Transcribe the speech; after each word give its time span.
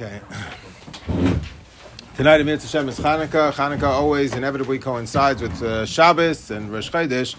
Okay. 0.00 0.20
Tonight, 2.14 2.40
Amir 2.40 2.56
Hashem 2.56 2.88
is 2.88 3.00
Hanukkah. 3.00 3.50
Hanukkah 3.50 3.88
always 3.88 4.32
inevitably 4.32 4.78
coincides 4.78 5.42
with 5.42 5.60
uh, 5.60 5.84
Shabbos 5.86 6.52
and 6.52 6.70
Rosh 6.70 6.88
Chodesh, 6.88 7.34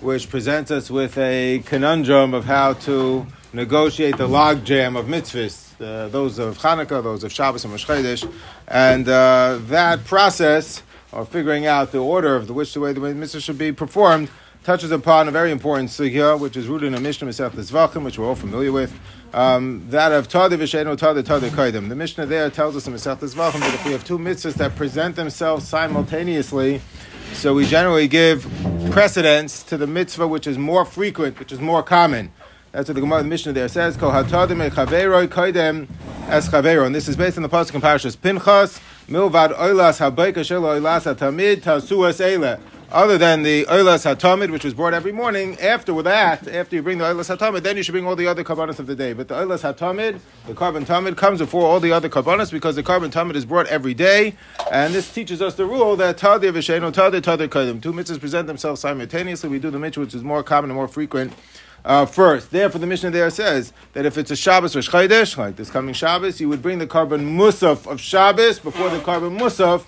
which 0.00 0.30
presents 0.30 0.70
us 0.70 0.90
with 0.90 1.18
a 1.18 1.58
conundrum 1.66 2.32
of 2.32 2.46
how 2.46 2.72
to 2.72 3.26
negotiate 3.52 4.16
the 4.16 4.26
logjam 4.26 4.98
of 4.98 5.04
mitzvahs, 5.04 5.78
uh, 5.82 6.08
those 6.08 6.38
of 6.38 6.56
Hanukkah, 6.56 7.02
those 7.02 7.24
of 7.24 7.30
Shabbos 7.30 7.64
and 7.64 7.74
Rosh 7.74 7.84
Chodesh. 7.84 8.32
And 8.66 9.06
uh, 9.06 9.58
that 9.64 10.06
process, 10.06 10.82
or 11.12 11.26
figuring 11.26 11.66
out 11.66 11.92
the 11.92 11.98
order 11.98 12.34
of 12.36 12.46
the 12.46 12.54
which 12.54 12.72
the 12.72 12.80
way 12.80 12.94
the 12.94 13.00
mitzvah 13.00 13.42
should 13.42 13.58
be 13.58 13.70
performed, 13.70 14.30
touches 14.68 14.90
upon 14.90 15.26
a 15.28 15.30
very 15.30 15.50
important 15.50 15.88
sugya, 15.88 16.38
which 16.38 16.54
is 16.54 16.66
rooted 16.66 16.88
in 16.88 16.94
a 16.94 17.00
Mishnah 17.00 17.26
Masechet 17.26 17.52
Zvachim, 17.52 18.04
which 18.04 18.18
we're 18.18 18.26
all 18.26 18.34
familiar 18.34 18.70
with. 18.70 18.92
Um, 19.32 19.86
that 19.88 20.12
of 20.12 20.28
Tada 20.28 20.58
Vishenu 20.58 20.94
Tada 20.94 21.22
Tada 21.22 21.48
Kaidim. 21.48 21.88
The 21.88 21.94
Mishnah 21.94 22.26
there 22.26 22.50
tells 22.50 22.76
us 22.76 22.86
in 22.86 22.92
Masechet 22.92 23.34
Zvachim 23.34 23.60
that 23.60 23.72
if 23.72 23.82
we 23.86 23.92
have 23.92 24.04
two 24.04 24.18
mitzvahs 24.18 24.56
that 24.56 24.76
present 24.76 25.16
themselves 25.16 25.66
simultaneously, 25.66 26.82
so 27.32 27.54
we 27.54 27.64
generally 27.64 28.08
give 28.08 28.46
precedence 28.90 29.62
to 29.62 29.78
the 29.78 29.86
mitzvah 29.86 30.28
which 30.28 30.46
is 30.46 30.58
more 30.58 30.84
frequent, 30.84 31.38
which 31.38 31.50
is 31.50 31.60
more 31.60 31.82
common. 31.82 32.30
That's 32.72 32.90
what 32.90 32.94
the 32.96 33.00
Gemara 33.00 33.22
the 33.22 33.28
Mishnah 33.30 33.54
there 33.54 33.68
says. 33.68 33.96
Kol 33.96 34.10
hatadim 34.10 34.68
echaveroi 34.68 35.28
kaidem 35.28 35.88
es 36.28 36.46
chavero. 36.50 36.84
And 36.84 36.94
this 36.94 37.08
is 37.08 37.16
based 37.16 37.38
on 37.38 37.42
the 37.42 37.48
pasuk 37.48 37.74
in 37.74 37.80
Parashas 37.80 38.18
Pinchas. 38.18 38.80
Milvad 39.08 39.56
oilas 39.56 39.98
habayka 39.98 40.40
shelo 40.44 40.78
oilas 40.78 41.10
hatamid 41.10 41.62
tasu 41.62 42.06
es 42.06 42.20
eile 42.20 42.60
other 42.90 43.18
than 43.18 43.42
the 43.42 43.64
Oilas 43.66 44.04
HaTamid, 44.04 44.50
which 44.50 44.64
was 44.64 44.72
brought 44.72 44.94
every 44.94 45.12
morning, 45.12 45.58
after 45.60 46.00
that, 46.02 46.48
after 46.48 46.76
you 46.76 46.82
bring 46.82 46.98
the 46.98 47.04
Oilas 47.04 47.36
HaTamid, 47.36 47.62
then 47.62 47.76
you 47.76 47.82
should 47.82 47.92
bring 47.92 48.06
all 48.06 48.16
the 48.16 48.26
other 48.26 48.42
Karbanas 48.42 48.78
of 48.78 48.86
the 48.86 48.96
day. 48.96 49.12
But 49.12 49.28
the 49.28 49.34
Oilas 49.34 49.60
HaTamid, 49.60 50.20
the 50.46 50.54
Carbon 50.54 50.86
Tamid, 50.86 51.16
comes 51.16 51.40
before 51.40 51.66
all 51.66 51.80
the 51.80 51.92
other 51.92 52.08
Karbanas 52.08 52.50
because 52.50 52.76
the 52.76 52.82
Carbon 52.82 53.10
Tamid 53.10 53.34
is 53.34 53.44
brought 53.44 53.66
every 53.66 53.92
day. 53.92 54.36
And 54.72 54.94
this 54.94 55.12
teaches 55.12 55.42
us 55.42 55.54
the 55.54 55.66
rule 55.66 55.96
that 55.96 56.16
Tadir 56.16 56.52
Visheno, 56.52 56.90
Tadir, 56.90 57.20
Tadir 57.20 57.48
Kadim. 57.48 57.82
Two 57.82 57.92
mitzvahs 57.92 58.20
present 58.20 58.46
themselves 58.46 58.80
simultaneously. 58.80 59.50
We 59.50 59.58
do 59.58 59.70
the 59.70 59.78
mitzvah 59.78 60.00
which 60.00 60.14
is 60.14 60.24
more 60.24 60.42
common 60.42 60.70
and 60.70 60.76
more 60.76 60.88
frequent. 60.88 61.34
Uh, 61.84 62.06
first, 62.06 62.50
therefore, 62.50 62.80
the 62.80 62.86
Mishnah 62.86 63.10
there 63.10 63.30
says 63.30 63.72
that 63.92 64.04
if 64.04 64.18
it's 64.18 64.30
a 64.30 64.36
Shabbos 64.36 64.74
or 64.74 64.80
Chodesh, 64.80 65.36
like 65.36 65.56
this 65.56 65.70
coming 65.70 65.94
Shabbos, 65.94 66.40
you 66.40 66.48
would 66.48 66.60
bring 66.60 66.78
the 66.78 66.86
carbon 66.86 67.36
Musaf 67.36 67.86
of 67.86 68.00
Shabbos 68.00 68.58
before 68.58 68.90
the 68.90 69.00
carbon 69.00 69.38
Musaf 69.38 69.84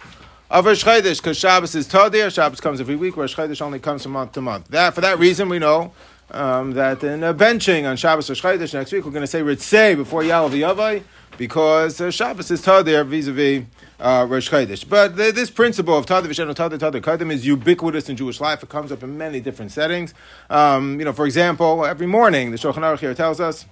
of 0.51 0.67
Rosh 0.67 0.85
Chodesh, 0.85 1.19
because 1.19 1.39
Shabbos 1.39 1.77
is 1.77 1.87
Tadir, 1.87 2.33
Shabbos 2.35 2.61
comes 2.61 2.81
every 2.81 2.97
week, 2.97 3.17
Rosh 3.17 3.37
Chodesh 3.37 3.63
only 3.63 3.79
comes 3.79 4.03
from 4.03 4.13
month 4.13 4.33
to 4.33 4.41
month. 4.41 4.67
That, 4.69 4.95
for 4.95 5.01
that 5.01 5.19
reason, 5.21 5.49
we 5.49 5.61
know 5.61 5.93
um, 6.33 6.73
that 6.73 7.05
in 7.05 7.23
a 7.23 7.33
benching 7.33 7.89
on 7.89 7.97
Shabbos 7.97 8.29
Rosh 8.29 8.43
Chodesh 8.43 8.75
next 8.75 8.91
week, 8.91 9.05
we're 9.05 9.13
going 9.13 9.23
to 9.23 9.29
say 9.29 9.43
Ritzei 9.43 9.95
before 9.95 10.23
Yalav 10.23 10.51
Yavai, 10.51 11.05
because 11.39 12.01
uh, 12.01 12.11
Shabbos 12.11 12.51
is 12.51 12.63
Tadir 12.63 13.07
vis-a-vis 13.07 13.65
uh, 14.01 14.27
Rosh 14.29 14.51
Chodesh. 14.51 14.89
But 14.89 15.15
this 15.15 15.51
principle 15.51 15.97
of 15.97 16.07
Tadir 16.07 16.27
Vishenu 16.27 16.53
Tadir 16.53 16.79
Tadir 16.79 17.01
Kadim 17.01 17.31
is 17.31 17.47
ubiquitous 17.47 18.09
in 18.09 18.17
Jewish 18.17 18.41
life. 18.41 18.65
It 18.65 18.69
comes 18.69 18.91
up 18.91 19.05
in 19.05 19.17
many 19.17 19.39
different 19.39 19.71
settings. 19.71 20.15
Um, 20.51 20.99
you 20.99 21.05
know, 21.05 21.13
for 21.13 21.27
example, 21.27 21.87
every 21.87 22.09
morning, 22.09 22.51
the 22.51 22.57
Shulchan 22.57 22.79
Aruch 22.79 22.99
here 22.99 23.15
tells 23.15 23.39
us, 23.39 23.67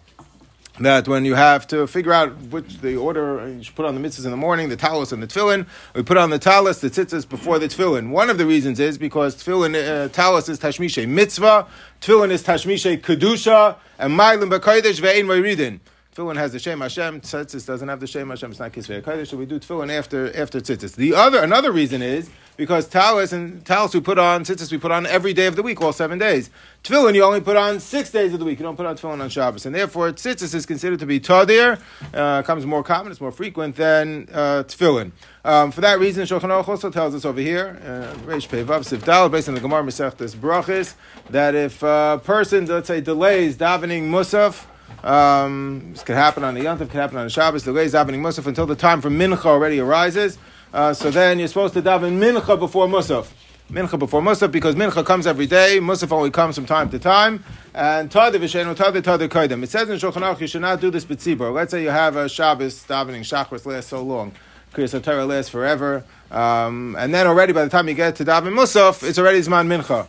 that 0.81 1.09
when 1.09 1.25
you 1.25 1.35
have 1.35 1.67
to 1.69 1.87
figure 1.87 2.13
out 2.13 2.37
which 2.45 2.81
the 2.81 2.97
order 2.97 3.49
you 3.49 3.63
should 3.63 3.75
put 3.75 3.87
on 3.87 3.95
the 3.95 4.01
mitzvahs 4.01 4.25
in 4.25 4.31
the 4.31 4.37
morning, 4.37 4.69
the 4.69 4.77
talis 4.77 5.13
and 5.13 5.23
the 5.23 5.27
tefillin, 5.27 5.67
we 5.95 6.03
put 6.03 6.17
on 6.17 6.31
the 6.31 6.39
talis, 6.39 6.81
the 6.81 6.91
tzitzis 6.91 7.29
before 7.29 7.59
the 7.59 7.67
tefillin. 7.67 8.11
One 8.11 8.31
of 8.31 8.39
the 8.39 8.47
reasons 8.47 8.81
is 8.81 8.99
because 8.99 9.37
tefillin, 9.37 9.75
uh, 9.75 10.09
talis 10.09 10.49
is 10.49 10.59
tashmishe 10.59 11.09
mitzvah, 11.09 11.67
tefillin 12.01 12.31
is 12.31 12.43
tashmishe 12.43 13.01
kedusha, 13.01 13.77
and 13.99 14.19
ma'ilin 14.19 14.51
b'kodesh 14.51 15.01
ve'ein 15.01 15.25
moiridin. 15.25 15.81
Tefillin 16.15 16.37
has 16.37 16.53
the 16.53 16.59
Shem 16.59 16.81
Hashem. 16.81 17.21
Tzitzis 17.21 17.65
doesn't 17.65 17.89
have 17.89 18.01
the 18.01 18.07
Shem 18.07 18.29
Hashem. 18.29 18.51
It's 18.51 18.59
not 18.59 18.73
Kisvei 18.73 19.03
Kodesh. 19.03 19.29
So 19.29 19.37
we 19.37 19.47
do 19.47 19.61
tefillin 19.61 19.97
after 19.97 20.37
after 20.37 20.61
tzitzis. 20.61 20.97
The 20.97 21.15
other 21.15 21.41
another 21.43 21.71
reason 21.71 22.03
is 22.03 22.29
because 22.59 22.89
talis 22.89 23.33
and 23.33 23.65
talis 23.65 23.95
we 23.95 24.01
put 24.01 24.19
on 24.19 24.43
tzitzis 24.43 24.73
we 24.73 24.79
put 24.79 24.91
on 24.91 25.07
every 25.07 25.33
day 25.33 25.47
of 25.47 25.55
the 25.57 25.63
week, 25.63 25.81
all 25.81 25.93
seven 25.93 26.19
days. 26.19 26.51
Tefillin 26.83 27.15
you 27.15 27.23
only 27.23 27.41
put 27.41 27.57
on 27.57 27.79
six 27.79 28.11
days 28.11 28.33
of 28.35 28.41
the 28.41 28.45
week. 28.45 28.59
You 28.59 28.65
don't 28.65 28.77
put 28.77 28.85
on 28.85 28.97
tefillin 28.97 29.23
on 29.23 29.31
Shabbos, 29.31 29.65
and 29.65 29.75
therefore 29.75 30.11
tzitzis 30.11 30.55
is 30.55 30.67
considered 30.67 30.99
to 30.99 31.07
be 31.07 31.21
tadir. 31.21 31.81
Uh, 32.13 32.43
comes 32.43 32.67
more 32.67 32.83
common. 32.83 33.13
It's 33.13 33.21
more 33.21 33.31
frequent 33.31 33.77
than 33.77 34.29
uh, 34.33 34.65
tefillin. 34.67 35.13
Um, 35.45 35.71
for 35.71 35.81
that 35.83 36.01
reason, 36.01 36.25
Shulchan 36.27 36.51
Aruch 36.51 36.69
also 36.69 36.91
tells 36.91 37.15
us 37.15 37.25
over 37.25 37.41
here, 37.41 37.81
uh, 37.83 38.19
Reish 38.27 38.49
Pevav 38.49 38.81
Sifdal, 38.81 39.31
based 39.31 39.49
on 39.49 39.55
the 39.55 39.61
Gemara 39.61 39.85
Masechtas 39.85 40.35
Brachis, 40.35 40.95
that 41.31 41.55
if 41.55 41.83
a 41.85 42.21
person, 42.23 42.67
let's 42.67 42.89
say, 42.89 43.01
delays 43.01 43.57
davening 43.57 44.11
Musaf. 44.11 44.67
Um, 45.05 45.91
this 45.93 46.03
could 46.03 46.17
happen 46.17 46.43
on 46.43 46.55
the 46.55 46.63
Yontif, 46.63 46.91
could 46.91 46.91
happen 46.91 47.19
on 47.19 47.25
the 47.25 47.31
Shabbos. 47.31 47.63
Delays 47.63 47.93
davening 47.93 48.21
Musaf 48.21 48.47
until 48.47 48.67
the 48.67 48.75
time 48.75 49.01
for 49.01 49.11
Mincha 49.11 49.47
already 49.47 49.79
arises. 49.79 50.39
Uh, 50.73 50.93
so 50.93 51.11
then 51.11 51.39
you're 51.39 51.49
supposed 51.49 51.75
to 51.75 51.83
daven 51.83 52.19
Mincha 52.19 52.59
before 52.59 52.87
Musaf. 52.87 53.31
Mincha 53.71 53.99
before 53.99 54.21
Musaf 54.21 54.51
because 54.51 54.75
Mincha 54.75 55.05
comes 55.05 55.27
every 55.27 55.47
day. 55.47 55.79
Musaf 55.81 56.13
only 56.13 56.31
comes 56.31 56.55
from 56.55 56.67
time 56.67 56.91
to 56.91 56.99
time. 56.99 57.43
And. 57.75 58.09
It 58.09 58.13
says 58.13 58.33
in 58.33 58.39
Shulchan 58.79 60.23
Aruch 60.23 60.41
you 60.41 60.47
should 60.47 60.61
not 60.61 60.81
do 60.81 60.91
this 60.91 61.05
b'tzibur. 61.05 61.53
Let's 61.53 61.71
say 61.71 61.83
you 61.83 61.91
have 61.91 62.17
a 62.17 62.29
Shabbos 62.29 62.85
davening 62.85 63.21
Shachris 63.21 63.65
lasts 63.67 63.91
so 63.91 64.03
long. 64.03 64.33
Kriyas 64.73 65.03
Torah 65.03 65.25
lasts 65.25 65.51
forever. 65.51 66.05
Um, 66.31 66.97
and 66.99 67.15
then 67.15 67.27
already 67.27 67.53
by 67.53 67.65
the 67.65 67.71
time 67.71 67.89
you 67.89 67.95
get 67.95 68.17
to 68.17 68.25
daven 68.25 68.55
Musaf, 68.55 69.03
it's 69.07 69.19
already 69.19 69.41
Zman 69.41 69.67
Mincha. 69.67 70.07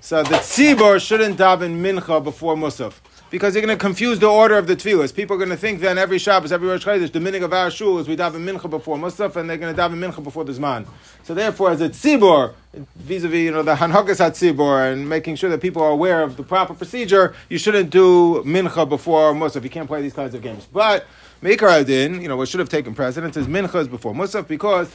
So 0.00 0.22
the 0.22 0.36
tzibur 0.36 1.00
shouldn't 1.04 1.38
daven 1.38 1.80
Mincha 1.80 2.22
before 2.22 2.56
Musaf 2.56 2.94
because 3.30 3.54
you're 3.54 3.64
going 3.64 3.76
to 3.76 3.80
confuse 3.80 4.18
the 4.18 4.26
order 4.26 4.56
of 4.56 4.66
the 4.66 4.76
tefillas. 4.76 5.14
People 5.14 5.34
are 5.36 5.38
going 5.38 5.50
to 5.50 5.56
think 5.56 5.80
then 5.80 5.98
every 5.98 6.18
Shabbos, 6.18 6.52
every 6.52 6.68
Rosh 6.68 6.84
Chodesh, 6.84 7.12
the 7.12 7.20
meaning 7.20 7.42
of 7.42 7.52
our 7.52 7.70
shul 7.70 7.98
is 7.98 8.08
we 8.08 8.16
daven 8.16 8.44
mincha 8.44 8.68
before 8.70 8.96
Musaf, 8.96 9.36
and 9.36 9.48
they're 9.48 9.58
going 9.58 9.74
to 9.74 9.80
daven 9.80 9.98
mincha 9.98 10.22
before 10.22 10.44
the 10.44 10.52
Zman. 10.52 10.86
So 11.24 11.34
therefore, 11.34 11.70
as 11.70 11.80
a 11.80 11.90
tzibor, 11.90 12.54
vis-a-vis 12.96 13.38
you 13.38 13.50
know 13.50 13.62
the 13.62 13.74
hanhagas 13.74 14.18
tzibor, 14.18 14.92
and 14.92 15.08
making 15.08 15.36
sure 15.36 15.50
that 15.50 15.60
people 15.60 15.82
are 15.82 15.90
aware 15.90 16.22
of 16.22 16.36
the 16.36 16.42
proper 16.42 16.74
procedure, 16.74 17.34
you 17.48 17.58
shouldn't 17.58 17.90
do 17.90 18.42
mincha 18.46 18.88
before 18.88 19.34
Musaf. 19.34 19.62
You 19.62 19.70
can't 19.70 19.88
play 19.88 20.00
these 20.00 20.14
kinds 20.14 20.34
of 20.34 20.42
games. 20.42 20.66
But 20.72 21.06
Meikar 21.42 21.82
Adin, 21.82 22.20
you 22.20 22.28
know, 22.28 22.36
what 22.36 22.48
should 22.48 22.60
have 22.60 22.68
taken 22.68 22.94
precedence 22.94 23.36
is 23.36 23.46
mincha 23.46 23.76
is 23.76 23.88
before 23.88 24.14
Musaf 24.14 24.48
because. 24.48 24.94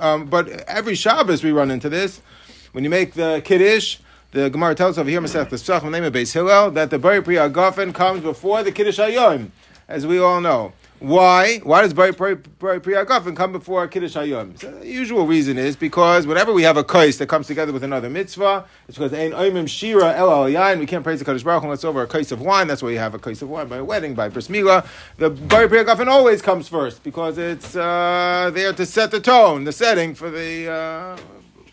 Um, 0.00 0.26
but 0.26 0.48
every 0.48 0.94
Shabbos 0.94 1.42
we 1.42 1.50
run 1.50 1.70
into 1.70 1.88
this. 1.88 2.20
When 2.72 2.84
you 2.84 2.90
make 2.90 3.14
the 3.14 3.40
Kiddush, 3.44 3.98
the 4.34 4.50
Gemara 4.50 4.74
tells 4.74 4.98
over 4.98 5.08
here, 5.08 5.20
Masech 5.20 5.44
the 5.44 5.50
Pesach, 5.50 5.84
name 5.84 6.02
of 6.02 6.12
Beis 6.12 6.32
Hillel, 6.32 6.72
that 6.72 6.90
the 6.90 6.98
Bari 6.98 7.22
Pri 7.22 7.36
Agafen 7.36 7.94
comes 7.94 8.20
before 8.20 8.64
the 8.64 8.72
Kiddush 8.72 8.98
Hayom, 8.98 9.50
as 9.86 10.08
we 10.08 10.18
all 10.18 10.40
know. 10.40 10.72
Why? 10.98 11.58
Why 11.58 11.82
does 11.82 11.94
Bari 11.94 12.14
Pri 12.14 12.34
Agafen 12.34 13.36
come 13.36 13.52
before 13.52 13.86
Kiddush 13.86 14.16
Hayom? 14.16 14.58
So 14.58 14.72
the 14.72 14.88
usual 14.88 15.24
reason 15.24 15.56
is 15.56 15.76
because 15.76 16.26
whenever 16.26 16.52
we 16.52 16.64
have 16.64 16.76
a 16.76 16.82
kais 16.82 17.16
that 17.18 17.28
comes 17.28 17.46
together 17.46 17.72
with 17.72 17.84
another 17.84 18.10
mitzvah, 18.10 18.64
it's 18.88 18.98
because 18.98 19.12
Ein 19.12 19.30
Oimim 19.30 19.68
Shira 19.68 20.12
El 20.16 20.28
Yain, 20.50 20.80
we 20.80 20.86
can't 20.86 21.04
praise 21.04 21.20
the 21.20 21.24
Kaddish 21.24 21.44
Baruch 21.44 21.62
unless 21.62 21.84
over 21.84 22.02
a 22.02 22.06
kais 22.08 22.32
of 22.32 22.40
wine. 22.40 22.66
That's 22.66 22.82
why 22.82 22.90
you 22.90 22.98
have 22.98 23.14
a 23.14 23.20
kais 23.20 23.40
of 23.40 23.48
wine 23.48 23.68
by 23.68 23.76
a 23.76 23.84
wedding, 23.84 24.14
by 24.14 24.30
bris 24.30 24.48
milah. 24.48 24.84
The 25.18 25.30
Bari 25.30 25.68
Pri 25.68 25.84
Agafen 25.84 26.08
always 26.08 26.42
comes 26.42 26.66
first 26.66 27.04
because 27.04 27.38
it's 27.38 27.76
uh, 27.76 28.50
there 28.52 28.72
to 28.72 28.84
set 28.84 29.12
the 29.12 29.20
tone, 29.20 29.62
the 29.62 29.72
setting 29.72 30.16
for 30.16 30.28
the. 30.28 30.72
Uh, 30.72 31.16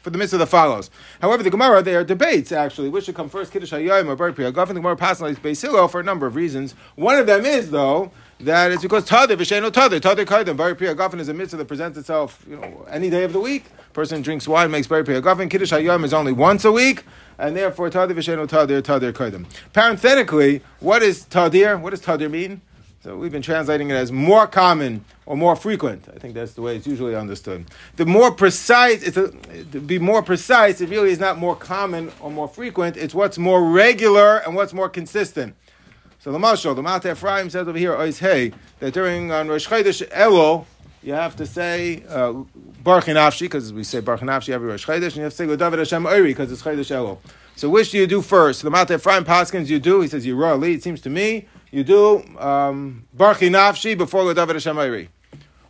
for 0.01 0.09
the 0.09 0.17
mitzvah 0.17 0.37
that 0.37 0.47
follows. 0.47 0.89
However, 1.21 1.43
the 1.43 1.49
Gemara, 1.49 1.81
there 1.81 1.99
are 1.99 2.03
debates 2.03 2.51
actually, 2.51 2.89
which 2.89 3.05
should 3.05 3.15
come 3.15 3.29
first, 3.29 3.51
Kiddush 3.51 3.71
Hayom 3.71 4.07
or 4.07 4.15
Bar 4.15 4.31
Priyagav, 4.31 4.67
and 4.67 4.77
the 4.77 4.81
Gemara 4.81 4.95
like 4.95 5.41
Beis 5.41 5.61
Hillel 5.61 5.87
for 5.87 5.99
a 5.99 6.03
number 6.03 6.25
of 6.25 6.35
reasons. 6.35 6.73
One 6.95 7.17
of 7.17 7.27
them 7.27 7.45
is, 7.45 7.71
though, 7.71 8.11
that 8.39 8.71
it's 8.71 8.81
because 8.81 9.07
Tadir, 9.07 9.37
Visheno 9.37 9.69
Tadir, 9.69 9.99
Tadir 9.99 10.25
Kaidim, 10.25 10.57
Bar 10.57 10.75
Priyagav 10.75 11.19
is 11.19 11.29
a 11.29 11.33
mitzvah 11.33 11.57
that 11.57 11.67
presents 11.67 11.97
itself 11.97 12.43
you 12.49 12.57
know, 12.57 12.85
any 12.89 13.09
day 13.09 13.23
of 13.23 13.33
the 13.33 13.39
week. 13.39 13.65
Person 13.93 14.21
drinks 14.21 14.47
wine, 14.47 14.71
makes 14.71 14.87
Bar 14.87 15.03
Priyagav, 15.03 15.49
Kiddush 15.49 15.71
Hayom 15.71 16.03
is 16.03 16.13
only 16.13 16.31
once 16.31 16.65
a 16.65 16.71
week, 16.71 17.03
and 17.37 17.55
therefore 17.55 17.89
Tadir, 17.89 18.15
Visheno 18.15 18.47
Tadir, 18.47 18.81
Tadir 18.81 19.13
Kaidim. 19.13 19.45
Parenthetically, 19.73 20.61
what 20.79 21.03
is 21.03 21.25
Tadir? 21.25 21.79
What 21.79 21.91
does 21.91 22.01
Tadir 22.01 22.29
mean? 22.29 22.61
So 23.03 23.17
we've 23.17 23.31
been 23.31 23.41
translating 23.41 23.89
it 23.89 23.95
as 23.95 24.11
more 24.11 24.45
common 24.45 25.03
or 25.25 25.35
more 25.35 25.55
frequent. 25.55 26.07
I 26.15 26.19
think 26.19 26.35
that's 26.35 26.53
the 26.53 26.61
way 26.61 26.75
it's 26.75 26.85
usually 26.85 27.15
understood. 27.15 27.65
The 27.95 28.05
more 28.05 28.31
precise, 28.31 29.01
it's 29.01 29.17
a, 29.17 29.31
to 29.71 29.79
be 29.79 29.97
more 29.97 30.21
precise, 30.21 30.81
it 30.81 30.89
really 30.89 31.09
is 31.09 31.19
not 31.19 31.39
more 31.39 31.55
common 31.55 32.11
or 32.19 32.29
more 32.29 32.47
frequent. 32.47 32.97
It's 32.97 33.15
what's 33.15 33.39
more 33.39 33.71
regular 33.71 34.37
and 34.37 34.55
what's 34.55 34.71
more 34.71 34.87
consistent. 34.87 35.55
So 36.19 36.31
the 36.31 36.37
Mashal, 36.37 36.75
the 36.75 36.83
Mata 36.83 37.09
Ephraim 37.09 37.49
says 37.49 37.67
over 37.67 37.75
here, 37.75 37.95
Ois 37.95 38.19
Hey, 38.19 38.53
that 38.77 38.93
during 38.93 39.31
on 39.31 39.47
Rosh 39.47 39.67
Chodesh 39.67 40.07
Elul, 40.09 40.65
you 41.01 41.13
have 41.13 41.35
to 41.37 41.47
say 41.47 42.03
uh, 42.07 42.33
Baruch 42.83 43.05
Nafshi, 43.05 43.41
because 43.41 43.73
we 43.73 43.83
say 43.83 43.99
Baruch 43.99 44.21
Nafshi 44.21 44.49
every 44.49 44.69
Rosh 44.69 44.85
Chodesh, 44.85 45.05
and 45.07 45.15
you 45.15 45.23
have 45.23 45.33
to 45.33 45.37
say 45.37 45.55
David 45.55 45.79
Hashem 45.79 46.03
Oiri, 46.03 46.25
because 46.25 46.51
it's 46.51 46.61
Chodesh 46.61 46.95
Elul. 46.95 47.17
So 47.55 47.67
which 47.67 47.89
do 47.89 47.97
you 47.97 48.05
do 48.05 48.21
first? 48.21 48.61
The 48.61 48.69
Mata 48.69 48.93
Ephraim 48.93 49.25
Paskins 49.25 49.69
you 49.69 49.79
do, 49.79 50.01
he 50.01 50.07
says, 50.07 50.23
you 50.23 50.41
Ali, 50.43 50.75
it 50.75 50.83
seems 50.83 51.01
to 51.01 51.09
me, 51.09 51.47
you 51.71 51.83
do 51.83 52.17
um, 52.37 53.05
Barchi 53.15 53.49
Nafshi 53.49 53.97
before 53.97 54.33
David 54.33 54.55
Hashem 54.57 54.75
Oiri. 54.75 55.07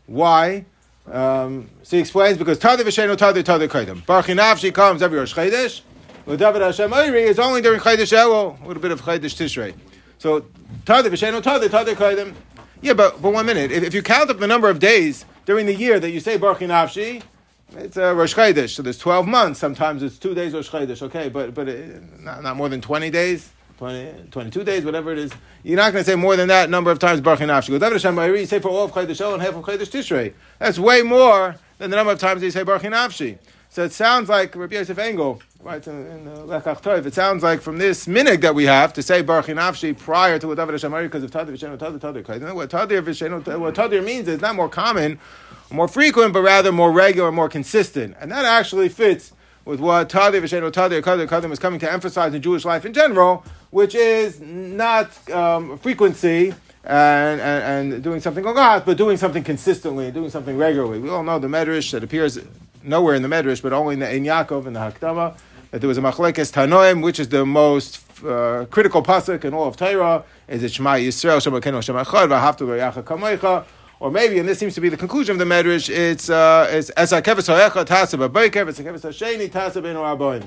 Why? 0.07 0.65
Um, 1.06 1.69
so 1.83 1.95
he 1.95 2.01
explains 2.01 2.38
because 2.38 2.59
Tadi 2.59 2.83
V'Shenu 2.83 3.18
Tadi 3.18 3.44
Tadi 3.44 3.68
Kaidim. 3.68 4.01
Barchi 4.03 4.36
Nafshi 4.36 4.74
comes 4.74 5.01
every 5.01 5.18
Rosh 5.18 5.33
Chodesh. 5.33 5.81
David 6.25 6.62
Hashem 6.62 6.92
Oiri 6.92 7.24
is 7.24 7.39
only 7.39 7.62
during 7.62 7.80
Chodesh 7.80 8.13
Elul, 8.13 8.62
a 8.63 8.68
little 8.68 8.81
bit 8.81 8.92
of 8.92 9.01
Chodesh 9.01 9.36
Tishrei. 9.36 9.74
So 10.18 10.45
Tadi 10.86 11.09
V'Shenu 11.09 11.42
Tadi 11.42 11.69
Tadi 11.69 11.94
Kaidim. 11.94 12.33
Yeah, 12.81 12.94
but 12.94 13.21
but 13.21 13.31
one 13.31 13.45
minute. 13.45 13.71
If, 13.71 13.83
if 13.83 13.94
you 13.94 14.01
count 14.01 14.30
up 14.30 14.39
the 14.39 14.48
number 14.48 14.69
of 14.69 14.80
days 14.80 15.25
during 15.45 15.65
the 15.65 15.75
year 15.75 16.00
that 16.00 16.09
you 16.12 16.19
say 16.19 16.38
Baruch 16.38 16.59
Nafshi, 16.59 17.21
it's 17.75 17.98
a 17.98 18.13
Rosh 18.13 18.33
Chodesh. 18.33 18.69
So 18.69 18.81
there's 18.81 18.98
12 18.98 19.27
months. 19.27 19.59
Sometimes 19.59 20.03
it's 20.03 20.18
two 20.18 20.33
days 20.33 20.53
Rosh 20.53 20.69
Chodesh. 20.69 21.01
Okay, 21.03 21.30
but 21.30 21.53
but 21.53 21.68
it, 21.68 22.19
not, 22.19 22.44
not 22.44 22.56
more 22.56 22.69
than 22.69 22.81
20 22.81 23.09
days. 23.12 23.51
20, 23.81 24.29
22 24.29 24.63
days, 24.63 24.85
whatever 24.85 25.11
it 25.11 25.17
is. 25.17 25.31
You're 25.63 25.75
not 25.75 25.91
going 25.91 26.05
to 26.05 26.11
say 26.11 26.15
more 26.15 26.35
than 26.35 26.49
that 26.49 26.69
number 26.69 26.91
of 26.91 26.99
times 26.99 27.19
Baruch 27.19 27.39
Nafshi. 27.39 28.39
You 28.39 28.45
say 28.45 28.59
for 28.59 28.69
all 28.69 28.85
of 28.85 28.91
Chodesh 28.91 29.19
El 29.19 29.33
and 29.33 29.41
half 29.41 29.55
of 29.55 29.63
Chodesh 29.63 29.89
Tishrei. 29.89 30.33
That's 30.59 30.77
way 30.77 31.01
more 31.01 31.55
than 31.79 31.89
the 31.89 31.97
number 31.97 32.13
of 32.13 32.19
times 32.19 32.43
you 32.43 32.51
say 32.51 32.61
Baruch 32.61 32.83
Nafshi. 32.83 33.39
So 33.69 33.83
it 33.83 33.91
sounds 33.91 34.29
like 34.29 34.55
Rabbi 34.55 34.75
Yosef 34.75 34.99
Engel 34.99 35.41
right 35.63 35.87
in, 35.87 36.05
in 36.05 36.27
uh, 36.27 36.45
the 36.45 36.61
Lekach 36.61 36.83
Tov. 36.83 37.07
It 37.07 37.15
sounds 37.15 37.41
like 37.41 37.59
from 37.59 37.79
this 37.79 38.05
minig 38.05 38.41
that 38.41 38.53
we 38.53 38.65
have 38.65 38.93
to 38.93 39.01
say 39.01 39.23
Baruch 39.23 39.47
Nafshi 39.47 39.97
prior 39.97 40.37
to 40.37 40.55
David 40.55 40.73
Hashem 40.73 40.91
because 40.91 41.23
of 41.23 41.31
Tadir 41.31 41.47
Vishenu 41.47 41.75
Tadir 41.79 41.99
Tadir. 41.99 42.53
What 42.53 42.69
Tadir 42.69 43.01
Vishenu 43.01 43.59
what 43.59 43.73
Tadir 43.73 44.03
means 44.03 44.27
is 44.27 44.41
not 44.41 44.53
more 44.53 44.69
common, 44.69 45.17
more 45.71 45.87
frequent, 45.87 46.33
but 46.33 46.43
rather 46.43 46.71
more 46.71 46.91
regular, 46.91 47.31
more 47.31 47.49
consistent, 47.49 48.15
and 48.19 48.31
that 48.31 48.45
actually 48.45 48.89
fits 48.89 49.33
with 49.65 49.79
what 49.79 50.07
Tadir 50.07 50.39
Vishenu 50.39 50.69
Tadir 50.71 51.01
Kadir 51.01 51.25
Kadim 51.25 51.51
is 51.51 51.57
coming 51.57 51.79
to 51.79 51.91
emphasize 51.91 52.35
in 52.35 52.43
Jewish 52.43 52.63
life 52.63 52.85
in 52.85 52.93
general, 52.93 53.43
which 53.71 53.95
is 53.95 54.39
not 54.39 55.29
um, 55.31 55.77
frequency. 55.79 56.53
And, 56.83 57.39
and, 57.39 57.94
and, 57.94 58.03
doing 58.03 58.19
something 58.21 58.44
on 58.44 58.81
but 58.83 58.97
doing 58.97 59.15
something 59.15 59.44
consistently, 59.44 60.09
doing 60.09 60.31
something 60.31 60.57
regularly. 60.57 60.97
We 60.97 61.12
all 61.12 61.21
know 61.21 61.38
the 61.38 61.47
Medrash 61.47 61.91
that 61.91 62.03
appears 62.03 62.39
nowhere 62.83 63.13
in 63.13 63.21
the 63.21 63.27
Medrash, 63.27 63.62
but 63.62 63.71
only 63.71 63.94
in 63.94 64.00
the 64.00 64.12
in 64.12 64.23
Yaakov 64.23 64.65
and 64.65 64.75
the 64.75 64.79
Hakdama, 64.79 65.38
that 65.69 65.79
there 65.79 65.88
was 65.88 66.00
a 66.00 66.01
machlekes 66.01 66.51
Tanoim, 66.51 67.03
which 67.03 67.19
is 67.19 67.29
the 67.29 67.45
most 67.45 68.01
uh, 68.25 68.65
critical 68.71 69.03
pasuk 69.03 69.45
in 69.45 69.53
all 69.53 69.68
of 69.68 69.77
Torah. 69.77 70.24
Is 70.47 70.63
it 70.63 70.74
Shema 70.74 70.94
Yisrael 70.95 71.41
Shema 71.41 71.59
Kenu 71.59 71.83
Shema 71.83 72.03
Echad 72.03 72.29
V'Haftu 72.29 72.67
V'Yacha 72.67 73.03
Kamecha? 73.03 73.65
Or 74.00 74.09
maybe, 74.09 74.39
and 74.39 74.50
this 74.50 74.57
seems 74.57 74.74
to 74.74 74.81
be 74.81 74.89
the 74.89 74.97
conclusion 74.97 75.33
of 75.33 75.39
the 75.39 75.45
Medrash, 75.45 75.88
it's 75.88 76.29
uh, 76.29 76.67
it's 76.71 76.89
Esa 76.97 77.21
Keves 77.21 77.47
Ha'echa 77.47 77.85
Tasa 77.85 78.27
B'Beikev, 78.27 78.69
Esa 78.69 78.83
Keves 78.83 79.03
Ha'Sheni 79.03 79.50
Tasa 79.50 79.81
B'Enu 79.81 80.01
Aboim. 80.17 80.44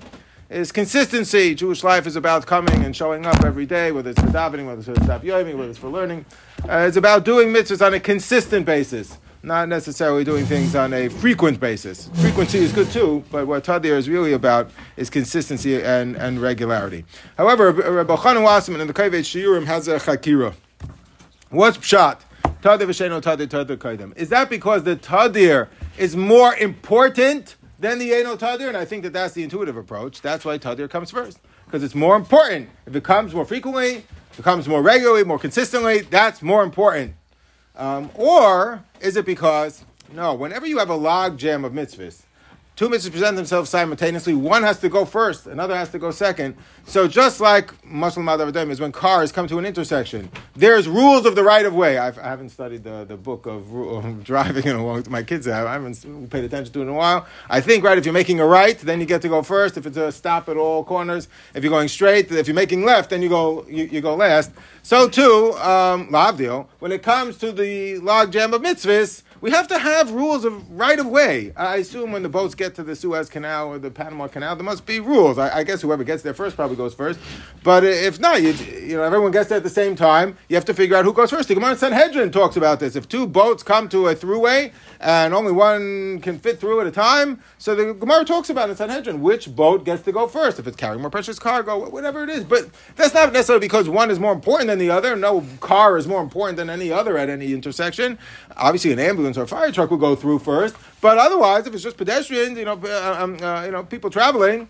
Is 0.54 0.70
consistency. 0.70 1.52
Jewish 1.56 1.82
life 1.82 2.06
is 2.06 2.14
about 2.14 2.46
coming 2.46 2.84
and 2.84 2.94
showing 2.94 3.26
up 3.26 3.44
every 3.44 3.66
day, 3.66 3.90
whether 3.90 4.10
it's 4.10 4.20
for 4.20 4.28
davening, 4.28 4.66
whether 4.66 4.78
it's 4.78 4.86
for 4.86 4.94
daf 4.94 5.24
whether 5.24 5.68
it's 5.68 5.78
for 5.80 5.88
learning. 5.88 6.24
Uh, 6.62 6.84
it's 6.86 6.96
about 6.96 7.24
doing 7.24 7.48
mitzvahs 7.48 7.84
on 7.84 7.92
a 7.92 7.98
consistent 7.98 8.64
basis 8.64 9.18
not 9.42 9.68
necessarily 9.68 10.22
doing 10.22 10.46
things 10.46 10.76
on 10.76 10.94
a 10.94 11.08
frequent 11.08 11.58
basis. 11.58 12.08
Frequency 12.14 12.58
is 12.58 12.72
good 12.72 12.88
too, 12.90 13.24
but 13.32 13.48
what 13.48 13.64
Tadir 13.64 13.96
is 13.96 14.08
really 14.08 14.32
about 14.32 14.70
is 14.96 15.10
consistency 15.10 15.82
and, 15.82 16.16
and 16.16 16.40
regularity. 16.40 17.04
However, 17.36 17.72
Rabbi 17.72 18.14
Chanan 18.14 18.44
Wasserman 18.44 18.80
in 18.80 18.86
the 18.86 18.94
Kovetz 18.94 19.26
Shiurim 19.26 19.66
has 19.66 19.88
a 19.88 19.98
chakira. 19.98 20.54
What's 21.50 21.78
pshat? 21.78 22.20
Tadir 22.62 22.86
v'sheno 22.86 23.20
tadir 23.20 23.48
tadir 23.48 23.76
kaidem. 23.76 24.16
Is 24.16 24.28
that 24.28 24.48
because 24.48 24.84
the 24.84 24.94
tadir 24.94 25.68
is 25.98 26.14
more 26.14 26.54
important 26.54 27.56
than 27.84 27.98
the 27.98 28.14
eno 28.14 28.36
tadir? 28.36 28.68
And 28.68 28.76
I 28.76 28.84
think 28.84 29.02
that 29.02 29.12
that's 29.12 29.34
the 29.34 29.42
intuitive 29.42 29.76
approach. 29.76 30.22
That's 30.22 30.44
why 30.44 30.58
tadir 30.58 30.88
comes 30.88 31.10
first 31.10 31.38
because 31.66 31.82
it's 31.82 31.94
more 31.94 32.16
important. 32.16 32.68
If 32.86 32.96
it 32.96 33.04
comes 33.04 33.34
more 33.34 33.44
frequently, 33.44 34.04
it 34.38 34.42
comes 34.42 34.66
more 34.66 34.82
regularly, 34.82 35.24
more 35.24 35.38
consistently, 35.38 36.00
that's 36.00 36.42
more 36.42 36.62
important. 36.62 37.14
Um, 37.76 38.10
or 38.14 38.84
is 39.00 39.16
it 39.16 39.26
because, 39.26 39.84
no, 40.12 40.34
whenever 40.34 40.66
you 40.66 40.78
have 40.78 40.90
a 40.90 40.94
log 40.94 41.36
jam 41.36 41.64
of 41.64 41.72
mitzvahs, 41.72 42.22
two 42.76 42.88
mitzvahs 42.88 43.10
present 43.10 43.36
themselves 43.36 43.70
simultaneously. 43.70 44.34
One 44.34 44.62
has 44.62 44.80
to 44.80 44.88
go 44.88 45.04
first, 45.04 45.46
another 45.46 45.76
has 45.76 45.90
to 45.90 45.98
go 45.98 46.10
second. 46.10 46.56
So 46.86 47.06
just 47.06 47.40
like 47.40 47.72
Muslim 47.84 48.26
Madhavadam 48.26 48.70
is 48.70 48.80
when 48.80 48.92
cars 48.92 49.30
come 49.32 49.46
to 49.48 49.58
an 49.58 49.64
intersection, 49.64 50.30
there's 50.56 50.88
rules 50.88 51.24
of 51.24 51.36
the 51.36 51.44
right 51.44 51.64
of 51.64 51.74
way. 51.74 51.98
I've, 51.98 52.18
I 52.18 52.28
have 52.28 52.42
not 52.42 52.50
studied 52.50 52.84
the, 52.84 53.04
the 53.04 53.16
book 53.16 53.46
of, 53.46 53.74
of 53.74 54.24
driving 54.30 54.64
in 54.64 54.76
a 54.76 54.84
long 54.84 55.04
My 55.08 55.22
kids 55.22 55.46
have. 55.46 55.66
I 55.66 55.74
haven't 55.74 56.30
paid 56.30 56.44
attention 56.44 56.72
to 56.74 56.80
it 56.80 56.82
in 56.82 56.88
a 56.88 56.94
while. 56.94 57.26
I 57.48 57.60
think, 57.60 57.84
right, 57.84 57.96
if 57.96 58.04
you're 58.04 58.14
making 58.14 58.40
a 58.40 58.46
right, 58.46 58.78
then 58.78 59.00
you 59.00 59.06
get 59.06 59.22
to 59.22 59.28
go 59.28 59.42
first. 59.42 59.76
If 59.76 59.86
it's 59.86 59.96
a 59.96 60.10
stop 60.10 60.48
at 60.48 60.56
all 60.56 60.84
corners, 60.84 61.28
if 61.54 61.62
you're 61.62 61.70
going 61.70 61.88
straight, 61.88 62.30
if 62.30 62.48
you're 62.48 62.54
making 62.54 62.84
left, 62.84 63.10
then 63.10 63.22
you 63.22 63.28
go, 63.28 63.64
you, 63.68 63.84
you 63.84 64.00
go 64.00 64.14
last. 64.14 64.50
So 64.82 65.08
too, 65.08 65.52
um, 65.54 66.08
when 66.78 66.92
it 66.92 67.02
comes 67.02 67.38
to 67.38 67.52
the 67.52 67.98
log 67.98 68.32
jam 68.32 68.52
of 68.52 68.62
mitzvahs, 68.62 69.22
we 69.44 69.50
have 69.50 69.68
to 69.68 69.78
have 69.78 70.10
rules 70.10 70.46
of 70.46 70.70
right 70.70 70.98
of 70.98 71.06
way. 71.06 71.52
I 71.54 71.76
assume 71.76 72.12
when 72.12 72.22
the 72.22 72.30
boats 72.30 72.54
get 72.54 72.74
to 72.76 72.82
the 72.82 72.96
Suez 72.96 73.28
Canal 73.28 73.68
or 73.68 73.78
the 73.78 73.90
Panama 73.90 74.26
Canal, 74.26 74.56
there 74.56 74.64
must 74.64 74.86
be 74.86 75.00
rules. 75.00 75.36
I, 75.36 75.58
I 75.58 75.64
guess 75.64 75.82
whoever 75.82 76.02
gets 76.02 76.22
there 76.22 76.32
first 76.32 76.56
probably 76.56 76.76
goes 76.76 76.94
first. 76.94 77.20
But 77.62 77.84
if 77.84 78.18
not, 78.18 78.40
you, 78.40 78.52
you 78.52 78.96
know, 78.96 79.02
everyone 79.02 79.32
gets 79.32 79.50
there 79.50 79.58
at 79.58 79.62
the 79.62 79.68
same 79.68 79.96
time. 79.96 80.38
You 80.48 80.56
have 80.56 80.64
to 80.64 80.72
figure 80.72 80.96
out 80.96 81.04
who 81.04 81.12
goes 81.12 81.28
first. 81.28 81.48
The 81.48 81.54
Gemara 81.54 81.76
Sanhedrin 81.76 82.30
talks 82.32 82.56
about 82.56 82.80
this. 82.80 82.96
If 82.96 83.06
two 83.06 83.26
boats 83.26 83.62
come 83.62 83.86
to 83.90 84.08
a 84.08 84.16
throughway 84.16 84.72
and 84.98 85.34
only 85.34 85.52
one 85.52 86.20
can 86.20 86.38
fit 86.38 86.58
through 86.58 86.80
at 86.80 86.86
a 86.86 86.90
time, 86.90 87.42
so 87.58 87.74
the 87.74 87.92
Gemara 87.92 88.24
talks 88.24 88.48
about 88.48 88.70
in 88.70 88.76
Sanhedrin 88.76 89.20
which 89.20 89.54
boat 89.54 89.84
gets 89.84 90.04
to 90.04 90.12
go 90.12 90.26
first. 90.26 90.58
If 90.58 90.66
it's 90.66 90.76
carrying 90.78 91.02
more 91.02 91.10
precious 91.10 91.38
cargo, 91.38 91.90
whatever 91.90 92.24
it 92.24 92.30
is. 92.30 92.44
But 92.44 92.70
that's 92.96 93.12
not 93.12 93.30
necessarily 93.34 93.66
because 93.66 93.90
one 93.90 94.10
is 94.10 94.18
more 94.18 94.32
important 94.32 94.68
than 94.68 94.78
the 94.78 94.88
other. 94.88 95.14
No 95.16 95.44
car 95.60 95.98
is 95.98 96.06
more 96.06 96.22
important 96.22 96.56
than 96.56 96.70
any 96.70 96.90
other 96.90 97.18
at 97.18 97.28
any 97.28 97.52
intersection. 97.52 98.18
Obviously, 98.56 98.90
an 98.90 98.98
ambulance 98.98 99.33
ambulance 99.36 99.52
or 99.52 99.56
fire 99.56 99.72
truck 99.72 99.90
will 99.90 99.98
go 99.98 100.14
through 100.14 100.38
first. 100.40 100.76
But 101.00 101.18
otherwise, 101.18 101.66
if 101.66 101.74
it's 101.74 101.82
just 101.82 101.96
pedestrians, 101.96 102.58
you 102.58 102.64
know, 102.64 102.80
uh, 102.82 103.16
um, 103.18 103.42
uh, 103.42 103.64
you 103.64 103.72
know, 103.72 103.84
people 103.84 104.10
traveling, 104.10 104.68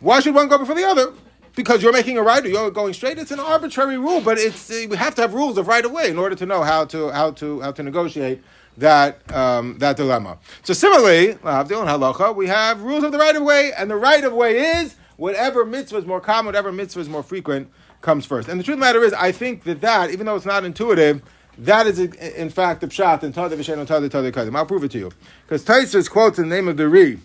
why 0.00 0.20
should 0.20 0.34
one 0.34 0.48
go 0.48 0.58
before 0.58 0.74
the 0.74 0.84
other? 0.84 1.12
Because 1.56 1.82
you're 1.82 1.92
making 1.92 2.18
a 2.18 2.22
right 2.22 2.44
or 2.44 2.48
you're 2.48 2.70
going 2.70 2.94
straight. 2.94 3.18
It's 3.18 3.30
an 3.30 3.40
arbitrary 3.40 3.96
rule, 3.96 4.20
but 4.20 4.38
it's 4.38 4.70
uh, 4.70 4.86
we 4.88 4.96
have 4.96 5.14
to 5.16 5.22
have 5.22 5.34
rules 5.34 5.56
of 5.56 5.68
right 5.68 5.84
of 5.84 5.92
way 5.92 6.10
in 6.10 6.18
order 6.18 6.34
to 6.34 6.46
know 6.46 6.62
how 6.62 6.84
to 6.86 7.10
how 7.10 7.30
to 7.32 7.60
how 7.60 7.72
to 7.72 7.82
negotiate 7.82 8.42
that 8.76 9.32
um, 9.32 9.78
that 9.78 9.96
dilemma. 9.96 10.38
So 10.64 10.74
similarly, 10.74 11.34
halacha, 11.34 12.34
we 12.34 12.48
have 12.48 12.82
rules 12.82 13.04
of 13.04 13.12
the 13.12 13.18
right 13.18 13.36
of 13.36 13.42
way, 13.44 13.72
and 13.72 13.88
the 13.88 13.96
right 13.96 14.24
of 14.24 14.32
way 14.32 14.58
is 14.80 14.96
whatever 15.16 15.64
mitzvah 15.64 15.98
is 15.98 16.06
more 16.06 16.20
common, 16.20 16.46
whatever 16.46 16.72
mitzvah 16.72 17.00
is 17.00 17.08
more 17.08 17.22
frequent, 17.22 17.70
comes 18.00 18.26
first. 18.26 18.48
And 18.48 18.58
the 18.58 18.64
truth 18.64 18.74
of 18.74 18.80
the 18.80 18.86
matter 18.86 19.04
is, 19.04 19.12
I 19.12 19.30
think 19.30 19.62
that 19.62 19.80
that, 19.80 20.10
even 20.10 20.26
though 20.26 20.34
it's 20.34 20.44
not 20.44 20.64
intuitive, 20.64 21.22
that 21.58 21.86
is, 21.86 21.98
in 21.98 22.50
fact, 22.50 22.80
the 22.80 22.88
pshat 22.88 23.22
in 23.22 23.32
Tada 23.32 23.52
V'Shen 23.52 23.84
Tada 23.86 24.08
Tada 24.08 24.32
Kadim. 24.32 24.56
I'll 24.56 24.66
prove 24.66 24.84
it 24.84 24.90
to 24.92 24.98
you. 24.98 25.12
Because 25.46 25.64
Taisers 25.64 26.08
quotes 26.08 26.36
the 26.36 26.46
name 26.46 26.68
of 26.68 26.76
the 26.76 26.88
Ri 26.88 27.18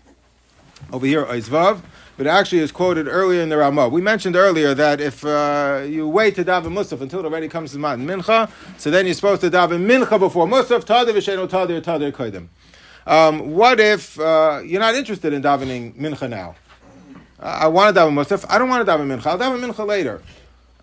over 0.91 1.05
here, 1.05 1.25
Oizvav, 1.25 1.81
but 2.15 2.27
actually 2.27 2.59
is 2.59 2.71
quoted 2.71 3.07
earlier 3.07 3.41
in 3.41 3.49
the 3.49 3.57
Ramah. 3.57 3.89
We 3.89 4.01
mentioned 4.01 4.35
earlier 4.35 4.73
that 4.73 5.01
if 5.01 5.25
uh, 5.25 5.83
you 5.87 6.07
wait 6.07 6.35
to 6.35 6.43
daven 6.43 6.73
Musaf 6.73 7.01
until 7.01 7.21
it 7.21 7.25
already 7.25 7.47
comes 7.47 7.71
to 7.71 7.79
Matan 7.79 8.05
Mincha, 8.05 8.51
so 8.77 8.91
then 8.91 9.05
you're 9.05 9.15
supposed 9.15 9.41
to 9.41 9.49
daven 9.49 9.85
Mincha 9.85 10.19
before 10.19 10.45
Musaf, 10.45 10.83
Tada 10.83 11.11
V'Shen 11.11 11.47
Tada 11.47 11.81
Tada 11.81 12.11
Kadim. 12.11 12.49
Um, 13.07 13.51
what 13.51 13.79
if 13.79 14.19
uh, 14.19 14.61
you're 14.63 14.81
not 14.81 14.95
interested 14.95 15.33
in 15.33 15.41
davening 15.41 15.95
Mincha 15.95 16.29
now? 16.29 16.55
Uh, 17.39 17.45
I 17.61 17.67
want 17.67 17.95
to 17.95 18.01
daven 18.01 18.13
Musaf. 18.13 18.45
I 18.49 18.59
don't 18.59 18.69
want 18.69 18.85
to 18.85 18.91
daven 18.91 19.07
Mincha. 19.07 19.27
I'll 19.27 19.39
daven 19.39 19.59
Mincha 19.59 19.87
later. 19.87 20.21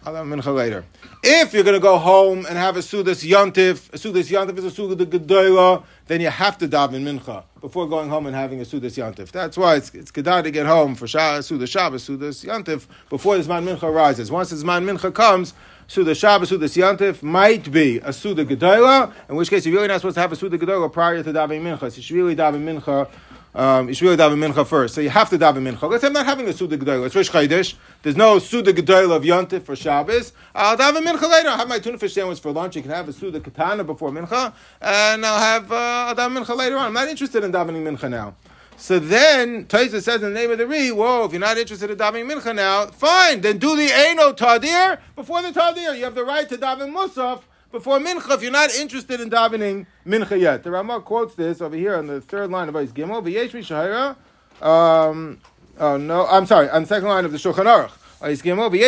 Later. 0.07 0.85
If 1.25 1.53
you're 1.53 1.65
going 1.65 1.75
to 1.75 1.81
go 1.81 1.99
home 1.99 2.47
and 2.47 2.57
have 2.57 2.77
a 2.77 2.79
Sudas 2.79 3.29
Yantif, 3.29 3.93
a 3.93 3.97
Sudas 3.97 4.31
Yantif 4.31 4.57
is 4.59 4.65
a 4.67 4.71
Suda 4.71 5.05
Gedoyla, 5.05 5.83
then 6.07 6.21
you 6.21 6.29
have 6.29 6.57
to 6.59 6.69
daven 6.69 7.03
Mincha 7.03 7.43
before 7.61 7.89
going 7.89 8.09
home 8.09 8.27
and 8.27 8.37
having 8.37 8.61
a 8.61 8.65
Sudas 8.65 8.97
Yantif. 8.97 9.33
That's 9.33 9.59
why 9.59 9.75
it's, 9.75 9.93
it's 9.95 10.13
Kedar 10.13 10.45
to 10.45 10.53
get 10.53 10.65
home 10.65 10.95
for 10.95 11.07
Sudas 11.07 11.69
Shabbos, 11.69 12.09
Sudas 12.09 12.47
Yantif, 12.47 12.87
before 13.09 13.37
the 13.37 13.43
Zman 13.43 13.65
Mincha 13.65 13.93
rises. 13.93 14.31
Once 14.31 14.51
the 14.51 14.57
Zman 14.57 14.89
Mincha 14.89 15.13
comes, 15.13 15.55
Suda 15.89 16.15
Shabbos, 16.15 16.51
Suda 16.51 16.67
Yantif 16.67 17.25
might 17.25 17.73
be 17.73 17.99
a 17.99 18.13
Suda 18.13 18.45
Gedoyla, 18.45 19.13
in 19.29 19.35
which 19.35 19.51
case 19.51 19.67
you're 19.67 19.75
really 19.75 19.89
not 19.89 20.01
supposed 20.01 20.15
to 20.15 20.21
have 20.21 20.31
a 20.31 20.37
Suda 20.37 20.57
Gedoyla 20.57 20.93
prior 20.93 21.21
to 21.21 21.33
davening 21.33 21.63
Mincha. 21.63 21.91
So 21.91 21.97
you 21.97 22.03
should 22.03 22.17
really 22.17 22.37
daven 22.37 22.65
Mincha 22.65 23.09
um, 23.57 23.89
you 23.89 23.95
should 23.95 24.05
really 24.05 24.19
daven 24.19 24.37
mincha 24.37 24.67
first. 24.67 24.95
So 24.95 25.01
you 25.01 25.09
have 25.09 25.31
to 25.31 25.39
daven 25.39 25.67
mincha. 25.67 25.91
Let's 25.91 26.03
say 26.03 26.09
I'm 26.09 26.13
not 26.13 26.27
having 26.27 26.47
a 26.47 26.53
suda 26.53 26.77
gedola. 26.77 27.07
It's 27.07 27.17
Rosh 27.17 27.31
Chodesh. 27.31 27.75
There's 28.03 28.17
no 28.17 28.39
suda 28.39 28.75
gedola 28.75 29.17
of 29.17 29.23
yontif 29.23 29.63
for 29.63 29.75
Shabbos. 29.75 30.35
I'll 30.55 30.77
daven 30.77 31.03
mincha 31.07 31.29
later. 31.29 31.49
I'll 31.49 31.57
have 31.57 31.67
my 31.67 31.79
tuna 31.79 31.97
fish 31.97 32.13
sandwich 32.13 32.39
for 32.39 32.53
lunch. 32.53 32.77
You 32.77 32.83
can 32.83 32.91
have 32.91 33.09
a 33.09 33.15
suda 33.15 33.41
katana 33.41 33.83
before 33.83 34.11
mincha, 34.11 34.53
and 34.83 35.25
I'll 35.25 35.41
have 35.41 35.73
uh, 35.73 35.75
I'll 35.75 36.15
daven 36.15 36.45
mincha 36.45 36.55
later 36.55 36.77
on. 36.77 36.89
I'm 36.89 36.93
not 36.93 37.09
interested 37.09 37.43
in 37.45 37.51
davening 37.51 37.83
mincha 37.83 38.11
now. 38.11 38.35
So 38.77 38.99
then 38.99 39.65
Taisa 39.65 40.03
says 40.03 40.23
in 40.23 40.35
the 40.35 40.39
name 40.39 40.51
of 40.51 40.59
the 40.59 40.67
Ri, 40.67 40.93
whoa, 40.93 41.25
if 41.25 41.33
you're 41.33 41.41
not 41.41 41.57
interested 41.57 41.91
in 41.91 41.97
davening 41.97 42.31
mincha 42.31 42.55
now, 42.55 42.89
fine, 42.89 43.41
then 43.41 43.57
do 43.57 43.75
the 43.75 43.89
Eino 43.89 44.37
Tadir 44.37 45.01
before 45.15 45.41
the 45.41 45.49
Tadir. 45.49 45.97
You 45.97 46.05
have 46.05 46.15
the 46.15 46.25
right 46.25 46.47
to 46.51 46.59
daven 46.59 46.93
Musaf 46.93 47.41
before 47.73 47.99
mincha 47.99 48.35
if 48.35 48.43
you're 48.43 48.53
not 48.53 48.75
interested 48.75 49.21
in 49.21 49.31
davening 49.31 49.87
mincha 50.07 50.39
yet. 50.41 50.63
The 50.63 50.71
Ramah 50.71 51.01
quotes 51.01 51.35
this 51.35 51.61
over 51.61 51.77
here 51.77 51.97
on 51.97 52.07
the 52.07 52.21
third 52.21 52.51
line 52.51 52.69
of 52.69 52.77
Ice 52.77 52.93
Gimel. 52.93 54.17
Um, 54.63 55.41
oh 55.79 55.97
no, 55.97 56.27
I'm 56.27 56.47
sorry. 56.47 56.71
On 56.71 56.83
the 56.83 56.89
second 56.89 57.09
line 57.09 57.25
of 57.25 57.33
the 57.33 57.39
Shulchan 57.39 57.67
Aruch. 57.67 57.93
It's 58.19 58.41
only 58.47 58.65
if 58.65 58.81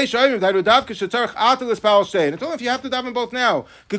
you 2.62 2.70
have 2.70 2.80
to 2.82 2.88
daven 2.88 3.12
both 3.12 3.30
now. 3.30 3.66
You 3.90 3.99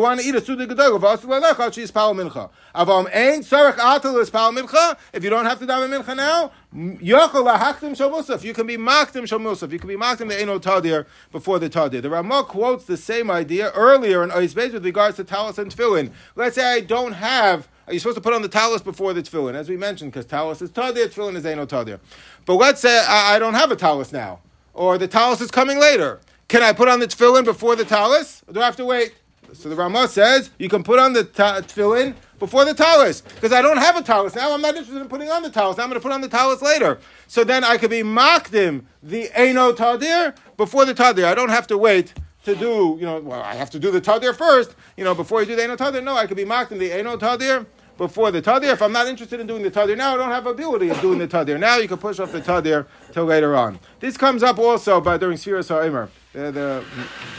want 0.00 0.20
to 0.20 0.26
eat 0.26 0.34
a 0.34 0.40
suda 0.40 0.66
gedol, 0.66 0.98
mincha. 0.98 2.50
Avam 2.74 3.06
ein 3.14 3.42
tzarech 3.42 3.76
atal 3.76 4.56
mincha. 4.56 4.96
If 5.12 5.22
you 5.24 5.28
don't 5.28 5.44
have 5.44 5.58
to 5.58 5.66
daven 5.66 5.90
mincha 5.90 6.16
now, 6.16 6.52
yochel 6.74 7.44
lahachtim 7.44 7.94
shal. 7.94 8.40
You 8.42 8.54
can 8.54 8.66
be 8.66 8.78
maktim 8.78 9.28
shal. 9.28 9.42
You 9.70 9.78
can 9.78 9.88
be 9.88 9.96
maktim 9.96 10.28
the 10.28 10.40
eno 10.40 10.58
tadir 10.58 11.04
before 11.30 11.58
the 11.58 11.68
tadir. 11.68 12.00
The 12.00 12.08
Ramah 12.08 12.44
quotes 12.44 12.86
the 12.86 12.96
same 12.96 13.30
idea 13.30 13.72
earlier 13.72 14.24
in 14.24 14.30
Ois 14.30 14.54
with 14.54 14.86
regards 14.86 15.16
to 15.16 15.24
talis 15.24 15.58
and 15.58 15.70
tefillin. 15.70 16.12
Let's 16.34 16.54
say 16.54 16.64
I 16.76 16.80
don't 16.80 17.12
have 17.12 17.68
are 17.86 17.92
you 17.92 17.98
supposed 17.98 18.16
to 18.16 18.20
put 18.20 18.32
on 18.32 18.42
the 18.42 18.48
talus 18.48 18.82
before 18.82 19.12
the 19.12 19.22
tefillin, 19.22 19.54
as 19.54 19.68
we 19.68 19.76
mentioned, 19.76 20.12
because 20.12 20.26
talus 20.26 20.62
is 20.62 20.70
tadir, 20.70 21.06
tefillin 21.06 21.36
is 21.36 21.44
eno 21.44 21.66
tadir. 21.66 22.00
But 22.46 22.54
let's 22.54 22.80
say 22.80 23.04
I, 23.06 23.36
I, 23.36 23.38
don't 23.38 23.54
have 23.54 23.70
a 23.70 23.76
talus 23.76 24.12
now, 24.12 24.40
or 24.72 24.96
the 24.96 25.08
talus 25.08 25.40
is 25.40 25.50
coming 25.50 25.78
later. 25.78 26.20
Can 26.48 26.62
I 26.62 26.72
put 26.72 26.88
on 26.88 27.00
the 27.00 27.06
tefillin 27.06 27.44
before 27.44 27.76
the 27.76 27.84
talus, 27.84 28.42
or 28.46 28.54
do 28.54 28.60
I 28.60 28.64
have 28.64 28.76
to 28.76 28.84
wait? 28.84 29.14
So 29.52 29.68
the 29.68 29.76
Ramah 29.76 30.08
says 30.08 30.50
you 30.58 30.68
can 30.68 30.82
put 30.82 30.98
on 30.98 31.12
the 31.12 31.24
ta- 31.24 31.60
tefillin 31.60 32.14
before 32.38 32.64
the 32.64 32.74
talus, 32.74 33.20
because 33.20 33.52
I 33.52 33.60
don't 33.60 33.76
have 33.76 33.96
a 33.96 34.02
talus 34.02 34.34
now. 34.34 34.52
I'm 34.52 34.62
not 34.62 34.76
interested 34.76 35.00
in 35.00 35.08
putting 35.08 35.28
on 35.28 35.42
the 35.42 35.50
talus. 35.50 35.78
I'm 35.78 35.88
going 35.88 36.00
to 36.00 36.02
put 36.02 36.12
on 36.12 36.22
the 36.22 36.28
talus 36.28 36.62
later. 36.62 36.98
So 37.26 37.44
then 37.44 37.64
I 37.64 37.76
could 37.76 37.90
be 37.90 38.02
makdim 38.02 38.84
the 39.02 39.30
eno 39.34 39.72
tadir 39.72 40.34
before 40.56 40.84
the 40.86 40.94
tadir. 40.94 41.24
I 41.24 41.34
don't 41.34 41.50
have 41.50 41.66
to 41.68 41.78
wait 41.78 42.14
to 42.44 42.54
do, 42.54 42.96
you 42.98 43.06
know, 43.06 43.20
well, 43.20 43.42
I 43.42 43.54
have 43.54 43.70
to 43.70 43.78
do 43.78 43.90
the 43.90 44.00
tadir 44.00 44.34
first, 44.34 44.74
you 44.96 45.04
know, 45.04 45.14
before 45.14 45.40
you 45.40 45.46
do 45.46 45.56
the 45.56 45.64
eno 45.64 45.76
tadir. 45.76 46.02
No, 46.02 46.14
I 46.14 46.26
could 46.26 46.36
be 46.36 46.44
mocked 46.44 46.72
in 46.72 46.78
the 46.78 46.92
eno 46.92 47.16
tadir 47.16 47.66
before 47.96 48.30
the 48.30 48.42
tadir. 48.42 48.72
If 48.72 48.82
I'm 48.82 48.92
not 48.92 49.06
interested 49.06 49.40
in 49.40 49.46
doing 49.46 49.62
the 49.62 49.70
tadir 49.70 49.96
now, 49.96 50.14
I 50.14 50.16
don't 50.16 50.30
have 50.30 50.46
ability 50.46 50.90
of 50.90 51.00
doing 51.00 51.18
the 51.18 51.28
tadir. 51.28 51.58
Now 51.58 51.76
you 51.76 51.88
can 51.88 51.98
push 51.98 52.18
off 52.18 52.32
the 52.32 52.40
tadir 52.40 52.86
till 53.12 53.24
later 53.24 53.56
on. 53.56 53.78
This 54.00 54.16
comes 54.16 54.42
up 54.42 54.58
also 54.58 55.00
by 55.00 55.16
during 55.16 55.36
Sfiras 55.36 55.70
HaOmer. 55.70 56.08
The, 56.32 56.50
the 56.50 56.84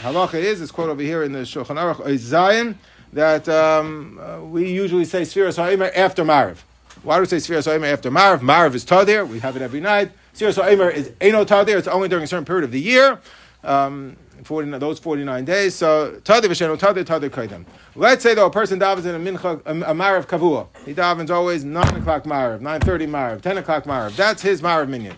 halacha 0.02 0.34
is, 0.34 0.60
it's 0.60 0.72
quote 0.72 0.88
over 0.88 1.02
here 1.02 1.22
in 1.22 1.32
the 1.32 1.40
Shulchan 1.40 1.76
Aruch, 1.76 2.16
Zion, 2.18 2.78
that 3.12 3.48
um, 3.48 4.18
uh, 4.20 4.40
we 4.42 4.70
usually 4.70 5.04
say 5.04 5.22
Sfiras 5.22 5.58
HaOmer 5.58 5.92
after 5.94 6.24
Mariv. 6.24 6.58
Why 7.02 7.16
do 7.16 7.20
we 7.20 7.26
say 7.26 7.36
Sfiras 7.36 7.70
HaOmer 7.70 7.92
after 7.92 8.10
Mariv? 8.10 8.40
Mariv 8.40 8.74
is 8.74 8.84
tadir. 8.84 9.28
We 9.28 9.38
have 9.40 9.54
it 9.54 9.62
every 9.62 9.80
night. 9.80 10.10
Sfiras 10.34 10.60
HaOmer 10.60 10.92
is 10.92 11.12
Eno 11.20 11.44
tadir. 11.44 11.78
It's 11.78 11.86
only 11.86 12.08
during 12.08 12.24
a 12.24 12.26
certain 12.26 12.44
period 12.44 12.64
of 12.64 12.72
the 12.72 12.80
year. 12.80 13.20
Um, 13.62 14.16
40, 14.46 14.78
those 14.78 14.98
49 14.98 15.44
days. 15.44 15.74
So, 15.74 16.20
Tadi 16.24 16.48
V'Shenu, 16.48 16.78
Tadi, 16.78 17.04
Tadi 17.04 17.28
Kaidem. 17.28 17.66
Let's 17.94 18.22
say, 18.22 18.34
though, 18.34 18.46
a 18.46 18.50
person 18.50 18.80
davens 18.80 19.04
in 19.04 19.14
a 19.14 19.32
mincha, 19.32 19.60
a, 19.66 19.70
a 19.90 19.94
Marav 19.94 20.26
Kavua. 20.26 20.68
He 20.84 20.94
davens 20.94 21.30
always 21.30 21.64
9 21.64 21.96
o'clock 21.96 22.24
Marav, 22.24 22.60
9.30 22.60 23.08
Marav, 23.08 23.40
10 23.42 23.58
o'clock 23.58 23.84
Marav. 23.84 24.16
That's 24.16 24.42
his 24.42 24.62
Marav 24.62 24.88
minion. 24.88 25.16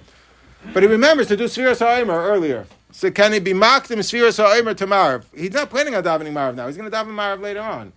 But 0.72 0.82
he 0.82 0.88
remembers 0.88 1.28
to 1.28 1.36
do 1.36 1.44
Sfiras 1.44 1.80
HaOmer 1.80 2.08
earlier. 2.08 2.66
So 2.90 3.10
can 3.10 3.32
he 3.32 3.38
be 3.38 3.52
mocked 3.52 3.90
in 3.90 3.98
Sfiras 4.00 4.42
HaOmer 4.42 4.76
to 4.76 4.86
Marav? 4.86 5.24
He's 5.34 5.52
not 5.52 5.70
planning 5.70 5.94
on 5.94 6.02
davening 6.02 6.32
Marav 6.32 6.54
now. 6.54 6.66
He's 6.66 6.76
going 6.76 6.90
to 6.90 6.96
daven 6.96 7.08
Marav 7.08 7.40
later 7.40 7.60
on. 7.60 7.92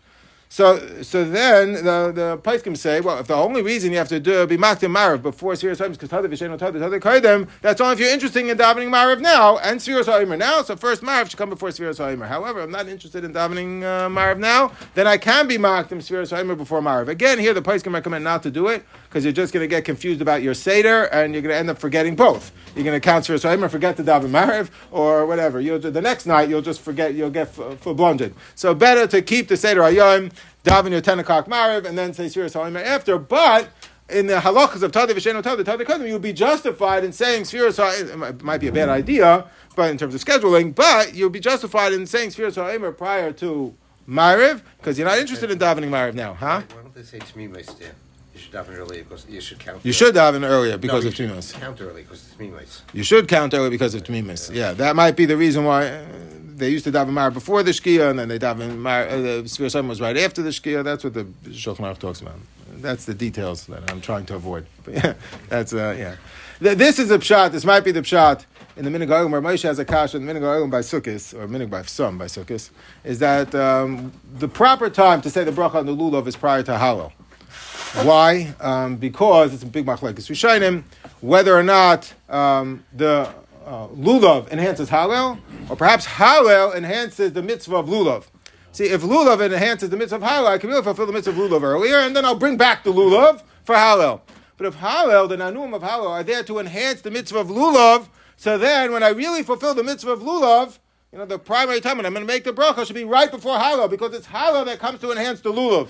So, 0.53 1.01
so 1.01 1.23
then 1.23 1.75
the 1.75 2.11
the 2.13 2.37
Paiskim 2.43 2.75
say, 2.75 2.99
well, 2.99 3.17
if 3.19 3.27
the 3.27 3.35
only 3.35 3.61
reason 3.61 3.93
you 3.93 3.97
have 3.99 4.09
to 4.09 4.19
do 4.19 4.45
be 4.45 4.57
makdim 4.57 4.93
marav 4.93 5.21
before 5.21 5.53
Ha'im 5.53 5.71
is 5.71 5.97
because 5.97 6.09
Tada 6.09 6.25
V'Shein 6.25 6.59
Tada 6.59 6.73
Tada 6.73 6.99
Kaidem, 6.99 7.47
that's 7.61 7.79
only 7.79 7.93
if 7.93 8.01
you're 8.01 8.09
interested 8.09 8.45
in 8.45 8.57
davening 8.57 8.89
marav 8.89 9.21
now 9.21 9.59
and 9.59 9.79
Sfiras 9.79 10.07
Ha'im 10.07 10.37
now. 10.37 10.61
So 10.61 10.75
first 10.75 11.03
marav 11.03 11.29
should 11.29 11.37
come 11.37 11.51
before 11.51 11.69
Sfiras 11.69 11.99
Ha'im. 11.99 12.19
However, 12.19 12.59
I'm 12.59 12.69
not 12.69 12.89
interested 12.89 13.23
in 13.23 13.31
davening 13.31 13.83
uh, 13.83 14.09
marav 14.09 14.39
now. 14.39 14.73
Then 14.93 15.07
I 15.07 15.15
can 15.15 15.47
be 15.47 15.57
makdim 15.57 15.99
Sfiras 15.99 16.35
Ha'im 16.35 16.53
before 16.57 16.81
marav. 16.81 17.07
Again, 17.07 17.39
here 17.39 17.53
the 17.53 17.61
Paiskim 17.61 17.93
recommend 17.93 18.25
not 18.25 18.43
to 18.43 18.51
do 18.51 18.67
it 18.67 18.83
because 19.07 19.23
you're 19.23 19.31
just 19.31 19.53
going 19.53 19.63
to 19.63 19.69
get 19.69 19.85
confused 19.85 20.19
about 20.19 20.41
your 20.41 20.53
seder 20.53 21.05
and 21.13 21.31
you're 21.31 21.41
going 21.41 21.53
to 21.53 21.57
end 21.57 21.69
up 21.69 21.77
forgetting 21.77 22.17
both. 22.17 22.51
You're 22.75 22.83
going 22.83 22.99
to 22.99 23.03
count 23.03 23.25
Ha'im 23.25 23.63
and 23.63 23.71
forget 23.71 23.95
to 23.95 24.03
daven 24.03 24.31
marav 24.31 24.69
or 24.91 25.25
whatever. 25.25 25.61
You'll, 25.61 25.79
the 25.79 26.01
next 26.01 26.25
night 26.25 26.49
you'll 26.49 26.61
just 26.61 26.81
forget. 26.81 27.13
You'll 27.13 27.29
get 27.29 27.45
full 27.45 27.93
blunted. 27.93 28.35
So 28.55 28.73
better 28.73 29.07
to 29.07 29.21
keep 29.21 29.47
the 29.47 29.55
seder 29.55 29.79
Hayom 29.79 30.33
daven 30.63 30.91
your 30.91 31.01
10 31.01 31.19
o'clock 31.19 31.47
Mariv, 31.47 31.85
and 31.85 31.97
then 31.97 32.13
say 32.13 32.25
Sfiras 32.25 32.53
Ha'omer 32.53 32.79
after. 32.79 33.17
But 33.17 33.69
in 34.09 34.27
the 34.27 34.35
halachas 34.35 34.83
of 34.83 34.91
Tadi 34.91 35.13
V'Sheno 35.13 35.41
Tadi, 35.41 35.63
Tadi 35.63 35.83
Kodim, 35.83 36.07
you 36.07 36.13
would 36.13 36.21
be 36.21 36.33
justified 36.33 37.03
in 37.03 37.11
saying 37.11 37.43
Sfiras 37.43 37.77
Ha'omer, 37.77 38.29
it 38.29 38.43
might 38.43 38.59
be 38.59 38.67
a 38.67 38.71
bad 38.71 38.89
idea, 38.89 39.45
but 39.75 39.89
in 39.89 39.97
terms 39.97 40.13
of 40.13 40.23
scheduling, 40.23 40.73
but 40.75 41.13
you'll 41.13 41.29
be 41.29 41.39
justified 41.39 41.93
in 41.93 42.05
saying 42.05 42.29
Sfiras 42.29 42.55
Ha'omer 42.55 42.91
prior 42.91 43.31
to 43.33 43.75
Mariv, 44.07 44.61
because 44.77 44.97
you're 44.97 45.07
not 45.07 45.17
interested 45.17 45.49
in 45.51 45.57
davening 45.57 45.89
Mariv 45.89 46.13
now, 46.13 46.33
huh? 46.33 46.61
Why 46.73 46.81
don't 46.81 46.93
they 46.93 47.03
say 47.03 47.19
me, 47.35 47.47
my? 47.47 47.63
You 48.33 48.39
should 48.39 48.53
daven 48.53 48.77
earlier 48.77 49.03
because 49.03 49.27
you 49.29 49.41
should 49.41 49.59
count. 49.59 49.85
You 49.85 49.93
should 49.93 50.15
daven 50.15 50.47
earlier 50.47 50.77
because 50.77 51.03
no, 51.03 51.09
of 51.09 51.15
Tmimus. 51.15 51.53
Count 51.53 51.81
early 51.81 52.03
because 52.03 52.25
it's 52.25 52.35
Tmimus. 52.35 52.81
You 52.93 53.03
should 53.03 53.27
count 53.27 53.53
early 53.53 53.69
because 53.69 53.93
of 53.93 54.03
Tmimus. 54.03 54.49
Yeah. 54.49 54.69
yeah, 54.69 54.73
that 54.73 54.95
might 54.95 55.15
be 55.15 55.25
the 55.25 55.37
reason 55.37 55.65
why. 55.65 55.87
Uh, 55.87 56.05
they 56.61 56.69
used 56.69 56.85
to 56.85 56.91
daven 56.91 57.09
Mar 57.09 57.31
before 57.31 57.63
the 57.63 57.71
Shkia, 57.71 58.11
and 58.11 58.19
then 58.19 58.27
they 58.27 58.39
daven 58.39 58.77
Mar. 58.77 59.07
Uh, 59.07 59.17
the 59.17 59.43
Sfir 59.45 59.87
was 59.87 59.99
right 59.99 60.15
after 60.15 60.41
the 60.41 60.49
Shkia. 60.49 60.83
That's 60.83 61.03
what 61.03 61.13
the 61.13 61.23
Shulchan 61.49 61.79
Aruch 61.79 61.97
talks 61.97 62.21
about. 62.21 62.35
That's 62.75 63.05
the 63.05 63.13
details 63.13 63.65
that 63.67 63.89
I'm 63.91 63.99
trying 63.99 64.25
to 64.27 64.35
avoid. 64.35 64.65
But 64.83 64.93
yeah, 64.93 65.13
that's 65.49 65.73
uh, 65.73 65.95
yeah. 65.97 66.15
This 66.59 66.99
is 66.99 67.11
a 67.11 67.17
pshat. 67.17 67.51
This 67.51 67.65
might 67.65 67.83
be 67.83 67.91
the 67.91 68.01
pshat 68.01 68.45
in 68.77 68.85
the 68.85 68.91
Minig 68.91 69.29
where 69.29 69.41
Moshe 69.41 69.63
has 69.63 69.79
a 69.79 69.85
kash 69.85 70.15
in 70.15 70.25
the 70.25 70.33
Minig 70.33 70.71
by 70.71 70.79
Sukkis 70.79 71.33
or 71.33 71.47
Minig 71.47 71.69
by 71.69 71.81
Some 71.83 72.17
by 72.17 72.25
Sukkis 72.25 72.69
is 73.03 73.19
that 73.19 73.53
um, 73.55 74.11
the 74.37 74.47
proper 74.47 74.89
time 74.89 75.21
to 75.21 75.29
say 75.29 75.43
the 75.43 75.51
bracha 75.51 75.75
on 75.75 75.85
the 75.85 75.95
lulav 75.95 76.27
is 76.27 76.35
prior 76.35 76.63
to 76.63 76.71
Hallel. 76.71 77.11
Why? 78.05 78.53
Um, 78.59 78.95
because 78.95 79.53
it's 79.53 79.63
a 79.63 79.67
big 79.67 79.85
machlekes 79.85 80.29
Rishayim 80.29 80.83
whether 81.21 81.55
or 81.55 81.63
not 81.63 82.13
um, 82.29 82.83
the 82.93 83.29
uh, 83.65 83.87
lulav 83.89 84.51
enhances 84.51 84.89
Hallel, 84.89 85.39
or 85.69 85.75
perhaps 85.75 86.05
Hallel 86.05 86.75
enhances 86.75 87.33
the 87.33 87.41
mitzvah 87.41 87.77
of 87.77 87.87
lulav. 87.87 88.25
See, 88.71 88.85
if 88.85 89.01
lulav 89.01 89.41
enhances 89.41 89.89
the 89.89 89.97
mitzvah 89.97 90.17
of 90.17 90.21
Hallel, 90.21 90.47
I 90.47 90.57
can 90.57 90.69
really 90.69 90.83
fulfill 90.83 91.05
the 91.05 91.13
mitzvah 91.13 91.31
of 91.31 91.37
lulav 91.37 91.63
earlier, 91.63 91.97
and 91.97 92.15
then 92.15 92.25
I'll 92.25 92.35
bring 92.35 92.57
back 92.57 92.83
the 92.83 92.93
lulav 92.93 93.43
for 93.63 93.75
Hallel. 93.75 94.21
But 94.57 94.67
if 94.67 94.77
Hallel, 94.77 95.27
the 95.27 95.37
nanuim 95.37 95.75
of 95.75 95.81
Hallel, 95.81 96.09
are 96.09 96.23
there 96.23 96.43
to 96.43 96.59
enhance 96.59 97.01
the 97.01 97.11
mitzvah 97.11 97.39
of 97.39 97.47
lulav, 97.47 98.07
so 98.37 98.57
then 98.57 98.91
when 98.91 99.03
I 99.03 99.09
really 99.09 99.43
fulfill 99.43 99.75
the 99.75 99.83
mitzvah 99.83 100.11
of 100.11 100.21
lulav, 100.21 100.79
you 101.11 101.17
know, 101.17 101.25
the 101.25 101.37
primary 101.37 101.81
time 101.81 101.97
when 101.97 102.05
I'm 102.05 102.13
going 102.13 102.25
to 102.25 102.33
make 102.33 102.43
the 102.43 102.53
bracha 102.53 102.85
should 102.85 102.95
be 102.95 103.03
right 103.03 103.29
before 103.29 103.57
Hallel, 103.57 103.89
because 103.89 104.13
it's 104.13 104.27
Hallel 104.27 104.65
that 104.65 104.79
comes 104.79 104.99
to 105.01 105.11
enhance 105.11 105.41
the 105.41 105.51
lulav. 105.51 105.89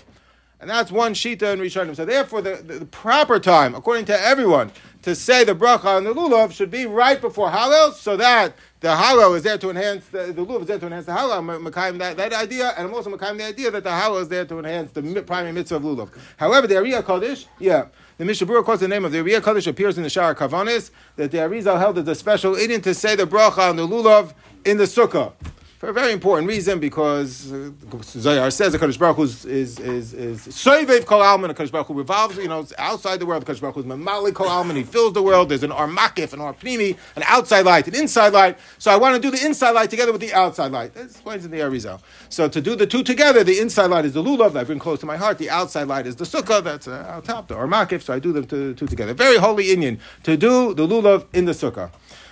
And 0.62 0.70
that's 0.70 0.92
one 0.92 1.16
shita 1.16 1.54
in 1.54 1.60
Rishonim. 1.60 1.96
So 1.96 2.06
therefore, 2.06 2.42
the, 2.44 2.58
the, 2.58 2.80
the, 2.80 2.86
proper 2.86 3.40
time, 3.40 3.74
according 3.74 4.06
to 4.06 4.20
everyone, 4.20 4.72
to 5.02 5.16
say 5.16 5.44
the 5.44 5.56
bracha 5.56 5.86
on 5.86 6.04
the 6.04 6.14
lulav 6.14 6.52
should 6.52 6.70
be 6.70 6.86
right 6.86 7.20
before 7.20 7.50
Hallel, 7.50 7.94
so 7.94 8.18
that 8.18 8.56
the 8.80 8.90
Hallel 8.90 9.36
is 9.36 9.44
there 9.44 9.58
to 9.58 9.70
enhance 9.70 10.06
the, 10.08 10.32
the 10.34 10.46
lulav 10.46 10.62
is 10.62 10.68
there 10.68 10.80
to 10.80 10.86
enhance 10.86 11.06
the 11.06 11.12
Hallel. 11.12 11.38
I'm 11.38 11.98
that, 11.98 12.18
that 12.18 12.34
idea, 12.34 12.74
and 12.78 12.88
I'm 12.88 12.94
also 12.94 13.16
makayim 13.16 13.38
the 13.38 13.46
idea 13.46 13.72
that 13.72 13.84
the 13.84 13.90
Hallel 13.90 14.22
is 14.22 14.30
there 14.30 14.46
to 14.46 14.60
enhance 14.60 14.92
the 14.92 15.02
primary 15.26 15.54
mitzvah 15.54 15.78
of 15.78 15.84
lulav. 15.84 16.10
However, 16.38 16.68
the 16.68 16.78
Ari 16.78 16.92
HaKadosh, 16.92 17.48
yeah. 17.60 17.86
The 18.18 18.26
Mishnah 18.26 18.46
Berurah 18.46 18.64
quotes 18.64 18.82
the 18.82 18.88
name 18.88 19.04
of 19.04 19.12
the 19.12 19.20
Ari 19.20 19.32
HaKadosh 19.32 19.68
appears 19.68 19.98
in 19.98 20.04
the 20.04 20.10
Shaar 20.10 20.36
HaKavanos 20.36 20.92
that 21.16 21.32
the 21.32 21.40
Arizal 21.40 21.80
held 21.80 21.98
as 21.98 22.08
a 22.08 22.16
special 22.16 22.56
idiom 22.56 22.82
to 22.82 22.94
say 22.94 23.16
the 23.16 23.26
bracha 23.26 23.70
on 23.70 23.78
the 23.78 23.88
lulav 23.88 24.34
in 24.66 24.78
the 24.78 24.84
sukkah 24.84 25.34
for 25.82 25.90
a 25.90 25.94
very 25.94 26.14
important 26.14 26.48
reason 26.48 26.80
because 26.80 27.52
uh, 27.52 27.72
Zohar 28.04 28.52
says 28.52 28.72
the 28.72 28.78
Kaddish 28.78 29.00
Baruch 29.00 29.16
Hu 29.16 29.24
is 29.24 29.46
is 29.46 29.80
is, 29.80 30.14
is 30.14 31.06
Kol 31.06 31.24
Alman. 31.24 31.48
The 31.48 31.56
Kaddish 31.56 31.72
Baruch 31.72 31.88
Hu 31.88 31.96
revolves, 31.96 32.38
you 32.38 32.48
know, 32.48 32.64
outside 32.78 33.20
the 33.20 33.26
world. 33.26 33.42
The 33.42 33.48
Kaddish 33.48 33.62
Baruch 33.62 33.74
Hu 33.74 33.80
is 33.82 33.88
Mamali 33.88 34.32
Kol 34.32 34.48
Alman. 34.48 34.76
He 34.76 34.84
fills 34.84 35.14
the 35.14 35.24
world. 35.24 35.50
There's 35.50 35.64
an 35.64 35.72
Armakif, 35.72 36.34
an 36.34 36.40
Arpnimi, 36.40 36.96
an 37.16 37.24
outside 37.26 37.66
light, 37.66 37.88
an 37.88 37.96
inside 37.96 38.32
light. 38.32 38.60
So 38.78 38.92
I 38.92 38.96
want 38.96 39.16
to 39.16 39.20
do 39.20 39.36
the 39.36 39.44
inside 39.44 39.72
light 39.72 39.90
together 39.90 40.12
with 40.12 40.22
the 40.22 40.32
outside 40.36 40.72
light. 40.72 40.94
That 40.94 41.06
explains 41.06 41.46
in 41.46 41.50
the 41.50 41.62
Arizal. 41.62 42.00
So 42.30 42.48
to 42.48 42.62
do 42.62 42.76
the 42.76 42.86
two 42.86 43.02
together, 43.02 43.44
the 43.44 43.58
inside 43.58 43.88
light 43.88 44.06
is 44.06 44.14
the 44.14 44.22
lulav 44.22 44.54
that 44.54 44.60
I 44.60 44.64
bring 44.66 44.78
close 44.78 45.00
to 45.00 45.08
my 45.08 45.18
heart. 45.18 45.40
The 45.40 45.50
outside 45.50 45.88
light 45.88 46.06
is 46.06 46.16
the 46.16 46.26
sukkah 46.26 46.64
that's 46.64 46.88
uh, 46.88 47.08
out 47.10 47.26
top, 47.26 47.48
the 47.48 47.56
Armakif. 47.56 48.04
So 48.04 48.14
I 48.14 48.20
do 48.20 48.32
them 48.32 48.46
two, 48.46 48.76
two 48.76 48.86
together. 48.86 49.16
Very 49.16 49.38
holy 49.38 49.72
Indian 49.72 50.00
to 50.26 50.38
do 50.38 50.76
the 50.76 50.86
lulav 50.86 51.26
in 51.34 51.46
the 51.46 51.54
sukkah. 51.54 51.90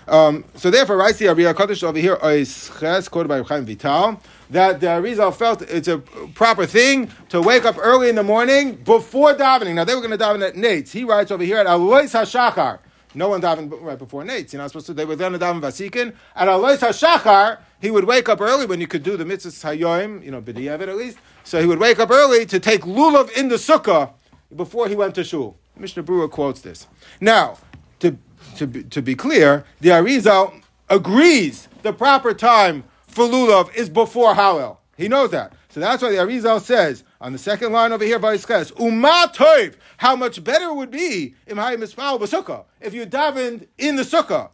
Um, 0.10 0.44
so 0.56 0.72
therefore, 0.72 0.98
right 0.98 1.16
see 1.16 1.28
Ari 1.28 1.44
HaKadosh 1.44 1.84
over 1.84 2.00
here 2.00 2.18
is 2.24 2.72
ches 2.80 3.08
quoted 3.08 3.30
by 3.30 3.42
Chaim 3.44 3.66
Vital 3.66 4.20
that 4.50 4.80
the 4.80 4.88
Arizal 4.88 5.34
felt 5.36 5.62
it's 5.62 5.88
a 5.88 6.00
proper 6.34 6.66
thing 6.66 7.12
to 7.30 7.40
wake 7.40 7.64
up 7.66 7.78
early 7.78 8.10
in 8.10 8.16
the 8.16 8.24
morning 8.24 8.76
before 8.76 9.36
davening. 9.36 9.76
Now 9.76 9.84
they 9.84 9.94
were 9.94 10.02
going 10.02 10.18
to 10.18 10.18
daven 10.18 10.46
at 10.46 10.56
Nates. 10.56 10.92
He 10.92 11.04
writes 11.04 11.30
over 11.30 11.44
here 11.44 11.58
at 11.58 11.68
Alois 11.68 12.12
Hashachar. 12.12 12.80
No 13.14 13.30
one 13.30 13.42
davened 13.42 13.72
right 13.82 14.00
before 14.00 14.24
Nates. 14.24 14.52
You're 14.52 14.62
not 14.62 14.72
supposed 14.72 14.88
to. 14.88 14.94
They 14.94 15.06
were 15.06 15.16
going 15.16 15.34
to 15.34 15.40
daven 15.40 15.62
Vasikin 15.62 16.16
at 16.36 16.48
Alois 16.48 16.78
Hashachar. 16.78 17.60
He 17.80 17.92
would 17.92 18.06
wake 18.06 18.28
up 18.28 18.42
early 18.42 18.66
when 18.66 18.82
you 18.82 18.88
could 18.88 19.04
do 19.04 19.16
the 19.16 19.26
mitzvahs 19.26 19.64
hayoim, 19.64 20.24
you 20.24 20.32
know, 20.32 20.42
b'diavad 20.42 20.88
at 20.88 20.98
least. 20.98 21.20
So 21.44 21.62
he 21.62 21.68
would 21.68 21.80
wake 21.80 22.00
up 22.00 22.10
early 22.10 22.48
to 22.48 22.60
take 22.60 22.82
lulav 22.82 23.32
in 23.38 23.50
the 23.50 23.56
sukkah 23.56 24.14
before 24.56 24.88
he 24.88 24.96
went 24.96 25.14
to 25.16 25.24
shul. 25.24 25.58
Mishnah 25.78 26.04
Berurah 26.04 26.30
quotes 26.30 26.62
this. 26.62 26.88
Now, 27.22 27.58
to 28.00 28.18
to 28.60 28.68
be, 28.68 28.84
to 28.84 29.02
be 29.02 29.16
clear, 29.16 29.66
the 29.80 29.90
Arizal 29.90 30.62
agrees 30.90 31.68
the 31.82 31.94
proper 31.94 32.34
time 32.34 32.84
for 33.08 33.26
lulav 33.26 33.74
is 33.74 33.90
before 33.90 34.36
Hallel. 34.36 34.78
He 34.98 35.08
knows 35.08 35.32
that. 35.32 35.54
So 35.70 35.80
that's 35.80 36.04
why 36.04 36.10
the 36.12 36.18
Arizal 36.18 36.60
says 36.62 37.04
on 37.22 37.32
the 37.32 37.38
second 37.38 37.72
line 37.72 37.92
over 37.92 38.04
here 38.04 38.20
by 38.20 38.38
Uma 38.80 39.32
how 39.98 40.16
much 40.16 40.44
better 40.44 40.66
it 40.66 40.76
would 40.76 40.92
be 40.92 41.36
if 41.46 42.94
you 42.94 43.06
davened 43.06 43.68
in 43.78 43.96
the 43.96 44.04
sukkah. 44.04 44.50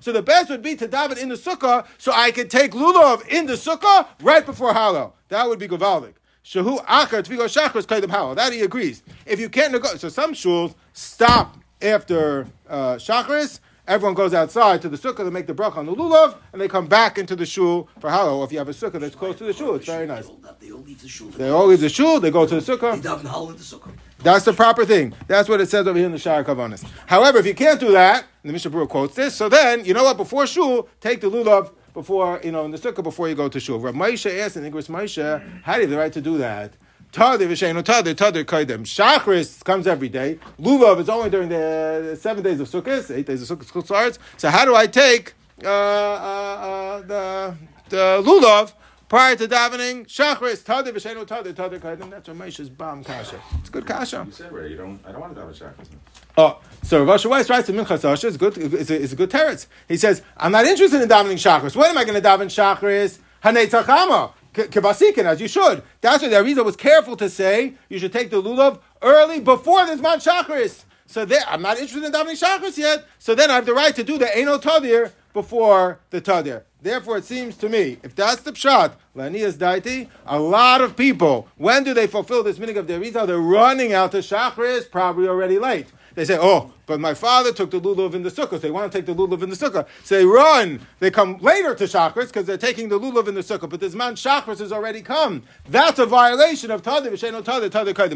So 0.00 0.12
the 0.12 0.22
best 0.22 0.50
would 0.50 0.62
be 0.62 0.76
to 0.76 0.88
daven 0.88 1.18
in 1.18 1.28
the 1.28 1.34
sukkah 1.36 1.86
so 1.98 2.12
I 2.12 2.30
could 2.30 2.50
take 2.50 2.72
Lulav 2.72 3.26
in 3.28 3.46
the 3.46 3.54
sukkah 3.54 4.06
right 4.20 4.44
before 4.44 4.74
Hallel. 4.74 5.12
That 5.28 5.48
would 5.48 5.58
be 5.58 5.68
Gavaldik. 5.68 6.14
Shahu 6.46 6.78
Achar 6.84 7.24
Tvigo 7.24 7.46
Shachris 7.46 7.86
Kaidim. 7.86 8.36
That 8.36 8.52
he 8.52 8.60
agrees. 8.60 9.02
If 9.26 9.40
you 9.40 9.48
can't 9.48 9.72
negotiate, 9.72 10.00
so 10.00 10.08
some 10.08 10.32
shuls 10.32 10.74
stop 10.92 11.56
after 11.82 12.46
uh, 12.68 12.94
Shachris 12.94 13.58
everyone 13.88 14.14
goes 14.14 14.34
outside 14.34 14.82
to 14.82 14.88
the 14.88 14.96
sukkah 14.96 15.18
to 15.18 15.30
make 15.30 15.46
the 15.46 15.54
bracha 15.54 15.76
on 15.76 15.86
the 15.86 15.94
lulav, 15.94 16.36
and 16.52 16.60
they 16.60 16.68
come 16.68 16.86
back 16.86 17.18
into 17.18 17.36
the 17.36 17.46
shul 17.46 17.88
for 18.00 18.10
hallow. 18.10 18.42
If 18.42 18.52
you 18.52 18.58
have 18.58 18.68
a 18.68 18.72
sukkah 18.72 19.00
that's 19.00 19.14
close 19.14 19.36
to 19.36 19.44
the 19.44 19.52
shul, 19.52 19.74
it's 19.74 19.86
very 19.86 20.06
nice. 20.06 20.28
They 20.60 20.70
all 20.70 20.80
leave 20.80 21.00
the 21.00 21.08
shul. 21.08 21.28
They 21.28 21.48
all 21.48 21.66
leave 21.66 21.80
the 21.80 21.88
shul. 21.88 22.20
They 22.20 22.30
go 22.30 22.46
to 22.46 22.60
the 22.60 22.60
sukkah. 22.60 23.00
They 23.00 23.08
daven 23.08 23.22
halal 23.22 23.50
in 23.50 23.56
the 23.56 23.62
sukkah. 23.62 23.92
That's 24.18 24.44
the 24.44 24.52
proper 24.52 24.84
thing. 24.84 25.14
That's 25.28 25.48
what 25.48 25.60
it 25.60 25.68
says 25.68 25.86
over 25.86 25.98
here 25.98 26.06
in 26.06 26.12
the 26.12 26.18
Shaar 26.18 26.42
HaKavanos. 26.42 26.84
However, 27.06 27.38
if 27.38 27.46
you 27.46 27.54
can't 27.54 27.78
do 27.78 27.92
that, 27.92 28.24
the 28.42 28.52
Mishnah 28.52 28.70
Berurah 28.70 28.88
quotes 28.88 29.14
this. 29.14 29.34
So 29.34 29.48
then, 29.48 29.84
you 29.84 29.94
know 29.94 30.04
what? 30.04 30.16
Before 30.16 30.46
shul, 30.46 30.88
take 31.00 31.20
the 31.20 31.30
lulav 31.30 31.70
before 31.96 32.40
you 32.44 32.52
know 32.52 32.66
in 32.66 32.70
the 32.70 32.76
sukkah 32.76 33.02
before 33.02 33.26
you 33.26 33.34
go 33.34 33.48
to 33.48 33.58
shul. 33.58 33.80
Rav 33.80 33.94
Moshe 33.94 34.30
asked 34.38 34.58
in 34.58 34.70
Igros 34.70 34.88
Moshe, 34.88 35.62
how 35.62 35.74
do 35.76 35.80
you 35.80 35.86
have 35.86 35.90
the 35.90 35.96
right 35.96 36.12
to 36.12 36.20
do 36.20 36.36
that? 36.36 36.74
Tadir 37.10 37.48
v'sheinu 37.48 37.82
tadir 37.82 38.14
tadir 38.14 38.44
kaidem. 38.44 38.82
Shachris 38.84 39.64
comes 39.64 39.86
every 39.86 40.10
day. 40.10 40.38
Lulav 40.60 41.00
is 41.00 41.08
only 41.08 41.30
during 41.30 41.48
the 41.48 42.14
seven 42.20 42.44
days 42.44 42.60
of 42.60 42.68
Sukkot, 42.68 43.10
eight 43.16 43.24
days 43.24 43.50
of 43.50 43.58
Sukkot 43.58 43.86
starts. 43.86 44.18
So 44.36 44.50
how 44.50 44.66
do 44.66 44.76
I 44.76 44.86
take 44.86 45.32
uh, 45.64 45.68
uh, 45.68 45.70
uh, 45.70 47.00
the 47.00 47.54
the 47.88 48.22
lulav? 48.22 48.74
Prior 49.08 49.34
to 49.36 49.48
davening, 49.48 50.06
shachris 50.06 50.62
tadir 50.64 50.92
v'sheinu 50.92 51.24
tadir 51.24 51.54
tadir 51.54 51.80
kaidem. 51.80 52.10
That's 52.10 52.28
what 52.28 52.36
Moshe's 52.36 52.68
bomb 52.68 53.04
kasha. 53.04 53.40
It's 53.60 53.70
good 53.70 53.86
kasha. 53.86 54.24
You 54.26 54.32
said 54.32 54.52
right. 54.52 54.70
You 54.70 54.76
don't. 54.76 55.00
I 55.06 55.12
don't 55.12 55.22
want 55.22 55.34
to 55.34 55.40
daven 55.40 55.54
shachris. 55.54 55.88
Oh, 56.36 56.60
so 56.82 57.10
Asher 57.10 57.28
Weiss 57.28 57.48
writes 57.48 57.66
to 57.66 57.72
Minchas 57.72 58.04
Asher. 58.04 58.28
It's 58.28 58.36
good. 58.36 58.56
It's 58.58 58.90
a, 58.90 59.02
it's 59.02 59.12
a 59.12 59.16
good 59.16 59.30
teretz. 59.30 59.66
He 59.88 59.96
says, 59.96 60.22
"I'm 60.36 60.52
not 60.52 60.66
interested 60.66 61.00
in 61.00 61.08
davening 61.08 61.34
shachris. 61.34 61.74
When 61.74 61.90
am 61.90 61.98
I 61.98 62.04
going 62.04 62.20
to 62.20 62.26
daven 62.26 62.46
shachris? 62.46 63.18
Hanei 63.42 63.66
tzachama." 63.66 64.32
Kivasikin, 64.54 65.24
as 65.24 65.38
you 65.38 65.48
should. 65.48 65.82
That's 66.00 66.22
why 66.22 66.30
the 66.30 66.36
Arizal 66.36 66.64
was 66.64 66.76
careful 66.76 67.14
to 67.18 67.28
say 67.28 67.74
you 67.90 67.98
should 67.98 68.12
take 68.12 68.30
the 68.30 68.42
lulav 68.42 68.80
early 69.02 69.38
before 69.38 69.84
this 69.84 70.00
man 70.00 70.18
shachris. 70.18 70.84
So 71.04 71.26
there, 71.26 71.42
I'm 71.46 71.60
not 71.60 71.78
interested 71.78 72.04
in 72.04 72.12
davening 72.12 72.42
shachris 72.42 72.78
yet. 72.78 73.04
So 73.18 73.34
then 73.34 73.50
I 73.50 73.54
have 73.56 73.66
the 73.66 73.74
right 73.74 73.94
to 73.94 74.02
do 74.02 74.16
the 74.16 74.34
eno 74.34 74.56
tadir 74.56 75.12
before 75.34 76.00
the 76.08 76.22
tadir. 76.22 76.62
Therefore, 76.80 77.18
it 77.18 77.24
seems 77.24 77.56
to 77.58 77.68
me, 77.68 77.98
if 78.02 78.14
that's 78.14 78.42
the 78.42 78.52
pshat, 78.52 78.92
lanias 79.14 79.54
daiti, 79.54 80.08
a 80.24 80.38
lot 80.38 80.80
of 80.80 80.96
people, 80.96 81.48
when 81.56 81.84
do 81.84 81.92
they 81.92 82.06
fulfill 82.06 82.42
this 82.42 82.58
meaning 82.58 82.76
of 82.78 82.86
the 82.86 82.94
Arizal? 82.94 83.26
They're 83.26 83.38
running 83.38 83.92
out 83.92 84.12
to 84.12 84.18
shachris, 84.18 84.90
probably 84.90 85.28
already 85.28 85.58
late. 85.58 85.88
They 86.16 86.24
say, 86.24 86.38
oh, 86.40 86.72
but 86.86 86.98
my 86.98 87.14
father 87.14 87.52
took 87.52 87.70
the 87.70 87.80
lulav 87.80 88.14
in 88.14 88.22
the 88.22 88.30
sukkah. 88.30 88.52
So 88.52 88.58
they 88.58 88.70
want 88.70 88.90
to 88.90 88.98
take 88.98 89.04
the 89.06 89.14
lulav 89.14 89.42
in 89.42 89.50
the 89.50 89.56
sukkah. 89.56 89.86
So 90.02 90.16
they 90.16 90.24
run. 90.24 90.80
They 90.98 91.10
come 91.10 91.36
later 91.38 91.74
to 91.74 91.84
chakras 91.84 92.28
because 92.28 92.46
they're 92.46 92.56
taking 92.56 92.88
the 92.88 92.98
lulav 92.98 93.28
in 93.28 93.34
the 93.34 93.42
sukkah. 93.42 93.68
But 93.68 93.80
this 93.80 93.94
man 93.94 94.14
chakras 94.14 94.60
has 94.60 94.72
already 94.72 95.02
come. 95.02 95.42
That's 95.68 95.98
a 95.98 96.06
violation 96.06 96.70
of 96.70 96.82
tadir. 96.82 97.12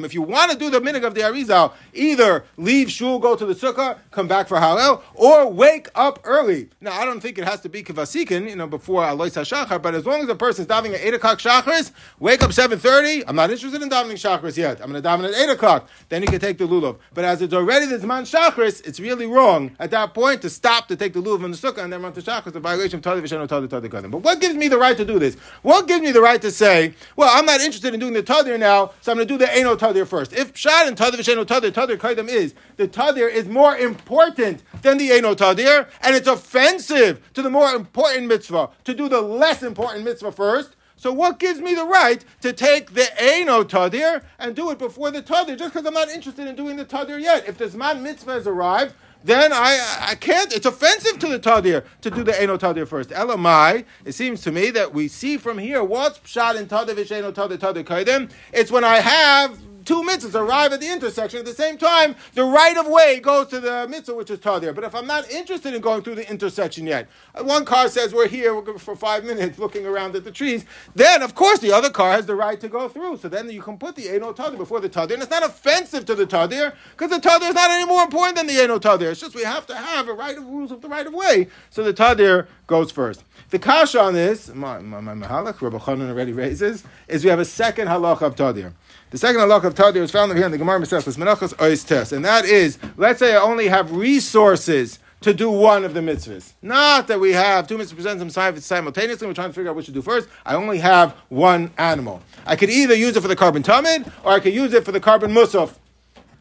If 0.04 0.14
you 0.14 0.22
want 0.22 0.50
to 0.52 0.56
do 0.56 0.70
the 0.70 0.80
minig 0.80 1.04
of 1.04 1.14
the 1.14 1.20
arizal, 1.20 1.74
either 1.92 2.44
leave 2.56 2.90
shul, 2.90 3.18
go 3.18 3.36
to 3.36 3.44
the 3.44 3.54
sukkah, 3.54 3.98
come 4.12 4.26
back 4.26 4.48
for 4.48 4.56
halal, 4.56 5.02
or 5.14 5.50
wake 5.52 5.88
up 5.94 6.20
early. 6.24 6.70
Now 6.80 6.92
I 6.92 7.04
don't 7.04 7.20
think 7.20 7.36
it 7.36 7.44
has 7.44 7.60
to 7.60 7.68
be 7.68 7.82
kivasikin, 7.82 8.48
you 8.48 8.56
know, 8.56 8.66
before 8.66 9.04
alois 9.04 9.30
hashachar. 9.30 9.82
But 9.82 9.94
as 9.94 10.06
long 10.06 10.22
as 10.22 10.26
the 10.26 10.36
person's 10.36 10.68
davening 10.68 10.94
at 10.94 11.00
eight 11.00 11.12
o'clock 11.12 11.38
chakras, 11.38 11.92
wake 12.18 12.42
up 12.42 12.52
seven 12.54 12.78
thirty. 12.78 13.26
I'm 13.26 13.36
not 13.36 13.50
interested 13.50 13.82
in 13.82 13.90
davening 13.90 14.12
chakras 14.12 14.56
yet. 14.56 14.80
I'm 14.80 14.90
going 14.90 15.02
to 15.02 15.06
daven 15.06 15.28
at 15.28 15.34
eight 15.34 15.50
o'clock. 15.50 15.88
Then 16.08 16.22
you 16.22 16.28
can 16.28 16.40
take 16.40 16.56
the 16.56 16.66
lulav. 16.66 16.96
But 17.12 17.24
as 17.24 17.42
it's 17.42 17.52
already 17.52 17.89
this 17.90 18.02
man 18.04 18.24
chakras, 18.24 18.86
it's 18.86 18.98
really 18.98 19.26
wrong 19.26 19.76
at 19.78 19.90
that 19.90 20.14
point 20.14 20.40
to 20.42 20.50
stop 20.50 20.88
to 20.88 20.96
take 20.96 21.12
the 21.12 21.20
lulav 21.20 21.44
in 21.44 21.50
the 21.50 21.56
sukkah 21.56 21.84
and 21.84 21.92
then 21.92 22.02
run 22.02 22.12
to 22.12 22.22
chakras, 22.22 22.52
the 22.52 22.60
violation 22.60 22.98
of 22.98 23.04
tadir 23.04 23.20
v'sheno 23.22 23.46
tadir 23.46 23.68
tadir 23.68 23.90
kadim. 23.90 24.10
But 24.10 24.18
what 24.18 24.40
gives 24.40 24.54
me 24.54 24.68
the 24.68 24.78
right 24.78 24.96
to 24.96 25.04
do 25.04 25.18
this? 25.18 25.34
What 25.62 25.86
gives 25.86 26.00
me 26.00 26.12
the 26.12 26.20
right 26.20 26.40
to 26.40 26.50
say, 26.50 26.94
well, 27.16 27.28
I'm 27.32 27.44
not 27.44 27.60
interested 27.60 27.92
in 27.92 28.00
doing 28.00 28.14
the 28.14 28.22
tadir 28.22 28.58
now, 28.58 28.92
so 29.00 29.12
I'm 29.12 29.18
going 29.18 29.28
to 29.28 29.34
do 29.34 29.38
the 29.38 29.54
eno 29.54 29.76
tadir 29.76 30.06
first. 30.06 30.32
If 30.32 30.54
pshat 30.54 30.86
and 30.88 30.96
tadir 30.96 31.18
v'sheno 31.18 31.44
tadir 31.44 31.70
tadir 31.72 31.96
kadim 31.98 32.28
is 32.28 32.54
the 32.76 32.88
tadir 32.88 33.30
is 33.30 33.46
more 33.46 33.76
important 33.76 34.62
than 34.82 34.98
the 34.98 35.12
eno 35.12 35.34
tadir, 35.34 35.88
and 36.02 36.16
it's 36.16 36.28
offensive 36.28 37.20
to 37.34 37.42
the 37.42 37.50
more 37.50 37.70
important 37.72 38.26
mitzvah 38.26 38.70
to 38.84 38.94
do 38.94 39.08
the 39.08 39.20
less 39.20 39.62
important 39.62 40.04
mitzvah 40.04 40.32
first. 40.32 40.76
So 41.00 41.14
what 41.14 41.38
gives 41.38 41.60
me 41.60 41.74
the 41.74 41.86
right 41.86 42.22
to 42.42 42.52
take 42.52 42.92
the 42.92 43.08
Eino 43.16 43.64
Tadir 43.64 44.22
and 44.38 44.54
do 44.54 44.70
it 44.70 44.78
before 44.78 45.10
the 45.10 45.22
Tadir, 45.22 45.56
just 45.56 45.72
because 45.72 45.86
I'm 45.86 45.94
not 45.94 46.10
interested 46.10 46.46
in 46.46 46.54
doing 46.54 46.76
the 46.76 46.84
Tadir 46.84 47.18
yet? 47.18 47.48
If 47.48 47.56
the 47.56 47.64
Zman 47.68 48.02
Mitzvah 48.02 48.32
has 48.34 48.46
arrived, 48.46 48.92
then 49.24 49.50
I, 49.50 50.08
I 50.10 50.14
can't, 50.14 50.52
it's 50.52 50.66
offensive 50.66 51.18
to 51.20 51.28
the 51.28 51.38
Tadir 51.38 51.84
to 52.02 52.10
do 52.10 52.22
the 52.22 52.32
Eino 52.32 52.58
Tadir 52.58 52.86
first. 52.86 53.08
Elamai, 53.10 53.86
it 54.04 54.12
seems 54.12 54.42
to 54.42 54.52
me 54.52 54.70
that 54.72 54.92
we 54.92 55.08
see 55.08 55.38
from 55.38 55.56
here 55.56 55.82
what's 55.82 56.18
Pshat 56.18 56.56
in 56.56 56.66
Tadir 56.66 56.94
V'Sheino 56.94 57.32
Tadir 57.32 57.56
Tadir 57.56 57.82
Kaidem. 57.82 58.30
It's 58.52 58.70
when 58.70 58.84
I 58.84 58.96
have 58.96 59.58
two 59.90 60.04
mitzvahs 60.04 60.36
arrive 60.36 60.72
at 60.72 60.80
the 60.80 60.88
intersection 60.88 61.40
at 61.40 61.44
the 61.44 61.52
same 61.52 61.76
time, 61.76 62.14
the 62.34 62.44
right 62.44 62.76
of 62.76 62.86
way 62.86 63.18
goes 63.18 63.48
to 63.48 63.58
the 63.58 63.88
mitzvah, 63.88 64.14
which 64.14 64.30
is 64.30 64.38
tadir. 64.38 64.72
But 64.72 64.84
if 64.84 64.94
I'm 64.94 65.08
not 65.08 65.28
interested 65.32 65.74
in 65.74 65.80
going 65.80 66.02
through 66.02 66.14
the 66.14 66.30
intersection 66.30 66.86
yet, 66.86 67.08
uh, 67.34 67.42
one 67.42 67.64
car 67.64 67.88
says 67.88 68.14
we're 68.14 68.28
here 68.28 68.62
for 68.78 68.94
five 68.94 69.24
minutes 69.24 69.58
looking 69.58 69.84
around 69.84 70.14
at 70.14 70.22
the 70.22 70.30
trees, 70.30 70.64
then 70.94 71.22
of 71.22 71.34
course 71.34 71.58
the 71.58 71.72
other 71.72 71.90
car 71.90 72.12
has 72.12 72.24
the 72.26 72.36
right 72.36 72.60
to 72.60 72.68
go 72.68 72.88
through. 72.88 73.16
So 73.16 73.28
then 73.28 73.50
you 73.50 73.62
can 73.62 73.78
put 73.78 73.96
the 73.96 74.08
eno 74.10 74.32
tadir 74.32 74.56
before 74.56 74.78
the 74.78 74.88
tadir, 74.88 75.14
and 75.14 75.22
it's 75.22 75.30
not 75.32 75.42
offensive 75.42 76.04
to 76.04 76.14
the 76.14 76.24
tadir 76.24 76.72
because 76.92 77.10
the 77.10 77.18
tadir 77.18 77.48
is 77.48 77.56
not 77.56 77.72
any 77.72 77.84
more 77.84 78.04
important 78.04 78.36
than 78.36 78.46
the 78.46 78.60
eno 78.60 78.78
tadir. 78.78 79.10
It's 79.10 79.20
just 79.20 79.34
we 79.34 79.42
have 79.42 79.66
to 79.66 79.74
have 79.74 80.06
a 80.06 80.12
right 80.12 80.38
of 80.38 80.46
rules 80.46 80.70
of 80.70 80.82
the 80.82 80.88
right 80.88 81.04
of 81.04 81.14
way. 81.14 81.48
So 81.68 81.82
the 81.82 81.92
tadir 81.92 82.46
goes 82.68 82.92
first. 82.92 83.24
The 83.50 83.58
kasha 83.58 84.00
on 84.00 84.14
this, 84.14 84.54
my, 84.54 84.78
my, 84.78 85.00
my 85.00 85.14
Rabbi 85.26 85.52
Chanan 85.78 86.08
already 86.10 86.32
raises, 86.32 86.84
is 87.08 87.24
we 87.24 87.30
have 87.30 87.40
a 87.40 87.44
second 87.44 87.88
halach 87.88 88.22
of 88.22 88.36
tadir. 88.36 88.72
The 89.10 89.18
second 89.18 89.40
halach 89.40 89.64
of 89.64 89.74
Tadir 89.74 89.96
is 90.02 90.12
found 90.12 90.32
here 90.34 90.46
in 90.46 90.52
the 90.52 90.58
Gemara 90.58 90.78
Masechtas 90.78 91.16
Menachos 91.18 91.52
Ois 91.54 91.84
Tes, 91.84 92.12
and 92.12 92.24
that 92.24 92.44
is, 92.44 92.78
let's 92.96 93.18
say 93.18 93.34
I 93.34 93.40
only 93.40 93.66
have 93.66 93.90
resources 93.90 95.00
to 95.22 95.34
do 95.34 95.50
one 95.50 95.84
of 95.84 95.94
the 95.94 96.00
mitzvahs. 96.00 96.52
Not 96.62 97.08
that 97.08 97.18
we 97.18 97.32
have 97.32 97.66
two 97.66 97.76
mitzvahs 97.76 97.96
present 97.96 98.62
simultaneously, 98.62 99.26
we're 99.26 99.34
trying 99.34 99.48
to 99.48 99.52
figure 99.52 99.68
out 99.68 99.74
which 99.74 99.86
to 99.86 99.92
do 99.92 100.00
first. 100.00 100.28
I 100.46 100.54
only 100.54 100.78
have 100.78 101.16
one 101.28 101.72
animal. 101.76 102.22
I 102.46 102.54
could 102.54 102.70
either 102.70 102.94
use 102.94 103.16
it 103.16 103.20
for 103.20 103.26
the 103.26 103.34
carbon 103.34 103.64
tamid, 103.64 104.12
or 104.22 104.30
I 104.30 104.38
could 104.38 104.54
use 104.54 104.72
it 104.74 104.84
for 104.84 104.92
the 104.92 105.00
carbon 105.00 105.32
musaf. 105.32 105.74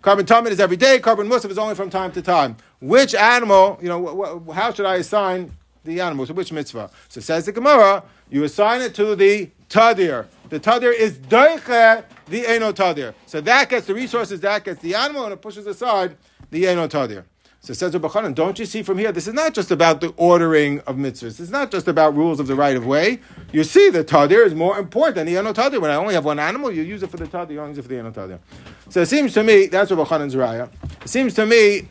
Carbon 0.03 0.27
tamid 0.27 0.51
is 0.51 0.59
every 0.59 0.77
day, 0.77 0.99
carbon 0.99 1.27
musaf 1.27 1.49
is 1.49 1.57
only 1.57 1.73
from 1.73 1.89
time 1.89 2.11
to 2.11 2.21
time. 2.21 2.55
Which 2.81 3.15
animal, 3.15 3.79
you 3.81 3.87
know, 3.87 3.99
wh- 3.99 4.47
wh- 4.47 4.55
how 4.55 4.71
should 4.71 4.85
I 4.85 4.97
assign 4.97 5.57
the 5.85 6.01
animal 6.01 6.27
to 6.27 6.33
which 6.35 6.51
mitzvah? 6.53 6.91
So 7.07 7.19
says 7.19 7.47
the 7.47 7.51
Gemara, 7.51 8.03
you 8.29 8.43
assign 8.43 8.81
it 8.81 8.93
to 8.93 9.15
the 9.15 9.49
tadir. 9.69 10.27
The 10.49 10.59
tadir 10.59 10.93
is 10.93 11.17
doiche 11.17 12.03
the 12.29 12.45
eno 12.47 12.71
tadir. 12.71 13.13
So 13.25 13.41
that 13.41 13.69
gets 13.69 13.87
the 13.87 13.93
resources, 13.93 14.39
that 14.41 14.63
gets 14.63 14.81
the 14.81 14.95
animal, 14.95 15.23
and 15.23 15.33
it 15.33 15.41
pushes 15.41 15.67
aside 15.67 16.17
the 16.51 16.67
eno 16.67 16.87
tadir. 16.87 17.25
So 17.61 17.73
says 17.73 17.93
Rabbi 17.93 18.07
Chanan, 18.07 18.33
don't 18.33 18.57
you 18.57 18.65
see 18.65 18.83
from 18.83 18.97
here, 18.97 19.11
this 19.11 19.27
is 19.27 19.33
not 19.33 19.53
just 19.53 19.69
about 19.69 19.99
the 19.99 20.13
ordering 20.15 20.79
of 20.81 20.95
mitzvahs. 20.95 21.41
It's 21.41 21.49
not 21.49 21.71
just 21.71 21.89
about 21.89 22.15
rules 22.15 22.39
of 22.39 22.47
the 22.47 22.55
right 22.55 22.77
of 22.77 22.85
way. 22.85 23.19
You 23.51 23.65
see, 23.65 23.89
the 23.89 24.01
tadir 24.01 24.45
is 24.45 24.55
more 24.55 24.79
important 24.79 25.15
than 25.15 25.27
the 25.27 25.35
eno 25.35 25.51
tadir. 25.51 25.81
When 25.81 25.91
I 25.91 25.95
only 25.95 26.13
have 26.13 26.23
one 26.23 26.39
animal, 26.39 26.71
you 26.71 26.83
use 26.83 27.03
it 27.03 27.09
for 27.09 27.17
the 27.17 27.25
tadir, 27.25 27.51
you 27.51 27.65
use 27.65 27.77
it 27.77 27.81
for 27.81 27.89
the 27.89 27.97
eno 27.97 28.11
tadir. 28.11 28.39
So 28.87 29.01
it 29.01 29.07
seems 29.07 29.33
to 29.33 29.43
me, 29.43 29.65
that's 29.65 29.91
Rabbi 29.91 30.03
Chanan's 30.05 30.35
raya. 30.35 30.69
It 31.01 31.09
seems 31.09 31.33
to 31.33 31.45
me, 31.45 31.89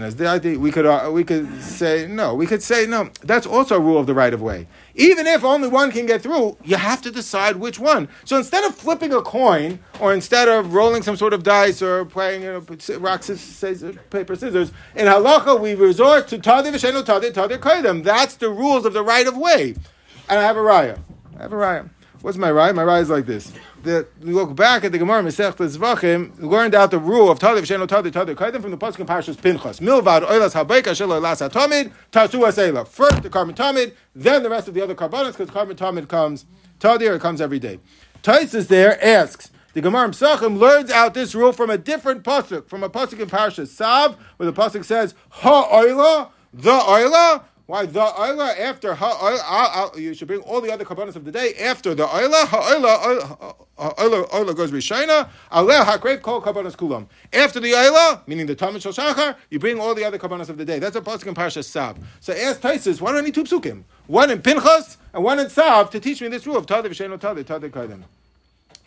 know, 0.00 0.10
the 0.10 0.26
idea 0.26 0.58
we 0.58 0.70
could 0.70 0.86
uh, 0.86 1.10
we 1.12 1.24
could 1.24 1.62
say 1.62 2.06
no. 2.06 2.34
We 2.34 2.46
could 2.46 2.62
say 2.62 2.86
no. 2.86 3.10
That's 3.22 3.46
also 3.46 3.76
a 3.76 3.80
rule 3.80 3.98
of 3.98 4.06
the 4.06 4.14
right 4.14 4.32
of 4.32 4.40
way. 4.40 4.66
Even 4.94 5.26
if 5.26 5.44
only 5.44 5.68
one 5.68 5.90
can 5.90 6.06
get 6.06 6.22
through, 6.22 6.56
you 6.64 6.76
have 6.76 7.02
to 7.02 7.10
decide 7.10 7.56
which 7.56 7.78
one. 7.78 8.08
So 8.24 8.36
instead 8.36 8.64
of 8.64 8.74
flipping 8.74 9.12
a 9.12 9.22
coin, 9.22 9.80
or 10.00 10.12
instead 10.12 10.48
of 10.48 10.74
rolling 10.74 11.02
some 11.02 11.16
sort 11.16 11.32
of 11.32 11.42
dice 11.42 11.82
or 11.82 12.04
playing 12.04 12.42
you 12.42 12.52
know, 12.52 12.98
rock 12.98 13.22
scissors, 13.22 13.96
paper 14.10 14.36
scissors, 14.36 14.72
in 14.94 15.06
halacha 15.06 15.60
we 15.60 15.74
resort 15.74 16.28
to 16.28 16.38
tadir 16.38 16.72
v'shenu 16.72 17.02
tadir 17.02 17.32
tadir 17.32 17.58
kaidem. 17.58 18.02
That's 18.02 18.36
the 18.36 18.50
rules 18.50 18.84
of 18.84 18.92
the 18.92 19.02
right 19.02 19.26
of 19.26 19.36
way. 19.36 19.74
And 20.28 20.38
I 20.38 20.42
have 20.42 20.56
a 20.56 20.60
raya. 20.60 20.98
I 21.38 21.42
have 21.42 21.52
a 21.52 21.56
raya. 21.56 21.90
What's 22.20 22.38
my 22.38 22.50
raya? 22.50 22.74
My 22.74 22.84
raya 22.84 23.02
is 23.02 23.10
like 23.10 23.26
this 23.26 23.52
that 23.82 24.08
we 24.20 24.32
look 24.32 24.54
back 24.54 24.84
at 24.84 24.92
the 24.92 24.98
Gemara 24.98 25.22
Masech 25.22 25.56
Zvachim, 25.56 26.38
learned 26.40 26.74
out 26.74 26.90
the 26.90 26.98
rule 26.98 27.30
of 27.30 27.38
Tadiv 27.38 27.62
Sheno 27.62 27.86
Tadiv 27.86 28.12
Tadiv 28.12 28.34
Kaidim 28.36 28.62
from 28.62 28.70
the 28.70 28.76
Pasuk 28.76 29.00
in 29.00 29.06
Parshas 29.06 29.40
Pinchas. 29.40 29.80
Milvad 29.80 30.22
Oilas 30.22 30.54
Habeika 30.54 30.92
Shelo 30.92 31.20
Elas 31.20 31.46
Hatamid 31.46 31.92
Tasu 32.10 32.40
Asela. 32.40 32.86
First 32.86 33.22
the 33.22 33.30
carbon 33.30 33.54
tamid, 33.54 33.94
then 34.14 34.42
the 34.42 34.50
rest 34.50 34.68
of 34.68 34.74
the 34.74 34.82
other 34.82 34.94
carbonates, 34.94 35.36
because 35.36 35.50
carbon 35.50 35.76
tamid 35.76 36.08
comes 36.08 36.44
Tadir, 36.78 37.16
it 37.16 37.20
comes 37.20 37.40
every 37.40 37.58
day. 37.58 37.80
Taisus 38.22 38.68
there 38.68 39.02
asks. 39.04 39.50
The 39.74 39.80
Gemara 39.80 40.10
Pesachim 40.10 40.58
learns 40.58 40.90
out 40.90 41.14
this 41.14 41.34
rule 41.34 41.52
from 41.52 41.70
a 41.70 41.78
different 41.78 42.24
pasuk, 42.24 42.68
from 42.68 42.82
a 42.82 42.90
pasuk 42.90 43.20
in 43.20 43.28
Parshas 43.28 43.68
Sav, 43.68 44.16
where 44.36 44.50
the 44.50 44.52
pasuk 44.52 44.84
says 44.84 45.14
Ha 45.30 45.68
Oila, 45.72 46.30
the 46.52 46.70
Oila, 46.70 47.44
Why 47.66 47.86
the 47.86 48.00
oila 48.00 48.58
after 48.58 48.94
ha 48.94 49.90
You 49.96 50.14
should 50.14 50.28
bring 50.28 50.40
all 50.40 50.60
the 50.60 50.72
other 50.72 50.84
kabbanas 50.84 51.14
of 51.14 51.24
the 51.24 51.30
day 51.30 51.54
after 51.54 51.94
the 51.94 52.04
oila. 52.04 52.46
Ha 52.46 52.60
oila 53.78 54.28
oila 54.28 54.56
goes 54.56 54.72
rishayna. 54.72 55.28
Aleh 55.50 55.84
hakrev 55.84 56.22
kol 56.22 56.42
kabbanas 56.42 56.76
kulam. 56.76 57.06
After 57.32 57.60
the 57.60 57.72
oila, 57.72 58.26
meaning 58.26 58.46
the 58.46 58.56
tamid 58.56 58.82
shel 58.82 58.92
shachar, 58.92 59.36
you 59.48 59.58
bring 59.60 59.78
all 59.78 59.94
the 59.94 60.04
other 60.04 60.18
kabbanas 60.18 60.48
of 60.48 60.58
the 60.58 60.64
day. 60.64 60.80
That's 60.80 60.96
a 60.96 61.00
pasuk 61.00 61.28
in 61.28 61.34
Parsha 61.34 61.62
Sab. 61.62 61.98
So 62.20 62.32
ask 62.32 62.60
Taisus, 62.60 63.00
why 63.00 63.12
do 63.12 63.18
I 63.18 63.20
need 63.20 63.34
two 63.34 63.44
psukim? 63.44 63.84
One 64.08 64.30
in 64.30 64.42
Pinchas 64.42 64.96
and 65.14 65.22
one 65.22 65.38
in 65.38 65.48
Sab 65.48 65.90
to 65.92 66.00
teach 66.00 66.20
me 66.20 66.28
this 66.28 66.46
rule 66.46 66.56
of 66.56 66.66
tadir 66.66 66.86
v'sheino 66.86 67.16
tadir 67.18 67.44
tadir 67.44 67.70
kaidim. 67.70 68.02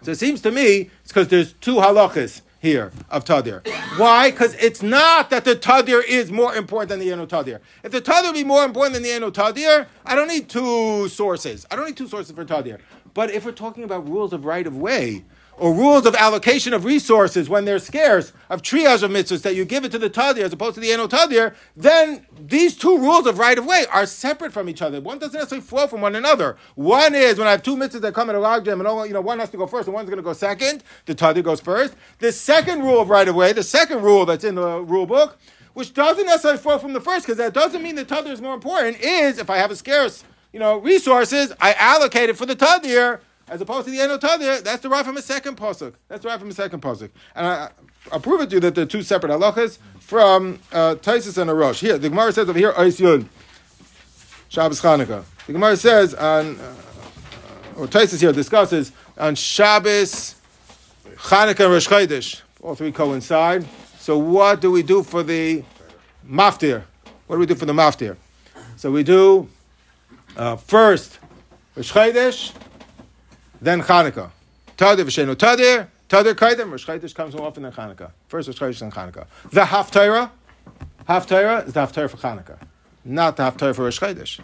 So 0.01 0.11
it 0.11 0.17
seems 0.17 0.41
to 0.41 0.51
me 0.51 0.89
it's 1.01 1.13
because 1.13 1.29
there's 1.29 1.53
two 1.53 1.75
halachas 1.75 2.41
here 2.65 2.91
of 3.10 3.23
Tadir. 3.23 3.65
Why? 3.97 4.32
Because 4.32 4.56
it's 4.56 4.82
not 4.82 5.30
that 5.30 5.45
the 5.45 5.56
Tadir 5.56 6.04
is 6.04 6.32
more 6.32 6.56
important 6.56 6.89
than 6.89 6.99
the 6.99 7.12
Eno 7.12 7.25
Tadir. 7.25 7.60
If 7.84 7.91
the 7.91 8.01
Tadir 8.01 8.34
be 8.34 8.43
more 8.43 8.65
important 8.65 8.95
than 8.95 9.04
the 9.04 9.12
Eno 9.12 9.30
Tadir, 9.30 9.88
I 10.06 10.15
don't 10.15 10.28
need 10.28 10.49
two 10.49 11.08
sources. 11.10 11.65
I 11.69 11.75
don't 11.75 11.86
need 11.86 11.95
two 11.95 12.08
sources 12.08 12.36
for 12.36 12.43
Tadir. 12.43 12.80
But 13.13 13.32
if 13.32 13.45
we're 13.45 13.51
talking 13.51 13.84
about 13.84 14.10
rules 14.10 14.34
of 14.34 14.43
right 14.43 14.65
of 14.65 14.75
way, 14.75 15.23
or 15.57 15.73
rules 15.73 16.05
of 16.05 16.15
allocation 16.15 16.73
of 16.73 16.85
resources 16.85 17.47
when 17.47 17.65
they're 17.65 17.79
scarce, 17.79 18.33
of 18.49 18.61
triage 18.61 19.03
of 19.03 19.11
mitzvahs 19.11 19.41
that 19.43 19.55
you 19.55 19.65
give 19.65 19.85
it 19.85 19.91
to 19.91 19.97
the 19.97 20.09
tadir 20.09 20.43
as 20.43 20.53
opposed 20.53 20.75
to 20.75 20.81
the 20.81 20.91
eno 20.91 21.07
tadir, 21.07 21.55
then 21.75 22.25
these 22.39 22.75
two 22.75 22.97
rules 22.97 23.25
of 23.25 23.39
right 23.39 23.57
of 23.57 23.65
way 23.65 23.85
are 23.91 24.05
separate 24.05 24.51
from 24.51 24.67
each 24.67 24.81
other. 24.81 24.99
One 24.99 25.17
doesn't 25.17 25.37
necessarily 25.37 25.65
flow 25.65 25.87
from 25.87 26.01
one 26.01 26.15
another. 26.15 26.57
One 26.75 27.15
is 27.15 27.37
when 27.37 27.47
I 27.47 27.51
have 27.51 27.63
two 27.63 27.75
mitzvahs 27.75 28.01
that 28.01 28.13
come 28.13 28.29
in 28.29 28.35
a 28.35 28.39
logjam 28.39 28.79
and 28.79 28.87
all, 28.87 29.05
you 29.05 29.13
know 29.13 29.21
one 29.21 29.39
has 29.39 29.49
to 29.51 29.57
go 29.57 29.67
first 29.67 29.87
and 29.87 29.93
one's 29.93 30.09
going 30.09 30.17
to 30.17 30.23
go 30.23 30.33
second. 30.33 30.83
The 31.05 31.15
tadir 31.15 31.43
goes 31.43 31.61
first. 31.61 31.95
The 32.19 32.31
second 32.31 32.81
rule 32.81 32.99
of 32.99 33.09
right 33.09 33.27
of 33.27 33.35
way, 33.35 33.53
the 33.53 33.63
second 33.63 34.01
rule 34.01 34.25
that's 34.25 34.43
in 34.43 34.55
the 34.55 34.81
rule 34.81 35.05
book, 35.05 35.37
which 35.73 35.93
doesn't 35.93 36.25
necessarily 36.25 36.59
flow 36.59 36.77
from 36.77 36.93
the 36.93 37.01
first 37.01 37.25
because 37.25 37.37
that 37.37 37.53
doesn't 37.53 37.81
mean 37.81 37.95
the 37.95 38.05
tadir 38.05 38.31
is 38.31 38.41
more 38.41 38.53
important. 38.53 38.99
Is 38.99 39.37
if 39.37 39.49
I 39.49 39.57
have 39.57 39.71
a 39.71 39.75
scarce 39.75 40.23
you 40.51 40.59
know 40.59 40.77
resources, 40.77 41.53
I 41.59 41.73
allocate 41.73 42.29
it 42.29 42.37
for 42.37 42.45
the 42.45 42.55
tadir 42.55 43.19
as 43.47 43.62
opposed 43.62 43.86
to 43.86 43.91
the 43.91 43.99
Eno 43.99 44.17
Tadir, 44.17 44.63
that's 44.63 44.81
derived 44.81 45.05
from 45.05 45.17
a 45.17 45.21
second 45.21 45.58
posuk. 45.58 45.93
That's 46.08 46.23
derived 46.23 46.41
from 46.41 46.49
a 46.49 46.53
second 46.53 46.81
posuk. 46.81 47.10
And 47.36 47.45
I, 47.45 47.69
will 48.12 48.19
prove 48.19 48.41
it 48.41 48.49
to 48.49 48.55
you 48.55 48.60
that 48.62 48.75
they're 48.75 48.86
two 48.86 49.03
separate 49.03 49.31
halachas 49.31 49.77
from 49.99 50.60
uh, 50.71 50.95
Taisus 50.95 51.38
and 51.38 51.49
Arosh. 51.49 51.79
Here, 51.79 51.97
the 51.97 52.10
Gemara 52.10 52.31
says 52.31 52.49
over 52.49 52.58
here, 52.58 52.71
Ois 52.73 52.99
Yud, 52.99 53.27
Shabbos 54.49 54.81
Chanukah. 54.81 55.23
The 55.45 55.53
Gemara 55.53 55.77
says 55.77 56.13
on, 56.15 56.60
uh, 56.60 56.75
or 57.77 57.88
Taisus 57.88 58.19
here 58.19 58.31
discusses 58.31 58.91
on 59.17 59.36
Shabbos, 59.36 60.36
Chanukah, 61.15 61.65
and 61.65 61.73
Rosh 61.73 61.88
Chodesh. 61.88 62.41
All 62.62 62.73
three 62.73 62.91
coincide. 62.91 63.65
So 63.99 64.17
what 64.17 64.62
do 64.62 64.71
we 64.71 64.81
do 64.81 65.03
for 65.03 65.23
the 65.23 65.63
maftir? 66.27 66.84
What 67.27 67.36
do 67.36 67.39
we 67.39 67.45
do 67.45 67.55
for 67.55 67.65
the 67.65 67.73
maftir? 67.73 68.17
So 68.75 68.91
we 68.91 69.03
do 69.03 69.47
uh, 70.36 70.55
first 70.55 71.19
Rosh 71.75 71.91
Chodesh, 71.91 72.53
then 73.65 73.82
Chanukah. 73.82 74.30
Tadir 74.78 75.06
v'shenu 75.06 75.36
Tadir, 75.36 75.88
Tadir 76.08 76.36
Kaidim, 76.36 76.71
Rosh 76.71 76.86
Chodesh 76.86 77.15
comes 77.15 77.36
more 77.36 77.47
often 77.47 77.63
than 77.63 77.71
Chanukah. 77.71 78.12
First 78.28 78.47
Rosh 78.47 78.60
Chodesh, 78.60 78.80
then 78.80 78.91
Chanukah. 78.91 79.25
The 79.51 79.62
Haftarah, 79.62 80.30
Haftarah 81.10 81.67
is 81.67 81.73
the 81.73 81.80
Haftarah 81.80 82.10
for 82.10 82.17
Chanukah, 82.17 82.60
not 83.04 83.36
the 83.36 83.43
Haftarah 83.43 83.75
for 83.75 83.84
Rosh 83.84 83.99
Chodesh. 83.99 84.39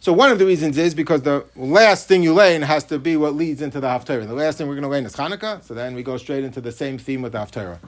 So 0.00 0.12
one 0.12 0.30
of 0.30 0.38
the 0.38 0.46
reasons 0.46 0.78
is 0.78 0.94
because 0.94 1.22
the 1.22 1.44
last 1.54 2.08
thing 2.08 2.22
you 2.22 2.32
lay 2.32 2.54
in 2.54 2.62
has 2.62 2.84
to 2.84 2.98
be 2.98 3.16
what 3.16 3.34
leads 3.34 3.60
into 3.60 3.80
the 3.80 3.88
Haftarah. 3.88 4.26
The 4.26 4.34
last 4.34 4.58
thing 4.58 4.68
we're 4.68 4.74
going 4.74 4.84
to 4.84 4.88
lay 4.88 4.98
in 4.98 5.06
is 5.06 5.14
Chanukah, 5.14 5.62
so 5.62 5.74
then 5.74 5.94
we 5.94 6.02
go 6.02 6.16
straight 6.16 6.44
into 6.44 6.60
the 6.60 6.72
same 6.72 6.96
theme 6.96 7.22
with 7.22 7.32
the 7.32 7.38
Haftarah. 7.38 7.78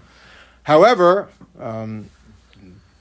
However, 0.64 1.28
um, 1.59 2.11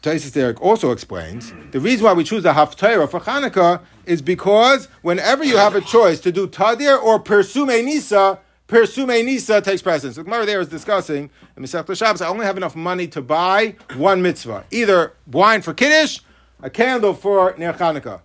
Taisus 0.08 0.32
Derek 0.32 0.62
also 0.62 0.92
explains 0.92 1.52
the 1.72 1.82
reason 1.82 2.06
why 2.06 2.14
we 2.14 2.24
choose 2.24 2.42
the 2.42 2.54
Haftarah 2.54 3.12
for 3.12 3.20
Chanukah 3.20 3.82
is 4.06 4.22
because 4.22 4.88
whenever 5.02 5.44
you 5.44 5.58
have 5.58 5.76
a 5.76 5.82
choice 5.82 6.22
to 6.22 6.32
do 6.32 6.48
Tadir 6.48 6.98
or 6.98 7.20
Persume 7.20 7.84
Nisa, 7.84 8.40
Persume 8.68 9.26
Nisa 9.26 9.60
takes 9.60 9.82
precedence. 9.82 10.16
The 10.16 10.24
Gemara 10.24 10.46
there 10.46 10.62
is 10.62 10.70
discussing 10.70 11.30
in 11.58 11.64
Masech 11.64 11.94
Shabbos, 11.98 12.22
I 12.22 12.30
only 12.30 12.46
have 12.46 12.56
enough 12.56 12.74
money 12.74 13.08
to 13.08 13.22
buy 13.22 13.76
one 13.98 14.22
mitzvah, 14.22 14.64
either 14.72 15.12
wine 15.30 15.62
for 15.62 15.74
Kiddush, 15.74 16.22
a 16.62 16.70
candle 16.70 17.14
for 17.14 17.54
Ner 17.58 17.74
Chanukah. 17.74 18.22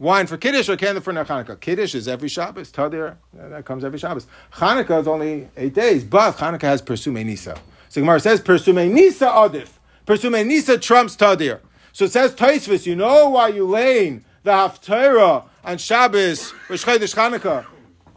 Wine 0.00 0.26
for 0.26 0.36
Kiddush 0.36 0.68
or 0.68 0.76
candle 0.76 1.00
for 1.00 1.12
Ner 1.12 1.24
Chanukah. 1.24 1.60
Kiddush 1.60 1.94
is 1.94 2.08
every 2.08 2.28
Shabbos. 2.28 2.72
Tadir, 2.72 3.18
that 3.34 3.64
comes 3.64 3.84
every 3.84 4.00
Shabbos. 4.00 4.26
Chanukah 4.54 5.02
is 5.02 5.06
only 5.06 5.48
eight 5.56 5.74
days, 5.74 6.02
but 6.02 6.32
Chanukah 6.32 6.62
has 6.62 6.82
Persume 6.82 7.22
Nisa. 7.22 7.56
So 7.88 8.00
Gemara 8.00 8.18
says, 8.18 8.40
Persume 8.40 8.92
Nisa 8.92 9.26
Adif. 9.26 9.68
Persume 10.10 10.44
Nisa 10.44 10.76
trumps 10.76 11.14
Tadir. 11.14 11.60
So 11.92 12.06
it 12.06 12.10
says 12.10 12.34
Taisvis, 12.34 12.84
you 12.84 12.96
know 12.96 13.28
why 13.30 13.46
you 13.46 13.64
lane 13.64 14.24
the 14.42 14.50
Haftarah 14.50 15.44
on 15.62 15.78
Shabbos, 15.78 16.52
Rosh 16.68 16.84
Chodesh 16.84 17.14
Chanukah, 17.14 17.64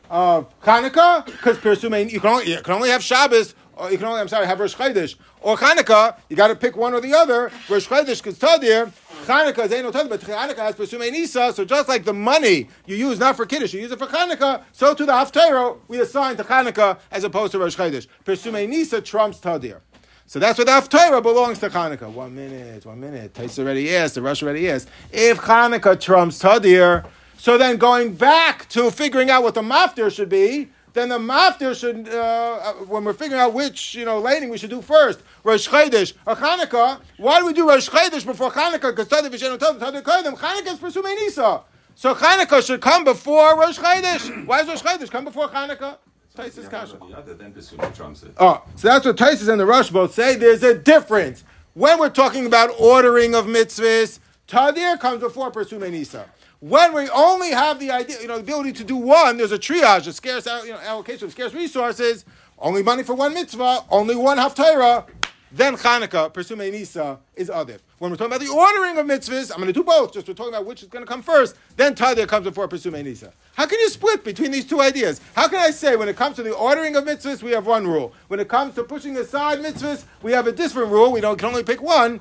of 0.09 0.59
Chanukah, 0.61 1.23
because 1.23 1.59
Persume, 1.59 2.09
you 2.09 2.19
can 2.19 2.31
only, 2.31 2.49
you 2.49 2.61
can 2.63 2.73
only 2.73 2.89
have 2.89 3.03
Shabbos, 3.03 3.53
or 3.75 3.91
you 3.91 3.99
can 3.99 4.07
only, 4.07 4.21
I'm 4.21 4.27
sorry, 4.27 4.47
have 4.47 4.59
Rosh 4.59 4.73
Chodesh, 4.73 5.17
or 5.41 5.55
Chanukah, 5.55 6.17
you 6.29 6.35
got 6.35 6.47
to 6.47 6.55
pick 6.55 6.75
one 6.75 6.95
or 6.95 6.99
the 6.99 7.13
other. 7.13 7.51
Rosh 7.69 7.87
Chodesh 7.87 8.23
because 8.23 8.39
Tadir, 8.39 8.91
Chanukah 9.25 9.65
is 9.65 9.71
Eino 9.71 9.91
Tadir, 9.91 10.09
but 10.09 10.19
Chanukah 10.21 10.57
has 10.57 10.73
Persume 10.73 11.11
Nisa, 11.11 11.53
so 11.53 11.63
just 11.63 11.87
like 11.87 12.05
the 12.05 12.13
money 12.13 12.69
you 12.87 12.95
use 12.95 13.19
not 13.19 13.37
for 13.37 13.45
Kiddush, 13.45 13.71
you 13.71 13.81
use 13.81 13.91
it 13.91 13.99
for 13.99 14.07
Chanukah, 14.07 14.63
so 14.71 14.95
to 14.95 15.05
the 15.05 15.11
Haftarah, 15.11 15.77
we 15.87 15.99
assign 15.99 16.37
to 16.37 16.43
Chanukah 16.43 16.97
as 17.11 17.23
opposed 17.23 17.51
to 17.51 17.59
Rosh 17.59 17.77
Chodesh. 17.77 18.07
Persume 18.25 18.67
Nisa 18.67 18.99
trumps 18.99 19.39
Tadir. 19.39 19.81
So 20.25 20.39
that's 20.39 20.57
what 20.57 20.67
the 20.67 20.73
Haftarah 20.73 21.21
belongs 21.21 21.59
to 21.59 21.69
Hanukkah. 21.69 22.11
One 22.11 22.33
minute, 22.33 22.85
one 22.85 22.99
minute. 22.99 23.33
Tais 23.33 23.59
already 23.59 23.95
asked, 23.95 24.15
the 24.15 24.21
Rush 24.21 24.41
already 24.41 24.69
asked. 24.69 24.89
If 25.11 25.39
Hanukkah 25.39 25.99
trumps 25.99 26.41
Tadir, 26.41 27.05
so 27.37 27.57
then 27.57 27.77
going 27.77 28.13
back 28.13 28.67
to 28.69 28.89
figuring 28.89 29.29
out 29.29 29.43
what 29.43 29.53
the 29.53 29.61
Maftir 29.61 30.11
should 30.11 30.29
be, 30.29 30.69
then 30.93 31.09
the 31.09 31.17
Maftir 31.17 31.77
should, 31.77 32.07
uh, 32.07 32.13
uh, 32.13 32.73
when 32.85 33.03
we're 33.03 33.13
figuring 33.13 33.41
out 33.41 33.53
which, 33.53 33.95
you 33.95 34.05
know, 34.05 34.19
lighting 34.19 34.49
we 34.49 34.57
should 34.57 34.69
do 34.69 34.81
first, 34.81 35.19
Rosh 35.43 35.67
Chodesh 35.67 36.13
or 36.25 36.35
Hanukkah, 36.35 37.01
why 37.17 37.39
do 37.39 37.45
we 37.45 37.53
do 37.53 37.67
Rosh 37.67 37.89
Chodesh 37.89 38.25
before 38.25 38.51
Hanukkah? 38.51 38.95
Because 38.95 39.07
Tadir 39.07 39.29
Vishenu 39.29 39.57
Tadir, 39.57 39.79
Tadir 39.79 40.01
Kodim, 40.01 40.37
Hanukkah 40.37 40.73
is 40.73 40.79
pursuing 40.79 41.15
Nisa. 41.15 41.61
So 41.95 42.15
Hanukkah 42.15 42.65
should 42.65 42.81
come 42.81 43.03
before 43.03 43.59
Rosh 43.59 43.77
Chodesh. 43.77 44.45
Why 44.45 44.63
does 44.63 44.69
Rosh 44.69 44.81
Chodesh 44.81 45.11
come 45.11 45.25
before 45.25 45.49
Hanukkah? 45.49 45.97
Taisus 46.35 46.69
Kasha. 46.69 46.97
Oh, 48.39 48.63
so 48.75 48.87
that's 48.87 49.05
what 49.05 49.15
Taisus 49.17 49.49
and 49.49 49.59
the 49.59 49.65
Rush 49.65 49.89
both 49.91 50.13
say. 50.13 50.35
There's 50.35 50.63
a 50.63 50.73
difference. 50.73 51.43
When 51.75 51.99
we're 51.99 52.09
talking 52.09 52.45
about 52.47 52.71
ordering 52.79 53.35
of 53.35 53.45
mitzvahs, 53.45 54.19
Tadir 54.47 54.99
comes 54.99 55.21
before 55.21 55.51
Persume 55.51 55.91
Nisa. 55.91 56.25
When 56.59 56.93
we 56.93 57.09
only 57.09 57.51
have 57.51 57.79
the 57.79 57.91
idea, 57.91 58.21
you 58.21 58.27
know, 58.27 58.37
the 58.37 58.41
ability 58.41 58.73
to 58.73 58.83
do 58.83 58.95
one, 58.95 59.37
there's 59.37 59.51
a 59.51 59.59
triage, 59.59 60.07
a 60.07 60.13
scarce 60.13 60.45
you 60.65 60.71
know, 60.71 60.79
allocation 60.79 61.25
of 61.25 61.31
scarce 61.31 61.53
resources, 61.53 62.25
only 62.57 62.81
money 62.81 63.03
for 63.03 63.13
one 63.13 63.33
mitzvah, 63.33 63.83
only 63.89 64.15
one 64.15 64.37
haftarah, 64.37 65.05
then 65.53 65.75
Chanukah, 65.75 66.33
Persume 66.33 66.71
Nisa, 66.71 67.19
is 67.35 67.49
Adif. 67.49 67.79
When 67.99 68.09
we're 68.09 68.17
talking 68.17 68.33
about 68.33 68.45
the 68.45 68.51
ordering 68.51 68.97
of 68.97 69.05
mitzvahs, 69.05 69.51
I'm 69.51 69.57
going 69.57 69.67
to 69.67 69.73
do 69.73 69.83
both, 69.83 70.11
just 70.11 70.27
we're 70.27 70.33
talking 70.33 70.53
about 70.53 70.65
which 70.65 70.81
is 70.81 70.89
going 70.89 71.05
to 71.05 71.09
come 71.09 71.21
first, 71.21 71.55
then 71.77 71.93
Tadir 71.93 72.27
comes 72.27 72.45
before 72.45 72.67
Persume 72.67 73.01
Nisa. 73.03 73.31
How 73.53 73.67
can 73.67 73.79
you 73.79 73.89
split 73.89 74.23
between 74.23 74.49
these 74.49 74.65
two 74.65 74.81
ideas? 74.81 75.21
How 75.35 75.47
can 75.47 75.59
I 75.59 75.69
say 75.69 75.95
when 75.95 76.09
it 76.09 76.15
comes 76.15 76.37
to 76.37 76.43
the 76.43 76.55
ordering 76.55 76.95
of 76.95 77.05
mitzvahs, 77.05 77.43
we 77.43 77.51
have 77.51 77.67
one 77.67 77.85
rule? 77.85 78.13
When 78.29 78.39
it 78.39 78.47
comes 78.47 78.73
to 78.75 78.83
pushing 78.83 79.15
aside 79.17 79.59
mitzvahs, 79.59 80.05
we 80.23 80.31
have 80.31 80.47
a 80.47 80.51
different 80.51 80.91
rule, 80.91 81.11
we 81.11 81.21
don't, 81.21 81.37
can 81.37 81.49
only 81.49 81.63
pick 81.63 81.81
one. 81.81 82.19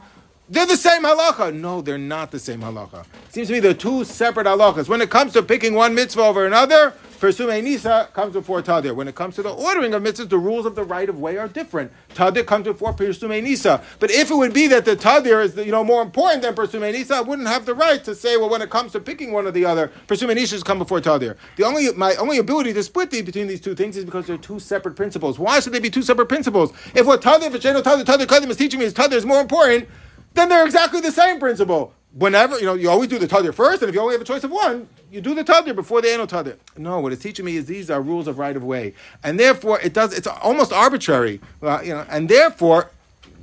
They're 0.51 0.67
the 0.67 0.77
same 0.77 1.03
halacha. 1.03 1.55
No, 1.55 1.81
they're 1.81 1.97
not 1.97 2.31
the 2.31 2.39
same 2.39 2.61
halacha. 2.61 3.01
It 3.01 3.33
seems 3.33 3.49
to 3.49 3.55
me 3.55 3.61
they're 3.61 3.73
two 3.73 4.05
separate 4.05 4.47
halachas. 4.47 4.87
When 4.87 5.01
it 5.01 5.09
comes 5.09 5.33
to 5.33 5.43
picking 5.43 5.73
one 5.73 5.95
mitzvah 5.95 6.21
over 6.21 6.45
another, 6.45 6.93
Persume 7.23 7.63
Nisa 7.63 8.09
comes 8.15 8.33
before 8.33 8.63
Tadir. 8.63 8.97
When 8.97 9.07
it 9.07 9.15
comes 9.15 9.37
to 9.37 9.43
the 9.43 9.53
ordering 9.53 9.95
of 9.95 10.03
mitzvahs, 10.03 10.29
the 10.29 10.39
rules 10.39 10.67
of 10.67 10.75
the 10.75 10.83
right 10.83 11.09
of 11.09 11.21
way 11.21 11.39
are 11.39 11.47
different. 11.47 11.93
Tadir 12.17 12.45
comes 12.45 12.65
before 12.65 12.93
Persume 12.95 13.41
Nisa. 13.45 13.81
But 14.01 14.11
if 14.11 14.29
it 14.33 14.35
would 14.35 14.53
be 14.53 14.67
that 14.67 14.85
the 14.85 14.97
Tadir 14.97 15.41
is 15.41 15.55
you 15.55 15.71
know 15.71 15.85
more 15.85 16.03
important 16.03 16.43
than 16.43 16.53
Persume 16.57 16.91
Nisa, 16.91 17.15
I 17.15 17.21
wouldn't 17.21 17.47
have 17.47 17.65
the 17.65 17.75
right 17.75 18.03
to 18.03 18.17
say, 18.17 18.37
well, 18.37 18.51
when 18.51 18.61
it 18.61 18.71
comes 18.71 18.91
to 18.91 19.01
picking 19.01 19.31
one 19.31 19.47
or 19.47 19.53
the 19.53 19.65
other, 19.65 19.93
Persume 20.09 20.35
Nisa 20.35 20.57
should 20.57 20.65
come 20.65 20.81
before 20.81 21.01
Tadir. 21.01 21.37
The 21.55 21.63
only 21.63 21.93
my 21.93 22.17
only 22.17 22.39
ability 22.39 22.73
to 22.73 22.83
split 22.83 23.13
the, 23.13 23.23
between 23.23 23.47
these 23.47 23.61
two 23.61 23.77
things 23.77 23.97
is 23.97 24.05
because 24.05 24.27
they're 24.27 24.37
two 24.37 24.59
separate 24.59 24.97
principles. 24.97 25.39
Why 25.39 25.61
should 25.61 25.75
they 25.75 25.79
be 25.79 25.91
two 25.91 26.03
separate 26.03 26.27
principles? 26.27 26.73
If 26.93 27.07
what 27.07 27.23
Tadir, 27.23 27.51
Vacheno 27.51 27.85
Tadir, 27.85 28.03
Tadir 28.03 28.27
Kadim 28.27 28.51
is 28.51 28.57
teaching 28.57 28.81
me 28.81 28.87
is 28.87 28.95
Tadir 28.95 29.13
is 29.13 29.25
more 29.25 29.41
important, 29.41 29.89
then 30.35 30.49
they're 30.49 30.67
exactly 30.67 31.01
the 31.01 31.13
same 31.13 31.39
principle. 31.39 31.95
Whenever, 32.15 32.59
you 32.59 32.67
know, 32.67 32.75
you 32.75 32.91
always 32.91 33.09
do 33.09 33.19
the 33.19 33.27
Tadir 33.27 33.55
first, 33.55 33.81
and 33.83 33.89
if 33.89 33.95
you 33.95 34.01
only 34.01 34.15
have 34.15 34.21
a 34.21 34.25
choice 34.25 34.45
of 34.45 34.51
one, 34.51 34.87
you 35.11 35.21
do 35.21 35.35
the 35.35 35.45
tadir 35.45 35.75
before 35.75 36.01
the 36.01 36.11
eno 36.11 36.27
tadir. 36.27 36.57
No, 36.77 37.01
what 37.01 37.13
it's 37.13 37.23
teaching 37.23 37.45
me 37.45 37.57
is 37.57 37.67
these 37.67 37.91
are 37.91 38.01
rules 38.01 38.27
of 38.27 38.39
right 38.39 38.57
of 38.57 38.65
way, 38.65 38.95
and 39.23 39.39
therefore 39.39 39.79
it 39.81 39.93
does. 39.93 40.17
It's 40.17 40.27
almost 40.27 40.73
arbitrary, 40.73 41.41
uh, 41.63 41.81
you 41.83 41.91
know, 41.91 42.07
and 42.09 42.29
therefore 42.29 42.91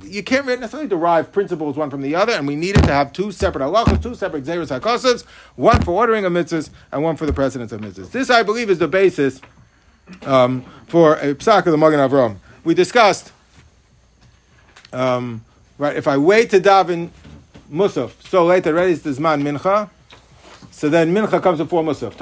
you 0.02 0.22
can't 0.22 0.46
necessarily 0.46 0.88
derive 0.88 1.30
principles 1.30 1.76
one 1.76 1.90
from 1.90 2.00
the 2.00 2.14
other, 2.14 2.32
and 2.32 2.46
we 2.46 2.56
needed 2.56 2.82
to 2.84 2.92
have 2.92 3.12
two 3.12 3.30
separate 3.30 3.62
halachos, 3.62 4.02
two 4.02 4.14
separate 4.14 4.44
xeris 4.44 4.76
hakosas, 4.76 5.24
one 5.56 5.80
for 5.82 5.92
ordering 5.92 6.24
of 6.24 6.32
mitzvahs 6.32 6.70
and 6.90 7.02
one 7.02 7.16
for 7.16 7.26
the 7.26 7.32
precedence 7.32 7.70
of 7.72 7.80
mitzvahs. 7.80 8.10
This, 8.10 8.30
I 8.30 8.42
believe, 8.42 8.70
is 8.70 8.78
the 8.78 8.88
basis 8.88 9.40
um, 10.22 10.64
for 10.88 11.14
a 11.16 11.34
psak 11.34 11.66
of 11.66 11.72
the 11.72 11.78
Magen 11.78 12.00
Avram. 12.00 12.36
We 12.64 12.74
discussed, 12.74 13.32
um, 14.92 15.44
right? 15.78 15.96
If 15.96 16.08
I 16.08 16.16
wait 16.16 16.50
to 16.50 16.60
daven 16.60 17.10
musaf 17.70 18.12
so 18.28 18.44
late 18.46 18.66
already, 18.66 18.92
it's 18.92 19.02
the 19.02 19.10
zman 19.10 19.42
mincha 19.42 19.88
So 20.70 20.88
then 20.88 21.14
mincha 21.14 21.42
comes 21.42 21.58
before 21.58 21.82
musaf. 21.82 22.18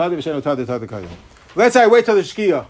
Let's 1.56 1.74
say 1.74 1.82
I 1.82 1.87
wait 1.87 2.04
till 2.04 2.14
the 2.14 2.22
shkia. 2.22 2.66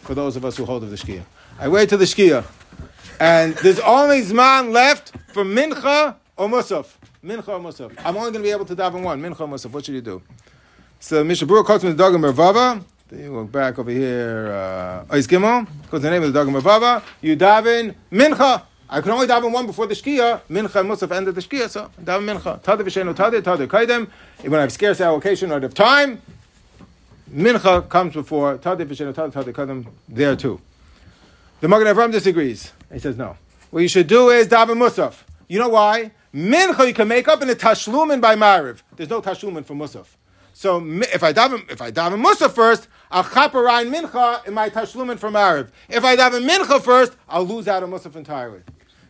For 0.00 0.14
those 0.14 0.36
of 0.36 0.44
us 0.44 0.56
who 0.56 0.64
hold 0.64 0.84
of 0.84 0.90
the 0.90 0.96
shkia, 0.96 1.22
I 1.58 1.68
wait 1.68 1.88
till 1.88 1.98
the 1.98 2.04
shkia, 2.04 2.44
and 3.20 3.54
there's 3.56 3.80
only 3.80 4.22
zman 4.22 4.72
left 4.72 5.12
for 5.32 5.44
mincha 5.44 6.16
or 6.36 6.48
musaf. 6.48 6.86
Mincha 7.24 7.48
or 7.48 7.60
musaf. 7.60 7.92
I'm 8.04 8.16
only 8.16 8.30
going 8.30 8.42
to 8.44 8.48
be 8.48 8.50
able 8.50 8.64
to 8.66 8.76
daven 8.76 9.02
one. 9.02 9.20
Mincha 9.20 9.40
or 9.40 9.48
musaf. 9.48 9.70
What 9.70 9.84
should 9.84 9.94
you 9.94 10.00
do? 10.00 10.22
So 11.00 11.24
Berurah 11.24 11.64
quotes 11.64 11.84
from 11.84 11.96
the 11.96 12.02
Dagul 12.02 12.32
Mervavah. 12.32 12.82
You 13.12 13.32
look 13.36 13.52
back 13.52 13.78
over 13.78 13.90
here. 13.90 14.50
Uh, 14.52 15.14
Ois. 15.14 15.28
Quotes 15.88 16.02
the 16.02 16.10
name 16.10 16.22
of 16.22 16.32
the 16.32 16.38
Dagul 16.38 16.60
Mervavah. 16.60 17.02
You 17.20 17.36
daven 17.36 17.94
mincha. 18.10 18.62
I 18.88 19.00
can 19.00 19.10
only 19.10 19.26
daven 19.26 19.52
one 19.52 19.66
before 19.66 19.86
the 19.86 19.94
shkia. 19.94 20.42
Mincha 20.48 20.80
and 20.80 20.88
musaf 20.88 21.10
ended 21.10 21.34
the 21.34 21.40
shkia. 21.40 21.68
So 21.68 21.90
daven 22.02 22.38
mincha. 22.38 22.60
Tada 22.60 22.82
v'shenu 22.82 23.14
tada 23.14 23.42
tada 23.42 23.66
kaidem. 23.66 24.08
When 24.42 24.54
I 24.54 24.60
have 24.60 24.72
scarce 24.72 25.00
allocation 25.00 25.50
or 25.50 25.56
of 25.56 25.74
time, 25.74 26.22
mincha 27.32 27.88
comes 27.88 28.14
before 28.14 28.58
tada 28.58 28.86
v'shenu 28.86 29.12
tada 29.12 29.32
tada 29.32 29.52
kaidem. 29.52 29.86
There 30.08 30.36
too. 30.36 30.60
The 31.60 31.68
Magen 31.68 31.88
Avram 31.88 32.12
disagrees. 32.12 32.72
He 32.92 33.00
says 33.00 33.16
no. 33.16 33.36
What 33.70 33.80
you 33.80 33.88
should 33.88 34.06
do 34.06 34.30
is 34.30 34.46
daven 34.46 34.76
musaf. 34.76 35.24
You 35.48 35.58
know 35.58 35.70
why? 35.70 36.12
Mincha 36.32 36.86
you 36.86 36.94
can 36.94 37.08
make 37.08 37.26
up 37.26 37.42
in 37.42 37.48
the 37.48 37.56
tashlumin 37.56 38.20
by 38.20 38.36
mariv. 38.36 38.82
There's 38.94 39.10
no 39.10 39.20
tashlumin 39.20 39.64
for 39.64 39.74
musaf. 39.74 40.06
So 40.52 40.80
if 40.86 41.24
I 41.24 41.32
daven 41.32 41.68
if 41.70 41.82
I 41.82 41.90
daven 41.90 42.24
musaf 42.24 42.52
first, 42.52 42.86
I'll 43.10 43.24
chaperine 43.24 43.92
mincha 43.92 44.46
in 44.46 44.54
my 44.54 44.70
tashlumin 44.70 45.18
from 45.18 45.34
mariv. 45.34 45.70
If 45.88 46.04
I 46.04 46.14
daven 46.16 46.48
mincha 46.48 46.80
first, 46.80 47.16
I'll 47.28 47.44
lose 47.44 47.66
out 47.66 47.82
on 47.82 47.90
musaf 47.90 48.14
entirely. 48.14 48.60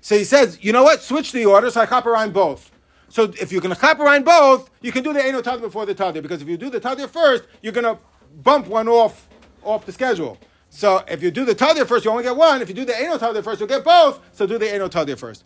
So 0.07 0.17
he 0.17 0.23
says, 0.23 0.63
you 0.63 0.73
know 0.73 0.85
what? 0.85 1.03
Switch 1.03 1.33
the 1.33 1.47
order 1.47 1.69
so 1.69 1.81
I 1.81 1.87
chaperine 1.87 2.33
both. 2.33 2.71
So 3.09 3.25
if 3.25 3.51
you're 3.51 3.61
going 3.61 3.75
to 3.75 3.81
chaperine 3.81 4.25
both, 4.25 4.71
you 4.81 4.93
can 4.93 5.03
do 5.03 5.13
the 5.13 5.21
eno 5.21 5.43
tadir 5.43 5.63
before 5.63 5.85
the 5.85 5.97
tadir 5.97 6.23
because 6.23 6.41
if 6.41 6.47
you 6.47 6.57
do 6.57 6.71
the 6.71 6.79
tadir 6.79 7.09
first, 7.09 7.43
you're 7.61 7.73
going 7.73 7.93
to 7.93 7.99
bump 8.45 8.69
one 8.69 8.87
off 8.87 9.29
off 9.65 9.85
the 9.85 9.91
schedule. 9.91 10.39
So 10.71 11.03
if 11.09 11.25
you 11.25 11.33
do 11.33 11.45
the 11.45 11.57
tadir 11.57 11.85
first, 11.89 12.05
you 12.05 12.13
only 12.13 12.23
get 12.23 12.37
one. 12.37 12.63
If 12.63 12.69
you 12.69 12.75
do 12.77 12.85
the 12.85 12.97
eno 12.97 13.19
tadir 13.19 13.43
first, 13.43 13.59
you'll 13.59 13.69
get 13.69 13.83
both. 13.83 14.21
So 14.31 14.47
do 14.47 14.59
the 14.59 14.73
eno 14.73 14.87
tadir 14.87 15.19
first. 15.19 15.43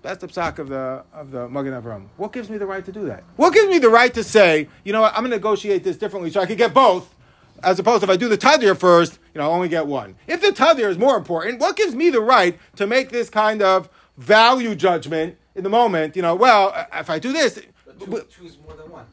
That's 0.00 0.22
the 0.22 0.28
psak 0.28 0.58
of 0.58 0.70
the 0.70 1.04
of 1.12 1.30
the 1.30 1.46
Magen 1.46 1.74
Avram. 1.74 2.06
What 2.16 2.32
gives 2.32 2.48
me 2.48 2.56
the 2.56 2.64
right 2.64 2.86
to 2.86 2.92
do 2.92 3.04
that? 3.08 3.24
What 3.36 3.52
gives 3.52 3.68
me 3.68 3.78
the 3.78 3.90
right 3.90 4.14
to 4.14 4.24
say, 4.24 4.68
you 4.84 4.94
know 4.94 5.02
what, 5.02 5.12
I'm 5.12 5.20
going 5.20 5.32
to 5.32 5.36
negotiate 5.36 5.84
this 5.84 5.98
differently 5.98 6.30
so 6.30 6.40
I 6.40 6.46
can 6.46 6.56
get 6.56 6.72
both, 6.72 7.14
as 7.62 7.78
opposed 7.78 8.00
to 8.00 8.06
if 8.06 8.10
I 8.10 8.16
do 8.16 8.30
the 8.30 8.38
tadir 8.38 8.74
first, 8.74 9.18
you 9.34 9.40
know, 9.40 9.50
I 9.50 9.52
only 9.52 9.68
get 9.68 9.86
one. 9.86 10.14
If 10.26 10.40
the 10.40 10.48
tadir 10.48 10.88
is 10.88 10.96
more 10.96 11.18
important, 11.18 11.60
what 11.60 11.76
gives 11.76 11.94
me 11.94 12.08
the 12.08 12.22
right 12.22 12.58
to 12.76 12.86
make 12.86 13.10
this 13.10 13.28
kind 13.28 13.60
of 13.60 13.90
value 14.18 14.74
judgment 14.74 15.36
in 15.54 15.62
the 15.64 15.70
moment? 15.70 16.16
You 16.16 16.22
know, 16.22 16.34
well, 16.34 16.72
uh, 16.74 16.84
if 16.94 17.08
I 17.08 17.18
do 17.18 17.32
this, 17.32 17.54
two, 17.54 18.24
two 18.30 18.44
is 18.44 18.58
more 18.58 18.74
than 18.76 18.90
one. 18.90 19.06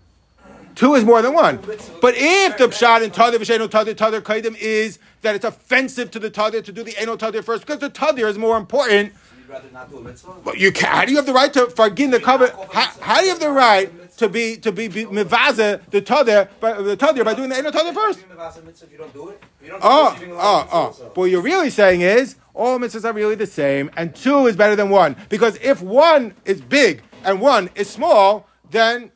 Two 0.76 0.96
is 0.96 1.06
more 1.06 1.22
than 1.22 1.34
one. 1.34 1.58
But 2.02 2.16
if 2.18 2.58
the 2.58 2.68
pshat 2.68 3.02
in 3.02 3.12
tadir 3.12 3.38
v'sheno 3.38 3.70
tadir 3.70 3.96
tadir 3.96 4.22
kaidim 4.22 4.58
is 4.58 5.00
that 5.22 5.36
it's 5.36 5.46
offensive 5.46 6.12
to 6.12 6.20
the 6.20 6.30
tadir 6.30 6.64
to 6.66 6.72
do 6.72 6.84
the 6.84 6.98
eno 6.98 7.16
tadir 7.16 7.44
first 7.44 7.66
because 7.66 7.80
the 7.80 7.90
tadir 7.90 8.28
is 8.28 8.38
more 8.38 8.58
important. 8.58 9.14
You'd 9.38 9.50
rather 9.50 9.70
not 9.72 9.90
do 9.90 10.00
a 10.00 10.02
mitzvah? 10.02 10.34
But 10.44 10.58
you 10.58 10.74
can, 10.74 10.92
how 10.92 11.06
do 11.06 11.12
you 11.12 11.18
have 11.18 11.26
the 11.26 11.34
right 11.34 11.54
to 11.54 11.70
forgive 11.70 12.12
the 12.12 12.20
covenant? 12.20 12.58
How, 12.74 12.92
how 13.00 13.20
do 13.20 13.24
you 13.26 13.30
have 13.30 13.40
the 13.40 13.52
right 13.52 14.05
to 14.18 14.30
be 14.30 14.58
to 14.58 14.72
be, 14.72 14.88
be 14.88 15.06
mivaza 15.06 15.82
the 15.90 16.02
tadir 16.02 16.50
by 16.60 16.74
the 16.82 16.98
tadir 16.98 17.24
by 17.24 17.34
doing 17.34 17.50
the 17.50 17.58
eno 17.58 17.72
tadir 17.72 17.94
first? 17.94 18.20
If 18.20 18.92
you 18.92 18.98
don't 18.98 19.14
do 19.14 19.30
it, 19.30 19.44
if 19.60 19.66
you 19.66 19.72
don't 19.72 19.82
do 19.82 19.88
Oh, 19.88 20.14
it, 20.14 20.20
you're 20.20 20.24
even 20.28 20.36
allowed 20.36 20.68
oh, 20.72 20.96
oh. 21.00 21.04
But 21.08 21.18
what 21.18 21.30
you're 21.32 21.42
really 21.42 21.70
saying 21.70 22.02
is 22.02 22.36
all 22.54 22.80
mitzvahs 22.80 23.06
are 23.06 23.14
really 23.14 23.36
the 23.36 23.48
same, 23.48 23.92
and 23.98 24.16
two 24.16 24.48
is 24.48 24.56
better 24.56 24.76
than 24.76 24.90
one. 24.90 25.16
Because 25.30 25.58
if 25.62 25.82
one 25.82 26.34
is 26.46 26.62
big 26.62 27.04
and 27.24 27.42
one 27.42 27.70
is 27.76 27.90
small, 27.90 28.48
then 28.72 29.12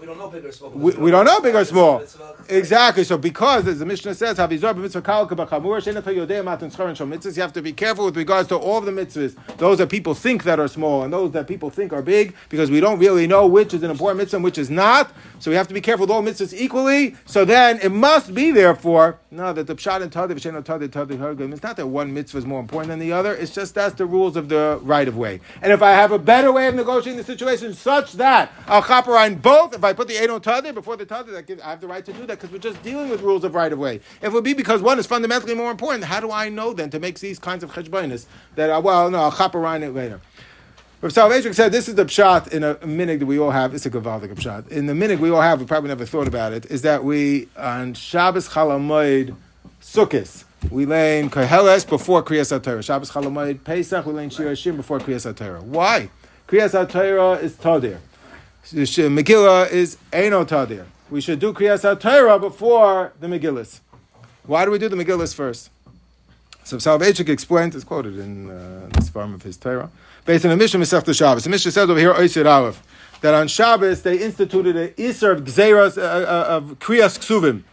we 0.00 0.06
don't 0.06 0.16
know 0.16 0.28
big 0.28 0.44
or 0.44 0.52
small. 0.52 0.70
we, 0.70 0.92
we 0.94 1.10
don't 1.10 1.26
know 1.26 1.40
big 1.40 1.54
or 1.54 1.64
small. 1.64 2.02
Exactly. 2.48 3.04
So 3.04 3.18
because 3.18 3.66
as 3.68 3.80
the 3.80 3.86
Mishnah 3.86 4.14
says, 4.14 4.38
"Havizor 4.38 4.74
b'mitzvah 4.74 5.04
kal 5.04 5.28
k'bachamur 5.28 5.82
she'ena 5.82 6.00
yodei 6.00 6.42
matan 6.42 6.70
schar 6.70 6.88
and 6.88 7.36
you 7.36 7.42
have 7.42 7.52
to 7.52 7.60
be 7.60 7.72
careful 7.72 8.06
with 8.06 8.16
regards 8.16 8.48
to 8.48 8.56
all 8.56 8.78
of 8.78 8.86
the 8.86 8.92
mitzvahs. 8.92 9.36
Those 9.58 9.78
that 9.78 9.90
people 9.90 10.14
think 10.14 10.44
that 10.44 10.58
are 10.58 10.68
small 10.68 11.02
and 11.02 11.12
those 11.12 11.32
that 11.32 11.46
people 11.46 11.68
think 11.68 11.92
are 11.92 12.02
big, 12.02 12.34
because 12.48 12.70
we 12.70 12.80
don't 12.80 12.98
really 12.98 13.26
know 13.26 13.46
which 13.46 13.74
is 13.74 13.82
an 13.82 13.90
important 13.90 14.18
mitzvah 14.18 14.36
and 14.38 14.44
which 14.44 14.58
is 14.58 14.70
not. 14.70 15.12
So 15.40 15.50
we 15.50 15.56
have 15.56 15.68
to 15.68 15.74
be 15.74 15.80
careful 15.80 16.04
with 16.06 16.10
all 16.10 16.22
mitzvahs 16.22 16.52
equally. 16.52 17.16
So 17.24 17.44
then 17.44 17.80
it 17.80 17.90
must 17.90 18.34
be 18.34 18.50
therefore 18.50 19.18
no 19.30 19.52
that 19.52 19.66
the 19.66 19.74
pshat 19.74 20.02
and 20.02 20.12
tadiv 20.12 20.40
she'ena 20.40 20.62
tadiv 20.62 20.88
tadiv 20.88 21.18
hargim. 21.18 21.52
It's 21.52 21.62
not 21.62 21.76
that 21.76 21.86
one 21.86 22.12
mitzvah 22.12 22.38
is 22.38 22.46
more 22.46 22.60
important 22.60 22.90
than 22.90 22.98
the 22.98 23.12
other. 23.12 23.34
It's 23.34 23.52
just 23.54 23.74
that's 23.74 23.94
the 23.94 24.06
rules 24.06 24.36
of 24.36 24.48
the 24.48 24.78
right 24.82 25.08
of 25.08 25.16
way. 25.16 25.40
And 25.62 25.72
if 25.72 25.82
I 25.82 25.92
have 25.92 26.12
a 26.12 26.18
better 26.18 26.52
way 26.52 26.68
of 26.68 26.74
negotiating 26.74 27.16
the 27.16 27.24
situation 27.24 27.72
such 27.74 28.12
that 28.14 28.52
I'll 28.66 28.82
chaperine 28.82 29.40
both, 29.40 29.74
if 29.74 29.82
I 29.82 29.92
put 29.92 30.08
the 30.08 30.16
eight 30.16 30.30
on 30.30 30.40
Tadir 30.40 30.74
before 30.74 30.96
the 30.96 31.06
Tadir, 31.06 31.32
that 31.32 31.46
gives, 31.46 31.62
I 31.62 31.70
have 31.70 31.80
the 31.80 31.88
right 31.88 32.04
to 32.04 32.12
do 32.12 32.20
that 32.26 32.38
because 32.38 32.50
we're 32.50 32.58
just 32.58 32.82
dealing 32.82 33.08
with 33.08 33.22
rules 33.22 33.44
of 33.44 33.54
right 33.54 33.72
of 33.72 33.78
way. 33.78 33.96
If 33.96 34.24
it 34.24 34.32
would 34.32 34.44
be 34.44 34.54
because 34.54 34.82
one 34.82 34.98
is 34.98 35.06
fundamentally 35.06 35.54
more 35.54 35.70
important, 35.70 36.04
how 36.04 36.20
do 36.20 36.30
I 36.30 36.48
know 36.48 36.72
then 36.72 36.90
to 36.90 37.00
make 37.00 37.18
these 37.18 37.38
kinds 37.38 37.64
of 37.64 37.72
cheshbonis 37.72 38.26
that, 38.56 38.68
uh, 38.68 38.80
well, 38.80 39.10
no, 39.10 39.18
I'll 39.18 39.32
chaperine 39.32 39.82
it 39.82 39.94
later. 39.94 40.20
Rav 41.02 41.12
Soloveitchik 41.12 41.54
said 41.54 41.72
this 41.72 41.88
is 41.88 41.94
the 41.94 42.04
pshat 42.04 42.48
in 42.48 42.62
a 42.62 42.74
minig 42.74 43.20
that 43.20 43.26
we 43.26 43.38
all 43.38 43.52
have. 43.52 43.72
It's 43.72 43.86
a 43.86 43.90
gavaldik 43.90 44.34
pshat. 44.34 44.68
In 44.68 44.84
the 44.84 44.92
minig 44.92 45.18
we 45.18 45.30
all 45.30 45.40
have, 45.40 45.58
we 45.58 45.64
probably 45.64 45.88
never 45.88 46.04
thought 46.04 46.28
about 46.28 46.52
it, 46.52 46.66
is 46.66 46.82
that 46.82 47.02
we, 47.02 47.48
on 47.56 47.94
Shabbos 47.94 48.50
Chalamoid 48.50 49.34
Sukkot, 49.80 50.44
we 50.70 50.84
lay 50.84 51.18
in 51.20 51.30
Koheles 51.30 51.88
before 51.88 52.22
Kriyas 52.22 52.52
HaTorah. 52.52 52.84
Shabbos 52.84 53.10
Chalamoid 53.12 53.64
Pesach, 53.64 54.04
we 54.04 54.12
lay 54.12 54.24
in 54.24 54.30
Shir 54.30 54.52
Hashim 54.52 54.76
before 54.76 54.98
Kriyas 54.98 55.32
HaTorah. 55.32 55.62
Why? 55.62 56.10
Kriyas 56.46 56.78
HaTorah 56.78 57.42
is 57.42 57.54
Tadir. 57.54 57.96
Megillah 58.62 59.70
is 59.70 59.96
Eino 60.12 60.44
Tadir. 60.44 60.84
We 61.08 61.22
should 61.22 61.38
do 61.38 61.54
Kriyas 61.54 61.82
HaTorah 61.82 62.38
before 62.38 63.14
the 63.18 63.26
Megillas. 63.26 63.80
Why 64.44 64.66
do 64.66 64.70
we 64.70 64.78
do 64.78 64.90
the 64.90 64.96
Megillas 64.96 65.34
first? 65.34 65.70
So 66.62 66.76
Soloveitchik 66.76 67.30
explained, 67.30 67.74
it's 67.74 67.84
quoted 67.84 68.18
in 68.18 68.50
uh, 68.50 68.90
this 68.92 69.08
form 69.08 69.32
of 69.32 69.42
his 69.44 69.56
Torah, 69.56 69.90
based 70.24 70.44
on 70.44 70.50
the 70.50 70.56
Mishnah 70.56 70.80
Masech 70.80 71.14
Shabbos. 71.14 71.44
The 71.44 71.50
Mishnah 71.50 71.72
says 71.72 71.90
over 71.90 71.98
here, 71.98 72.12
Oisir 72.14 72.46
Aleph, 72.46 72.82
that 73.20 73.34
on 73.34 73.48
Shabbos 73.48 74.02
they 74.02 74.18
instituted 74.18 74.76
an 74.76 74.88
Isser 74.90 75.32
of 75.32 75.44
Gzeras, 75.44 75.98
uh, 75.98 76.02
uh, 76.02 76.44
of 76.48 76.78
Kriyas 76.78 77.18
Ksuvim. 77.18 77.64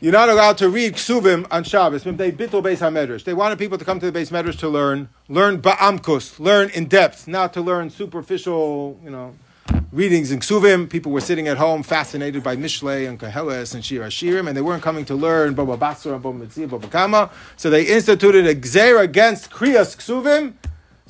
You're 0.00 0.12
not 0.12 0.28
allowed 0.28 0.58
to 0.58 0.68
read 0.68 0.94
Ksuvim 0.94 1.46
on 1.52 1.62
Shabbos. 1.62 2.02
They. 2.02 2.30
They 2.32 3.34
wanted 3.34 3.58
people 3.58 3.78
to 3.78 3.84
come 3.84 4.00
to 4.00 4.10
the 4.10 4.18
Beis 4.18 4.32
Medrash 4.32 4.58
to 4.58 4.68
learn, 4.68 5.08
learn 5.28 5.62
Ba'amkus, 5.62 6.40
learn 6.40 6.70
in 6.70 6.86
depth, 6.86 7.28
not 7.28 7.52
to 7.52 7.60
learn 7.60 7.88
superficial, 7.88 8.98
you 9.04 9.10
know, 9.10 9.36
readings 9.92 10.32
in 10.32 10.40
Ksuvim. 10.40 10.90
People 10.90 11.12
were 11.12 11.20
sitting 11.20 11.46
at 11.46 11.56
home 11.56 11.84
fascinated 11.84 12.42
by 12.42 12.56
Mishlei 12.56 13.08
and 13.08 13.20
Koheles 13.20 13.74
and 13.74 13.84
Shir 13.84 14.00
Hashirim, 14.00 14.48
and 14.48 14.56
they 14.56 14.60
weren't 14.60 14.82
coming 14.82 15.04
to 15.04 15.14
learn 15.14 15.54
Baba 15.54 15.76
Basra 15.76 16.14
and 16.14 16.22
Baba 16.22 16.46
Metzia, 16.46 16.68
Baba 16.68 16.88
Kama. 16.88 17.30
So 17.56 17.70
they 17.70 17.84
instituted 17.84 18.44
a 18.44 18.56
Gzera 18.56 19.02
against 19.02 19.50
Kriyas 19.50 19.96
Ksuvim, 19.96 20.54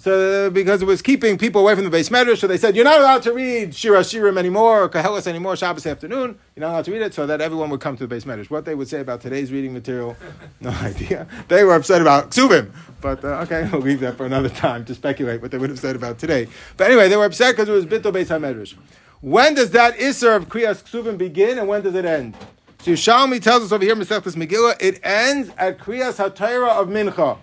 so 0.03 0.51
because 0.51 0.83
it 0.83 0.85
was 0.87 1.01
keeping 1.01 1.39
people 1.39 1.61
away 1.61 1.77
from 1.77 1.85
the 1.85 1.91
base 1.91 2.09
medrash, 2.09 2.39
so 2.39 2.49
they 2.49 2.59
said 2.59 2.75
you're 2.75 2.85
not 2.85 2.99
allowed 2.99 3.23
to 3.23 3.33
read 3.33 3.73
Shira 3.73 4.01
Shirim 4.01 4.37
anymore 4.37 4.83
or 4.83 4.89
Koheles 4.89 5.29
anymore 5.29 5.55
Shabbos 5.55 5.87
afternoon. 5.87 6.37
You're 6.57 6.63
not 6.63 6.73
allowed 6.73 6.87
to 6.87 6.91
read 6.91 7.03
it, 7.03 7.15
so 7.15 7.25
that 7.25 7.41
everyone 7.41 7.71
would 7.71 7.81
come 7.81 7.97
to 7.97 8.03
the 8.03 8.09
base 8.09 8.25
medrash. 8.25 8.51
What 8.51 8.65
they 8.65 8.75
would 8.75 8.89
say 8.89 8.99
about 8.99 9.21
today's 9.21 9.53
reading 9.53 9.73
material, 9.73 10.17
no 10.61 10.71
idea. 10.83 11.29
They 11.47 11.63
were 11.63 11.75
upset 11.75 12.01
about 12.03 12.33
Ksuvim, 12.33 12.73
but 13.01 13.25
uh, 13.25 13.43
okay, 13.43 13.69
we'll 13.73 13.81
leave 13.81 14.01
that 14.01 14.17
for 14.17 14.27
another 14.27 14.49
time 14.49 14.85
to 14.87 14.95
speculate 14.97 15.41
what 15.41 15.53
they 15.53 15.59
would 15.59 15.71
have 15.71 15.79
said 15.79 15.95
about 15.95 16.19
today. 16.19 16.49
But 16.77 16.89
anyway, 16.89 17.09
they 17.09 17.17
were 17.17 17.27
upset 17.27 17.55
because 17.55 17.69
it 17.69 17.73
was 17.73 17.87
Bitto 17.87 18.13
Beis 18.13 18.27
Hamedrash. 18.27 18.75
When 19.21 19.55
does 19.55 19.71
that 19.71 19.97
Isser 19.99 20.35
of 20.35 20.49
Kriyas 20.49 20.83
Ksuvim 20.83 21.17
begin 21.17 21.61
and 21.61 21.69
when 21.69 21.83
does 21.83 21.95
it 21.95 22.05
end? 22.05 22.35
So 22.81 22.91
Yerushalmi 22.91 23.41
tells 23.41 23.63
us 23.63 23.71
over 23.71 23.85
here, 23.85 23.95
Masechtas 23.95 24.35
Megillah, 24.35 24.83
it 24.83 24.99
ends 25.05 25.53
at 25.57 25.79
Kriyas 25.79 26.17
HaTorah 26.17 26.71
of 26.71 26.89
Mincha. 26.89 27.39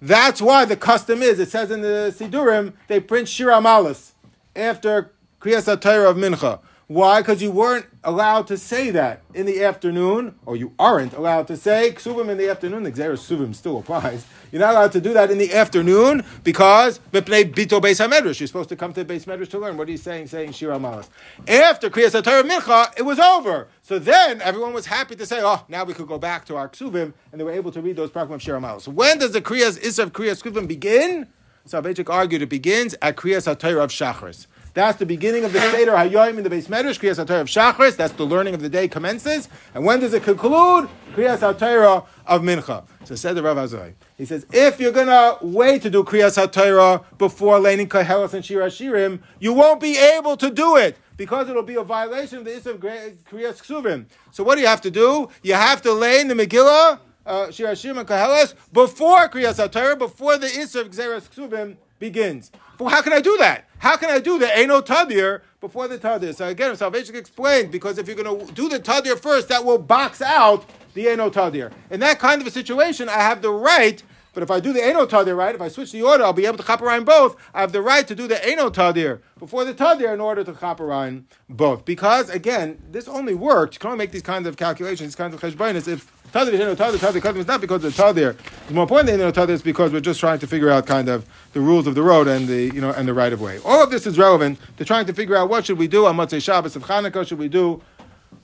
That's 0.00 0.40
why 0.40 0.64
the 0.64 0.76
custom 0.76 1.22
is, 1.22 1.38
it 1.38 1.50
says 1.50 1.70
in 1.70 1.82
the 1.82 2.14
Sidurim, 2.16 2.72
they 2.88 3.00
print 3.00 3.28
Shira 3.28 3.56
Malas 3.56 4.12
after 4.56 5.12
Kriyas 5.40 5.74
HaTorah 5.74 6.10
of 6.10 6.16
Mincha. 6.16 6.60
Why? 6.90 7.20
Because 7.20 7.40
you 7.40 7.52
weren't 7.52 7.86
allowed 8.02 8.48
to 8.48 8.58
say 8.58 8.90
that 8.90 9.22
in 9.32 9.46
the 9.46 9.62
afternoon, 9.62 10.34
or 10.44 10.56
you 10.56 10.72
aren't 10.76 11.12
allowed 11.12 11.46
to 11.46 11.56
say 11.56 11.92
Ksuvim 11.92 12.28
in 12.28 12.36
the 12.36 12.50
afternoon. 12.50 12.82
The 12.82 12.90
Xeris 12.90 13.18
Suvim 13.18 13.54
still 13.54 13.78
applies. 13.78 14.26
You're 14.50 14.58
not 14.58 14.72
allowed 14.72 14.90
to 14.92 15.00
do 15.00 15.12
that 15.12 15.30
in 15.30 15.38
the 15.38 15.54
afternoon 15.54 16.24
because 16.42 16.98
Mipnei 17.12 17.54
Bito 17.54 17.80
Beis 17.80 18.04
HaMedrash. 18.04 18.40
You're 18.40 18.48
supposed 18.48 18.70
to 18.70 18.74
come 18.74 18.92
to 18.94 19.04
the 19.04 19.14
Beis 19.14 19.24
Medrash 19.24 19.50
to 19.50 19.60
learn. 19.60 19.76
What 19.76 19.86
are 19.86 19.92
you 19.92 19.96
saying? 19.98 20.26
Saying 20.26 20.50
Shira 20.50 20.80
Malas. 20.80 21.08
After 21.46 21.90
Kriyas 21.90 22.20
HaTorah 22.20 22.42
Mincha, 22.42 22.98
it 22.98 23.02
was 23.02 23.20
over. 23.20 23.68
So 23.82 24.00
then 24.00 24.42
everyone 24.42 24.72
was 24.72 24.86
happy 24.86 25.14
to 25.14 25.24
say, 25.24 25.38
oh, 25.40 25.64
now 25.68 25.84
we 25.84 25.94
could 25.94 26.08
go 26.08 26.18
back 26.18 26.44
to 26.46 26.56
our 26.56 26.68
Ksuvim, 26.68 27.12
and 27.30 27.40
they 27.40 27.44
were 27.44 27.52
able 27.52 27.70
to 27.70 27.80
read 27.80 27.94
those 27.94 28.10
Prakim 28.10 28.32
of 28.32 28.42
Shira 28.42 28.58
Malas. 28.58 28.88
When 28.88 29.18
does 29.18 29.30
the 29.30 29.40
Kriyas 29.40 29.80
Isra 29.80 30.02
of 30.02 30.12
Kriyas 30.12 30.42
Ksuvim 30.42 30.66
begin? 30.66 31.28
Soloveitchik 31.68 32.10
argued 32.10 32.42
it 32.42 32.48
begins 32.48 32.96
at 33.00 33.16
Kriyas 33.16 33.46
HaTorah 33.46 33.84
of 33.84 33.90
Shachris. 33.90 34.48
That's 34.72 34.98
the 34.98 35.06
beginning 35.06 35.44
of 35.44 35.52
the 35.52 35.60
Seder 35.60 35.92
Hayoim 35.92 36.38
in 36.38 36.44
the 36.44 36.50
base 36.50 36.68
Medrash, 36.68 37.00
Kriyas 37.00 37.24
HaTorah 37.24 37.40
of 37.40 37.46
Shachris. 37.48 37.96
That's 37.96 38.12
the 38.12 38.24
learning 38.24 38.54
of 38.54 38.60
the 38.60 38.68
day 38.68 38.86
commences. 38.86 39.48
And 39.74 39.84
when 39.84 39.98
does 40.00 40.14
it 40.14 40.22
conclude? 40.22 40.88
Kriyas 41.12 41.38
HaTorah 41.38 42.06
of 42.26 42.42
Mincha. 42.42 42.84
So 43.04 43.16
said 43.16 43.34
the 43.34 43.42
Rav 43.42 43.56
Azoi. 43.56 43.94
He 44.16 44.24
says, 44.24 44.46
if 44.52 44.78
you're 44.78 44.92
going 44.92 45.08
to 45.08 45.38
wait 45.44 45.82
to 45.82 45.90
do 45.90 46.04
Kriyas 46.04 46.40
HaTorah 46.40 47.04
before 47.18 47.58
Leinin 47.58 47.88
Koheles 47.88 48.32
and 48.32 48.44
Shir 48.44 48.60
Hashirim, 48.60 49.20
you 49.40 49.52
won't 49.52 49.80
be 49.80 49.98
able 49.98 50.36
to 50.36 50.50
do 50.50 50.76
it 50.76 50.96
because 51.16 51.48
it'll 51.48 51.62
be 51.62 51.74
a 51.74 51.82
violation 51.82 52.38
of 52.38 52.44
the 52.44 52.56
Issa 52.56 52.70
of 52.70 52.80
Kriyas 52.80 53.60
Ksuvim. 53.60 54.06
So 54.30 54.44
what 54.44 54.54
do 54.54 54.60
you 54.60 54.68
have 54.68 54.80
to 54.82 54.90
do? 54.90 55.28
You 55.42 55.54
have 55.54 55.82
to 55.82 55.92
lay 55.92 56.20
in 56.20 56.28
the 56.28 56.34
Megillah, 56.34 57.00
uh, 57.26 57.46
Shirashim 57.48 57.98
and 57.98 58.08
Koheles, 58.08 58.54
before 58.72 59.28
Kriyas 59.28 59.68
HaTorah, 59.68 59.98
before 59.98 60.38
the 60.38 60.46
Issa 60.46 60.82
of 60.82 60.90
Gzeres 60.90 61.28
Ksuvim 61.28 61.76
begins. 61.98 62.50
How 62.88 63.02
can 63.02 63.12
I 63.12 63.20
do 63.20 63.36
that? 63.38 63.66
How 63.78 63.96
can 63.96 64.10
I 64.10 64.18
do 64.18 64.38
the 64.38 64.56
Eno 64.56 64.80
Tadir 64.80 65.42
before 65.60 65.88
the 65.88 65.98
Tadir? 65.98 66.34
So 66.34 66.48
again, 66.48 66.74
Salvation 66.76 67.16
explained, 67.16 67.70
because 67.72 67.98
if 67.98 68.06
you're 68.06 68.16
going 68.16 68.46
to 68.46 68.52
do 68.52 68.68
the 68.68 68.78
Tadir 68.78 69.18
first, 69.18 69.48
that 69.48 69.64
will 69.64 69.78
box 69.78 70.20
out 70.22 70.64
the 70.94 71.08
Eno 71.08 71.30
Tadir. 71.30 71.72
In 71.90 72.00
that 72.00 72.18
kind 72.18 72.40
of 72.40 72.46
a 72.46 72.50
situation, 72.50 73.08
I 73.08 73.20
have 73.20 73.42
the 73.42 73.50
right 73.50 74.02
but 74.32 74.42
if 74.42 74.50
I 74.50 74.60
do 74.60 74.72
the 74.72 74.84
Eno 74.84 75.06
Tadir 75.06 75.36
right, 75.36 75.54
if 75.54 75.60
I 75.60 75.68
switch 75.68 75.92
the 75.92 76.02
order, 76.02 76.24
I'll 76.24 76.32
be 76.32 76.46
able 76.46 76.58
to 76.58 76.62
chaperine 76.62 77.04
both. 77.04 77.36
I 77.52 77.60
have 77.60 77.72
the 77.72 77.82
right 77.82 78.06
to 78.06 78.14
do 78.14 78.26
the 78.28 78.44
Eno 78.46 78.70
Tadir 78.70 79.20
before 79.38 79.64
the 79.64 79.74
Tadir 79.74 80.12
in 80.12 80.20
order 80.20 80.44
to 80.44 80.52
chaperine 80.52 81.24
both. 81.48 81.84
Because, 81.84 82.30
again, 82.30 82.80
this 82.90 83.08
only 83.08 83.34
works. 83.34 83.76
You 83.76 83.80
can 83.80 83.90
only 83.92 83.98
make 83.98 84.12
these 84.12 84.22
kinds 84.22 84.46
of 84.46 84.56
calculations, 84.56 85.08
these 85.08 85.16
kinds 85.16 85.34
of 85.34 85.40
cheshbonis, 85.40 85.88
if 85.88 86.12
Tadir 86.32 86.52
is 86.52 86.60
Eno 86.60 86.76
Tadir, 86.76 86.98
Tadir 86.98 87.20
Kadim 87.20 87.38
is 87.38 87.46
not 87.48 87.60
because 87.60 87.82
of 87.82 87.96
the 87.96 88.02
Tadir. 88.02 88.36
The 88.68 88.74
more 88.74 88.84
important 88.84 89.08
than 89.08 89.20
Eno 89.20 89.32
Tadir 89.32 89.50
is 89.50 89.62
because 89.62 89.92
we're 89.92 90.00
just 90.00 90.20
trying 90.20 90.38
to 90.38 90.46
figure 90.46 90.70
out 90.70 90.86
kind 90.86 91.08
of 91.08 91.26
the 91.52 91.60
rules 91.60 91.88
of 91.88 91.96
the 91.96 92.02
road 92.02 92.28
and 92.28 92.46
the, 92.46 92.66
you 92.66 92.80
know, 92.80 92.92
and 92.92 93.08
the 93.08 93.14
right 93.14 93.32
of 93.32 93.40
way. 93.40 93.58
All 93.64 93.82
of 93.82 93.90
this 93.90 94.06
is 94.06 94.16
relevant 94.16 94.60
to 94.76 94.84
trying 94.84 95.06
to 95.06 95.12
figure 95.12 95.36
out 95.36 95.48
what 95.48 95.66
should 95.66 95.78
we 95.78 95.88
do 95.88 96.06
on 96.06 96.16
Motzei 96.16 96.40
Shabbos 96.40 96.76
of 96.76 96.84
Chanukah. 96.84 97.26
Should 97.26 97.38
we 97.38 97.48
do 97.48 97.82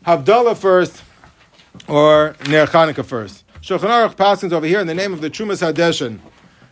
Havdalah 0.05 0.57
first 0.57 1.05
or 1.87 2.35
Ner 2.49 2.67
Chanukah 2.67 3.05
first? 3.05 3.45
Shulchan 3.67 3.91
Aruch 3.91 4.17
passes 4.17 4.53
over 4.53 4.65
here 4.65 4.79
in 4.79 4.87
the 4.87 4.95
name 4.95 5.13
of 5.13 5.21
the 5.21 5.29
Trumas 5.29 5.61
Hadeshin 5.61 6.21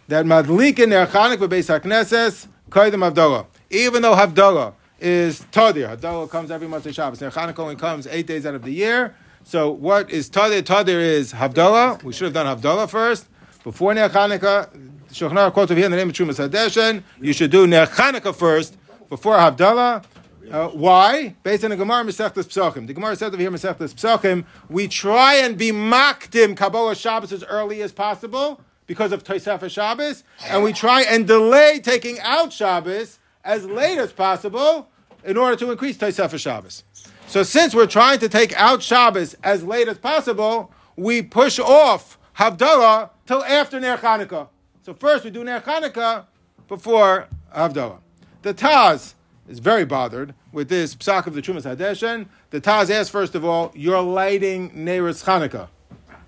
that 0.07 0.24
Madlikin 0.24 0.90
Nerchanik 0.90 1.38
Bebeis 1.38 1.80
HaKnesses 1.80 2.46
Kaidim 2.70 3.12
Havdalah. 3.12 3.46
Even 3.68 4.00
though 4.00 4.14
Havdalah 4.14 4.74
is 5.00 5.40
Tadir, 5.50 5.88
Havdalah 5.88 6.30
comes 6.30 6.52
every 6.52 6.68
month 6.68 6.87
of 6.87 6.94
Shabbos. 6.94 7.18
Nerchanik 7.18 7.59
only 7.59 7.74
comes 7.74 8.07
eight 8.07 8.28
days 8.28 8.46
out 8.46 8.54
of 8.54 8.62
the 8.62 8.70
year. 8.70 9.16
So 9.42 9.72
what 9.72 10.09
is 10.09 10.30
Tadir? 10.30 10.62
Tadir 10.62 11.00
is 11.00 11.33
Havdalah. 11.33 12.00
We 12.04 12.12
should 12.12 12.26
have 12.26 12.33
done 12.33 12.46
Havdalah 12.46 12.88
first. 12.88 13.26
Before 13.64 13.92
Ner 13.92 14.09
Chanukah, 14.09 14.68
Shulchan 15.09 15.33
Aruch 15.33 15.52
quotes 15.52 15.72
over 15.72 15.78
here 15.80 15.87
in 15.87 15.90
the 15.90 15.96
name 15.96 16.11
of 16.11 16.14
Trumas 16.14 16.48
Hadeshin, 16.48 17.02
you 17.20 17.33
should 17.33 17.50
do 17.50 17.66
Ner 17.66 17.87
first 17.87 18.76
before 19.09 19.35
Havdalah. 19.35 20.04
Uh, 20.50 20.68
why? 20.68 21.35
Based 21.42 21.64
on 21.64 21.70
the 21.70 21.76
Gemara 21.76 22.04
Masechtas 22.04 22.44
Psachim. 22.44 22.87
The 22.87 22.94
Gemara 22.94 23.16
says 23.16 23.28
over 23.28 23.37
here 23.37 23.50
Masechtas 23.50 23.94
Psachim, 23.94 24.44
we 24.68 24.88
try 24.88 25.37
and 25.37 25.57
be 25.57 25.70
makdim 25.70 26.57
Kabbalah 26.57 26.94
Shabbos 26.94 27.33
as 27.33 27.44
early 27.44 27.83
as 27.83 27.92
possible 27.92 28.61
because 28.87 29.12
of 29.12 29.24
Tosefah 29.24 29.70
Shabbos, 29.70 30.24
and 30.46 30.62
we 30.62 30.72
try 30.72 31.02
and 31.02 31.26
delay 31.26 31.80
taking 31.80 32.20
out 32.20 32.52
Shabbos 32.52 33.18
as 33.42 33.64
late 33.64 33.98
as 33.98 34.12
possible 34.12 34.88
in 35.24 35.37
order 35.37 35.57
to 35.57 35.70
increase 35.70 35.96
Tosefah 35.96 36.38
Shabbos. 36.38 36.85
So 37.26 37.42
since 37.42 37.74
we're 37.74 37.87
trying 37.87 38.18
to 38.18 38.28
take 38.28 38.52
out 38.61 38.83
Shabbos 38.83 39.35
as 39.42 39.64
late 39.64 39.88
as 39.88 39.98
possible, 39.98 40.72
we 40.96 41.22
push 41.22 41.59
off 41.59 42.18
Havdalah 42.38 43.11
till 43.26 43.42
after 43.44 43.80
Ner 43.80 43.96
Chanukah. 43.96 44.48
So 44.83 44.92
first 44.92 45.24
we 45.24 45.30
do 45.30 45.42
Ner 45.42 45.61
Chanukah 45.61 46.26
before 46.68 47.28
Havdalah. 47.54 47.98
The 48.42 48.52
Taz 48.52 49.14
is 49.48 49.59
very 49.59 49.85
bothered 49.85 50.35
with 50.52 50.68
this 50.68 50.94
psak 50.94 51.26
of 51.26 51.35
the 51.35 51.42
Trumas 51.42 51.62
Hadeshen. 51.62 52.26
The 52.50 52.61
Taz 52.61 52.90
asks, 52.90 53.11
first 53.11 53.35
of 53.35 53.44
all, 53.44 53.72
you're 53.74 54.00
lighting 54.00 54.70
Neiris 54.70 55.24
Chanukah. 55.24 55.68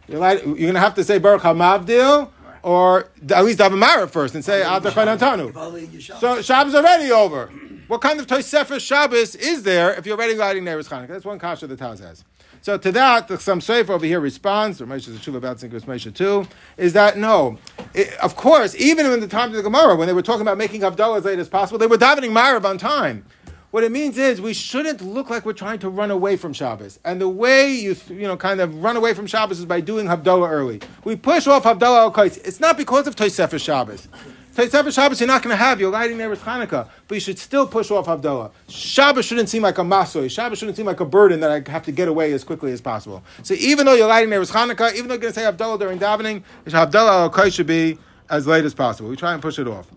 You're, 0.08 0.20
light, 0.20 0.44
you're 0.44 0.56
going 0.56 0.74
to 0.74 0.80
have 0.80 0.94
to 0.94 1.04
say 1.04 1.18
Baruch 1.18 1.42
HaMavdil, 1.42 2.30
or 2.62 3.08
at 3.30 3.44
least 3.44 3.58
have 3.60 3.72
a 3.72 3.76
Mara 3.76 4.06
first 4.06 4.34
and 4.34 4.44
say 4.44 4.62
Ad 4.62 4.82
Antanu. 4.82 6.20
So 6.20 6.42
Shabbos 6.42 6.74
already 6.74 7.10
over. 7.10 7.50
What 7.88 8.00
kind 8.00 8.18
of 8.18 8.26
Tosefah 8.26 8.80
Shabbos 8.80 9.36
is 9.36 9.62
there 9.62 9.94
if 9.94 10.06
you're 10.06 10.16
already 10.16 10.34
lighting 10.34 10.64
Neiris 10.64 10.88
Chanukah? 10.88 11.08
That's 11.08 11.24
one 11.24 11.38
kasha 11.38 11.66
the 11.66 11.76
Taz 11.76 12.00
has. 12.00 12.24
So 12.60 12.76
to 12.78 12.92
that, 12.92 13.28
the 13.28 13.38
Sam 13.38 13.60
Sefer 13.60 13.92
over 13.92 14.06
here 14.06 14.20
responds, 14.20 14.80
or 14.80 14.86
Moshe 14.86 15.08
Tshuva 15.08 15.36
about 15.36 15.60
Sinkers 15.60 15.84
Moshe 15.84 16.14
too, 16.14 16.46
is 16.76 16.92
that 16.94 17.16
no, 17.16 17.58
it, 17.94 18.12
of 18.14 18.36
course, 18.36 18.74
even 18.76 19.06
in 19.06 19.20
the 19.20 19.28
time 19.28 19.50
of 19.50 19.54
the 19.54 19.62
Gemara, 19.62 19.96
when 19.96 20.06
they 20.06 20.12
were 20.12 20.22
talking 20.22 20.42
about 20.42 20.58
making 20.58 20.80
Havdalah 20.80 21.18
as 21.18 21.24
late 21.24 21.38
as 21.38 21.48
possible, 21.48 21.78
they 21.78 21.86
were 21.86 21.98
davening 21.98 22.30
Marav 22.30 22.64
on 22.64 22.78
time. 22.78 23.24
What 23.72 23.84
it 23.84 23.92
means 23.92 24.16
is 24.16 24.40
we 24.40 24.54
shouldn't 24.54 25.02
look 25.02 25.28
like 25.28 25.44
we're 25.44 25.52
trying 25.52 25.80
to 25.80 25.90
run 25.90 26.10
away 26.10 26.36
from 26.36 26.52
Shabbos. 26.52 26.98
And 27.04 27.20
the 27.20 27.28
way 27.28 27.72
you, 27.72 27.96
you 28.08 28.22
know, 28.22 28.36
kind 28.36 28.60
of 28.60 28.82
run 28.82 28.96
away 28.96 29.12
from 29.12 29.26
Shabbos 29.26 29.58
is 29.58 29.66
by 29.66 29.80
doing 29.80 30.06
Havdalah 30.06 30.48
early. 30.48 30.80
We 31.04 31.16
push 31.16 31.46
off 31.46 31.64
Havdalah 31.64 32.16
al 32.16 32.24
It's 32.24 32.60
not 32.60 32.78
because 32.78 33.06
of 33.06 33.16
Tosefah 33.16 33.62
Shabbos. 33.62 34.08
Tosefah 34.56 34.90
Shabbos 34.90 35.20
you're 35.20 35.26
not 35.26 35.42
going 35.42 35.52
to 35.52 35.62
have. 35.62 35.78
You're 35.80 35.90
lighting 35.90 36.16
there 36.16 36.30
with 36.30 36.40
Hanukkah, 36.40 36.88
but 37.08 37.14
you 37.14 37.20
should 37.20 37.38
still 37.38 37.66
push 37.66 37.90
off 37.90 38.06
Havdalah. 38.06 38.50
Shabbos 38.68 39.26
shouldn't 39.26 39.50
seem 39.50 39.62
like 39.62 39.76
a 39.76 39.82
masoy. 39.82 40.30
Shabbos 40.30 40.58
shouldn't 40.58 40.78
seem 40.78 40.86
like 40.86 41.00
a 41.00 41.04
burden 41.04 41.40
that 41.40 41.50
I 41.50 41.70
have 41.70 41.82
to 41.82 41.92
get 41.92 42.08
away 42.08 42.32
as 42.32 42.42
quickly 42.42 42.72
as 42.72 42.80
possible. 42.80 43.22
So 43.42 43.52
even 43.52 43.84
though 43.84 43.92
you're 43.92 44.08
lighting 44.08 44.30
there 44.30 44.40
with 44.40 44.50
Hanukkah, 44.50 44.94
even 44.94 45.08
though 45.08 45.14
you're 45.14 45.20
going 45.20 45.34
to 45.34 45.38
say 45.38 45.44
Havdalah 45.44 45.78
during 45.78 45.98
davening, 45.98 46.42
Havdalah 46.64 47.36
al 47.36 47.50
should 47.50 47.66
be 47.66 47.98
as 48.30 48.46
late 48.46 48.64
as 48.64 48.72
possible. 48.72 49.10
We 49.10 49.16
try 49.16 49.34
and 49.34 49.42
push 49.42 49.58
it 49.58 49.68
off. 49.68 49.88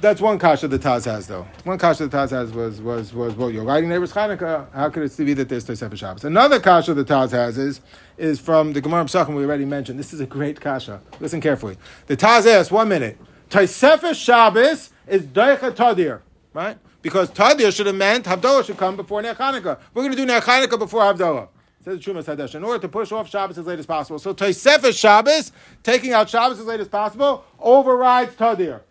That's 0.00 0.20
one 0.20 0.38
kasha 0.38 0.66
the 0.66 0.78
Taz 0.78 1.04
has, 1.04 1.26
though. 1.26 1.46
One 1.64 1.78
kasha 1.78 2.08
the 2.08 2.16
Taz 2.16 2.30
has 2.30 2.52
was 2.52 2.80
was 2.80 3.12
was 3.12 3.34
well, 3.34 3.50
you're 3.50 3.62
lighting 3.62 3.90
Neiros 3.90 4.12
Hanukkah. 4.12 4.72
How 4.72 4.88
could 4.88 5.02
it 5.02 5.16
be 5.24 5.34
that 5.34 5.48
there's 5.48 5.66
Tosefah 5.66 5.96
Shabbos? 5.96 6.24
Another 6.24 6.58
kasha 6.58 6.94
the 6.94 7.04
Taz 7.04 7.30
has 7.32 7.58
is 7.58 7.80
is 8.20 8.38
from 8.38 8.74
the 8.74 8.80
Gemara 8.80 9.04
Pesachim 9.04 9.34
we 9.34 9.44
already 9.44 9.64
mentioned. 9.64 9.98
This 9.98 10.12
is 10.12 10.20
a 10.20 10.26
great 10.26 10.60
kasha. 10.60 11.00
Listen 11.18 11.40
carefully. 11.40 11.76
The 12.06 12.16
Taz 12.16 12.46
asks 12.46 12.70
one 12.70 12.88
minute. 12.88 13.18
Tosefah 13.48 14.14
Shabbos 14.14 14.90
is 15.08 15.22
Deicha 15.22 15.72
Tadir, 15.72 16.20
right? 16.52 16.78
Because 17.02 17.30
Tadir 17.30 17.74
should 17.74 17.86
have 17.86 17.96
meant 17.96 18.26
Havdalah 18.26 18.64
should 18.64 18.76
come 18.76 18.94
before 18.94 19.22
Ner 19.22 19.34
We're 19.38 19.76
going 19.94 20.10
to 20.10 20.16
do 20.16 20.26
Ner 20.26 20.40
before 20.76 21.00
Havdalah. 21.00 21.48
Says 21.82 21.98
the 21.98 22.12
Trumas 22.12 22.24
Hadesh. 22.24 22.54
In 22.54 22.62
order 22.62 22.78
to 22.78 22.88
push 22.88 23.10
off 23.10 23.28
Shabbos 23.30 23.56
as 23.56 23.66
late 23.66 23.78
as 23.78 23.86
possible. 23.86 24.18
So 24.18 24.34
Tosefah 24.34 24.96
Shabbos, 24.96 25.50
taking 25.82 26.12
out 26.12 26.28
Shabbos 26.28 26.60
as 26.60 26.66
late 26.66 26.80
as 26.80 26.88
possible, 26.88 27.44
overrides 27.58 28.34
Tadir. 28.34 28.82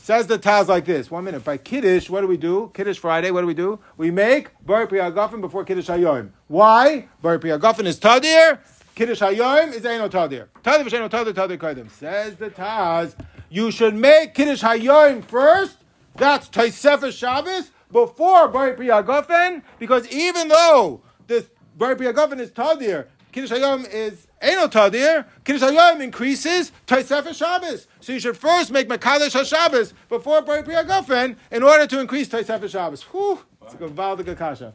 Says 0.00 0.28
the 0.28 0.38
Taz 0.38 0.68
like 0.68 0.84
this. 0.84 1.10
One 1.10 1.24
minute. 1.24 1.44
By 1.44 1.58
Kiddush, 1.58 2.08
what 2.08 2.20
do 2.22 2.28
we 2.28 2.36
do? 2.36 2.70
Kiddush 2.72 2.98
Friday, 2.98 3.32
what 3.32 3.42
do 3.42 3.46
we 3.48 3.52
do? 3.52 3.80
We 3.96 4.10
make 4.12 4.48
Bar 4.64 4.86
Priyagafin 4.86 5.40
before 5.40 5.64
Kiddush 5.64 5.88
Hayom. 5.88 6.30
Why? 6.46 7.08
Bar 7.20 7.38
Priyagafin 7.38 7.84
is 7.84 7.98
Tadir. 7.98 8.60
Kiddush 8.94 9.20
Hayom 9.20 9.74
is 9.74 9.82
Eino 9.82 10.08
Tadir. 10.08 10.46
Tadir 10.62 10.84
V'Sheino 10.84 11.10
Tadir 11.10 11.34
Tadir 11.34 11.58
Kaidim. 11.58 11.90
Says 11.90 12.36
the 12.36 12.48
Taz, 12.48 13.16
you 13.50 13.72
should 13.72 13.94
make 13.94 14.34
Kiddush 14.34 14.62
Hayom 14.62 15.24
first. 15.24 15.78
That's 16.14 16.48
Taisefah 16.48 17.12
Shabbos 17.12 17.72
before 17.90 18.48
Bar 18.48 18.74
Priyagafin, 18.74 19.62
because 19.80 20.08
even 20.12 20.48
though 20.48 21.02
this 21.26 21.50
Bar 21.76 21.96
Priyagafin 21.96 22.38
is 22.38 22.50
Tadir, 22.50 23.08
Kiddush 23.32 23.50
Hayom 23.50 23.86
is 23.92 24.27
Eno 24.40 24.68
Tadir. 24.68 25.24
Kiddush 25.44 25.62
Hayom 25.62 26.00
increases 26.00 26.72
Tosefah 26.86 27.34
Shabbos. 27.34 27.86
So 28.00 28.12
you 28.12 28.20
should 28.20 28.36
first 28.36 28.70
make 28.70 28.88
Mekadesh 28.88 29.34
HaShabbos 29.34 29.92
before 30.08 30.42
Bari 30.42 30.62
Priya 30.62 31.36
in 31.50 31.62
order 31.62 31.86
to 31.86 32.00
increase 32.00 32.28
Tosefah 32.28 32.68
Shabbos. 32.68 33.02
Whew, 33.02 33.40
it's 33.62 33.74
a 33.74 33.76
good 33.76 33.94
Valdiga 33.94 34.36
Kasha. 34.36 34.74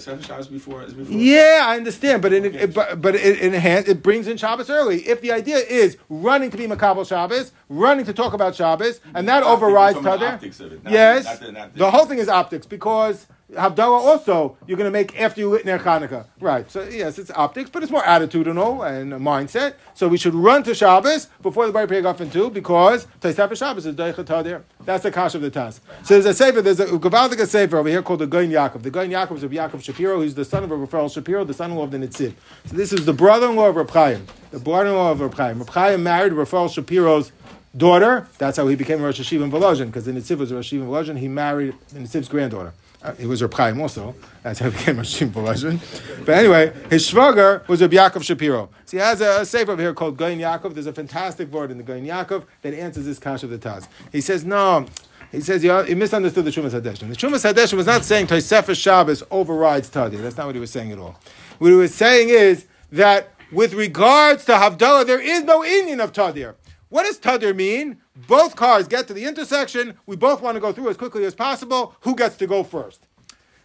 Shabbos 0.00 0.48
before 0.48 0.82
is 0.82 0.92
before. 0.92 1.16
Yeah, 1.16 1.62
I 1.64 1.76
understand, 1.76 2.20
but 2.20 2.32
it, 2.32 2.44
it, 2.54 2.74
but, 2.74 3.00
but 3.00 3.14
it, 3.14 3.54
it, 3.54 3.88
it 3.88 4.02
brings 4.02 4.26
in 4.26 4.36
Shabbos 4.36 4.68
early. 4.68 5.02
If 5.02 5.20
the 5.20 5.30
idea 5.30 5.58
is 5.58 5.96
running 6.08 6.50
to 6.50 6.56
be 6.56 6.66
Makabel 6.66 7.06
Shabbos, 7.06 7.52
running 7.68 8.04
to 8.06 8.12
talk 8.12 8.32
about 8.32 8.56
Shabbos, 8.56 9.00
and 9.14 9.28
that 9.28 9.42
overrides 9.44 9.98
Tadir. 9.98 10.80
Yes, 10.90 11.24
not 11.24 11.40
the, 11.40 11.52
not 11.52 11.72
the, 11.72 11.78
the 11.78 11.90
whole 11.90 12.06
thing 12.06 12.18
is 12.18 12.28
optics 12.28 12.66
because 12.66 13.26
Havdalah 13.52 14.00
also 14.00 14.56
you're 14.66 14.78
going 14.78 14.88
to 14.88 14.92
make 14.92 15.20
after 15.20 15.40
you 15.40 15.50
lit 15.50 15.64
Ner 15.66 15.78
Chanukah. 15.78 16.26
Right. 16.40 16.70
So 16.70 16.82
yes, 16.82 17.18
it's 17.18 17.30
optics, 17.30 17.70
but 17.70 17.82
it's 17.82 17.92
more 17.92 18.02
attitudinal 18.02 18.88
and 18.88 19.12
a 19.12 19.18
mindset. 19.18 19.74
So 19.92 20.08
we 20.08 20.16
should 20.16 20.34
run 20.34 20.62
to 20.62 20.74
Shabbos 20.74 21.26
before 21.42 21.66
the 21.66 21.72
Bar 21.72 21.86
Pegafin 21.86 22.32
too, 22.32 22.50
because 22.50 23.06
Taisaf 23.20 23.56
Shabbos 23.56 23.86
is 23.86 23.94
Deicha 23.94 24.24
Tadir. 24.24 24.62
That's 24.84 25.02
the 25.02 25.12
kash 25.12 25.34
of 25.34 25.42
the 25.42 25.50
Taz. 25.50 25.80
So 26.02 26.14
there's 26.14 26.26
a 26.26 26.34
sefer, 26.34 26.62
there's 26.62 26.80
a 26.80 26.86
Gavaldic 26.86 27.46
sefer 27.46 27.76
over 27.76 27.88
here 27.88 28.02
called 28.02 28.20
the 28.20 28.26
Goin 28.26 28.50
Yaakov. 28.50 28.82
The 28.82 28.90
Goin 28.90 29.10
Yaakov 29.10 29.36
is 29.36 29.42
of 29.42 29.50
Yaakov 29.50 29.82
Shapiro, 29.82 30.20
who's 30.20 30.34
the 30.34 30.44
son 30.44 30.64
of 30.64 30.70
Rafael 30.70 31.08
Shapiro, 31.08 31.44
the 31.44 31.54
son-in-law 31.54 31.84
of 31.84 31.90
the 31.90 31.98
Nitziv. 31.98 32.34
So 32.66 32.76
this 32.76 32.92
is 32.92 33.04
the 33.04 33.12
brother-in-law 33.12 33.68
of 33.68 33.76
Reb 33.76 33.90
Chaim, 33.90 34.26
the 34.50 34.58
brother-in-law 34.58 35.12
of 35.12 35.20
Reb 35.20 35.34
Chaim. 35.34 35.58
Reb 35.58 35.68
Chaim 35.68 36.02
married 36.02 36.32
Rafael 36.32 36.68
Shapiro's 36.68 37.30
daughter. 37.76 38.26
That's 38.38 38.56
how 38.56 38.66
he 38.68 38.76
became 38.76 39.02
Rosh 39.02 39.20
Yeshiva 39.20 39.44
in 39.44 39.50
Volozhin, 39.50 39.86
because 39.86 40.06
the 40.06 40.12
Nitziv 40.12 40.38
was 40.38 40.52
Rosh 40.52 40.72
Yeshiva 40.72 40.82
in 40.82 40.88
Volozhin. 40.88 41.18
He 41.18 41.28
married 41.28 41.74
the 41.92 42.00
Nitziv's 42.00 42.28
granddaughter. 42.28 42.72
Uh, 43.04 43.12
he 43.16 43.26
was 43.26 43.42
Reb 43.42 43.52
Chaim 43.52 43.80
also. 43.82 44.14
That's 44.42 44.60
how 44.60 44.70
he 44.70 44.78
became 44.78 44.96
Rashim 44.96 45.30
Volozhin. 45.30 45.78
But 46.24 46.38
anyway, 46.38 46.72
his 46.88 47.06
shvager 47.06 47.66
was 47.68 47.82
Reb 47.82 47.92
Yaakov 47.92 48.22
Shapiro. 48.22 48.70
So 48.86 48.96
he 48.96 49.02
has 49.02 49.20
a, 49.20 49.42
a 49.42 49.44
sefer 49.44 49.72
over 49.72 49.82
here 49.82 49.92
called 49.92 50.16
Goin 50.16 50.38
Yaakov. 50.38 50.72
There's 50.72 50.86
a 50.86 50.92
fantastic 50.92 51.52
word 51.52 51.70
in 51.70 51.76
the 51.76 51.84
Goin 51.84 52.06
Yaakov 52.06 52.44
that 52.62 52.72
answers 52.72 53.04
this 53.04 53.18
kash 53.18 53.42
of 53.42 53.50
the 53.50 53.58
Taz. 53.58 53.88
He 54.10 54.22
says, 54.22 54.46
no, 54.46 54.86
he 55.30 55.42
says 55.42 55.60
he 55.60 55.94
misunderstood 55.94 56.46
the 56.46 56.50
Trumas 56.50 56.80
Hadeshin. 56.80 57.08
The 57.10 57.16
Trumas 57.16 57.52
Hadeshin 57.52 57.74
was 57.74 57.86
not 57.86 58.04
saying 58.04 58.28
Tosefah 58.28 58.74
Shabbos 58.74 59.22
overrides 59.30 59.90
Tadir. 59.90 60.22
That's 60.22 60.38
not 60.38 60.46
what 60.46 60.54
he 60.54 60.60
was 60.60 60.70
saying 60.70 60.90
at 60.90 60.98
all. 60.98 61.20
What 61.58 61.68
he 61.68 61.76
was 61.76 61.94
saying 61.94 62.30
is 62.30 62.66
that 62.90 63.34
with 63.52 63.74
regards 63.74 64.46
to 64.46 64.52
Havdalah, 64.52 65.06
there 65.06 65.20
is 65.20 65.42
no 65.44 65.60
inyan 65.60 66.02
of 66.02 66.12
Tadir. 66.12 66.54
What 66.88 67.04
does 67.04 67.18
Tadir 67.18 67.54
mean? 67.54 67.98
Both 68.28 68.56
cars 68.56 68.86
get 68.88 69.08
to 69.08 69.14
the 69.14 69.24
intersection. 69.24 69.94
We 70.06 70.16
both 70.16 70.40
want 70.40 70.56
to 70.56 70.60
go 70.60 70.72
through 70.72 70.90
as 70.90 70.96
quickly 70.96 71.24
as 71.24 71.34
possible. 71.34 71.94
Who 72.02 72.14
gets 72.14 72.36
to 72.36 72.46
go 72.46 72.62
first? 72.62 73.06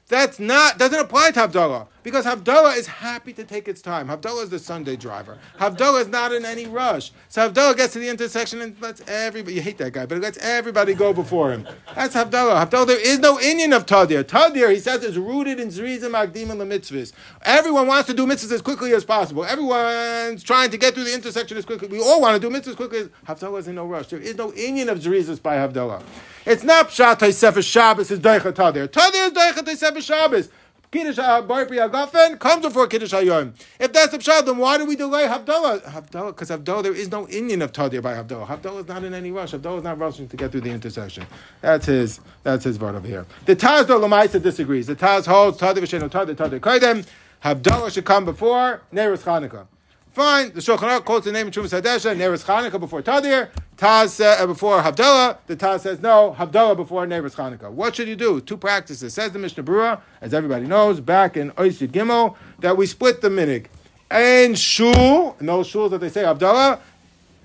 That's 0.08 0.40
not 0.40 0.80
doesn't 0.80 1.00
apply 1.00 1.32
to 1.32 1.40
Havdalah 1.42 1.88
because 2.04 2.26
Havdalah 2.26 2.78
is 2.78 2.88
happy 2.88 3.34
to 3.34 3.44
take 3.44 3.68
its 3.68 3.82
time. 3.82 4.08
Havdalah 4.08 4.44
is 4.44 4.50
the 4.50 4.60
Sunday 4.60 4.96
driver. 4.96 5.38
Havdalah 5.60 6.02
is 6.02 6.08
not 6.08 6.34
in 6.34 6.46
any 6.46 6.66
rush. 6.66 7.12
So 7.28 7.50
Havdalah 7.50 7.78
gets 7.78 7.94
to 7.94 8.00
the 8.00 8.10
intersection 8.10 8.62
and 8.62 8.80
lets 8.82 9.02
everybody. 9.08 9.56
You 9.56 9.62
hate 9.62 9.78
that 9.80 9.94
guy, 9.94 10.06
but 10.06 10.18
it 10.18 10.22
lets 10.22 10.38
everybody 10.40 10.94
go 10.94 11.14
before 11.14 11.52
him. 11.52 11.68
That's 11.96 12.16
Havdalah. 12.16 12.66
Havdalah. 12.66 12.88
There 12.88 13.08
is 13.08 13.20
no 13.20 13.38
inyan 13.38 13.76
of 13.76 13.86
Tadir. 13.86 14.24
Tadir, 14.24 14.72
he 14.72 14.80
says, 14.80 15.04
is 15.04 15.18
rooted 15.18 15.60
in 15.60 15.70
Zrizim 15.70 16.12
Magdim 16.12 16.50
and 16.50 16.60
the 16.60 16.66
mitzvahs. 16.66 17.14
Everyone 17.44 17.88
wants 17.88 18.08
to 18.08 18.14
do 18.14 18.26
mitzvahs 18.26 18.52
as 18.52 18.62
quickly 18.62 18.94
as 18.94 19.06
possible. 19.06 19.46
Everyone's 19.46 20.44
trying 20.44 20.72
to 20.72 20.78
get 20.78 20.96
through 20.96 21.06
the 21.06 21.14
intersection 21.14 21.58
as 21.58 21.66
quickly. 21.66 21.88
We 21.88 22.00
all 22.02 22.22
want 22.22 22.42
to 22.42 22.50
do 22.50 22.54
mitzvahs 22.54 22.70
as 22.70 22.76
quickly 22.76 23.00
as 23.00 23.08
Havdalah 23.28 23.60
is 23.60 23.68
in 23.68 23.76
no 23.76 23.86
rush. 23.86 24.08
There 24.08 24.20
is 24.20 24.36
no 24.36 24.52
inyan 24.52 24.90
of 24.90 25.00
Zrizim 25.00 25.42
by 25.42 25.58
Havdalah. 25.58 26.04
It's 26.46 26.64
not 26.64 26.90
Pshat 26.90 27.34
Sefer 27.34 27.62
Shabbos 27.62 28.10
is 28.10 28.20
Deicha 28.20 28.52
Tadir. 28.54 28.88
Tadir 28.88 29.28
is 29.28 29.34
Deicha 29.34 29.78
Sefer 29.78 30.02
Shabbos. 30.02 30.50
Kiddush 30.92 31.18
Bar 31.18 31.44
Agafen 31.44 32.40
comes 32.40 32.66
before 32.66 32.88
Kiddush 32.88 33.14
Hayom. 33.14 33.54
If 33.80 33.94
that's 33.94 34.12
the 34.12 34.18
pshat, 34.18 34.46
then 34.48 34.58
why 34.58 34.80
do 34.80 34.86
we 34.86 34.96
delay 34.96 35.28
Havdalah? 35.28 35.84
Havdalah, 35.84 36.28
because 36.28 36.50
Havdalah, 36.50 36.82
there 36.82 36.96
is 36.96 37.12
no 37.12 37.28
inyan 37.28 37.62
of 37.62 37.72
Tadir 37.72 38.02
by 38.02 38.16
Havdalah. 38.16 38.48
Havdalah 38.48 38.80
is 38.80 38.88
not 38.88 39.04
in 39.04 39.14
any 39.14 39.30
rush. 39.30 39.52
Havdalah 39.52 39.78
is 39.78 39.84
not 39.84 40.00
rushing 40.00 40.28
to 40.28 40.36
get 40.36 40.52
through 40.52 40.62
the 40.62 40.72
intersection. 40.72 41.28
That's 41.62 41.86
his. 41.86 42.20
That's 42.42 42.64
his 42.64 42.80
word 42.80 42.96
over 42.96 43.08
here. 43.08 43.28
The 43.46 43.56
Taz 43.56 43.86
though 43.86 44.40
disagrees. 44.40 44.88
The 44.88 44.96
Taz 44.96 45.28
holds 45.28 45.60
Tadir 45.60 45.78
v'sheno 45.78 46.10
Tadir 46.10 46.36
Tadir 46.36 46.60
Kaidem. 46.60 47.06
Havdalah 47.44 47.94
should 47.94 48.06
come 48.06 48.26
before 48.26 48.82
Neiros 48.92 49.22
Chanukah. 49.24 49.68
Fine. 50.14 50.54
The 50.54 50.60
Shulchan 50.60 50.80
Aruch 50.80 51.06
quotes 51.06 51.26
the 51.26 51.32
name 51.32 51.48
of 51.48 51.54
Trumas 51.54 51.80
Hadesha, 51.80 52.16
Neres 52.18 52.44
Chanukah 52.44 52.80
before 52.80 53.04
Tadir, 53.04 53.50
Taz 53.78 54.20
uh, 54.20 54.46
before 54.48 54.82
Havdalah. 54.82 55.38
The 55.46 55.56
Taz 55.56 55.82
says 55.82 56.02
no, 56.02 56.36
Havdalah 56.38 56.76
before 56.76 57.06
Neres 57.06 57.36
Chanukah. 57.36 57.70
What 57.70 57.96
should 57.96 58.08
you 58.08 58.16
do? 58.16 58.42
Two 58.42 58.58
practices. 58.58 59.14
Says 59.14 59.32
the 59.32 59.40
Mishnah 59.40 59.64
Berurah, 59.64 60.02
as 60.20 60.34
everybody 60.34 60.66
knows, 60.66 61.00
back 61.00 61.38
in 61.38 61.52
Oisid 61.52 61.90
Gimel, 61.90 62.36
that 62.60 62.76
we 62.76 62.88
split 62.88 63.22
the 63.22 63.30
minig. 63.30 63.68
And 64.10 64.58
shul, 64.58 65.38
in 65.40 65.46
those 65.46 65.72
shuls 65.72 65.92
that 65.92 66.00
they 66.00 66.10
say 66.10 66.24
Havdalah, 66.24 66.80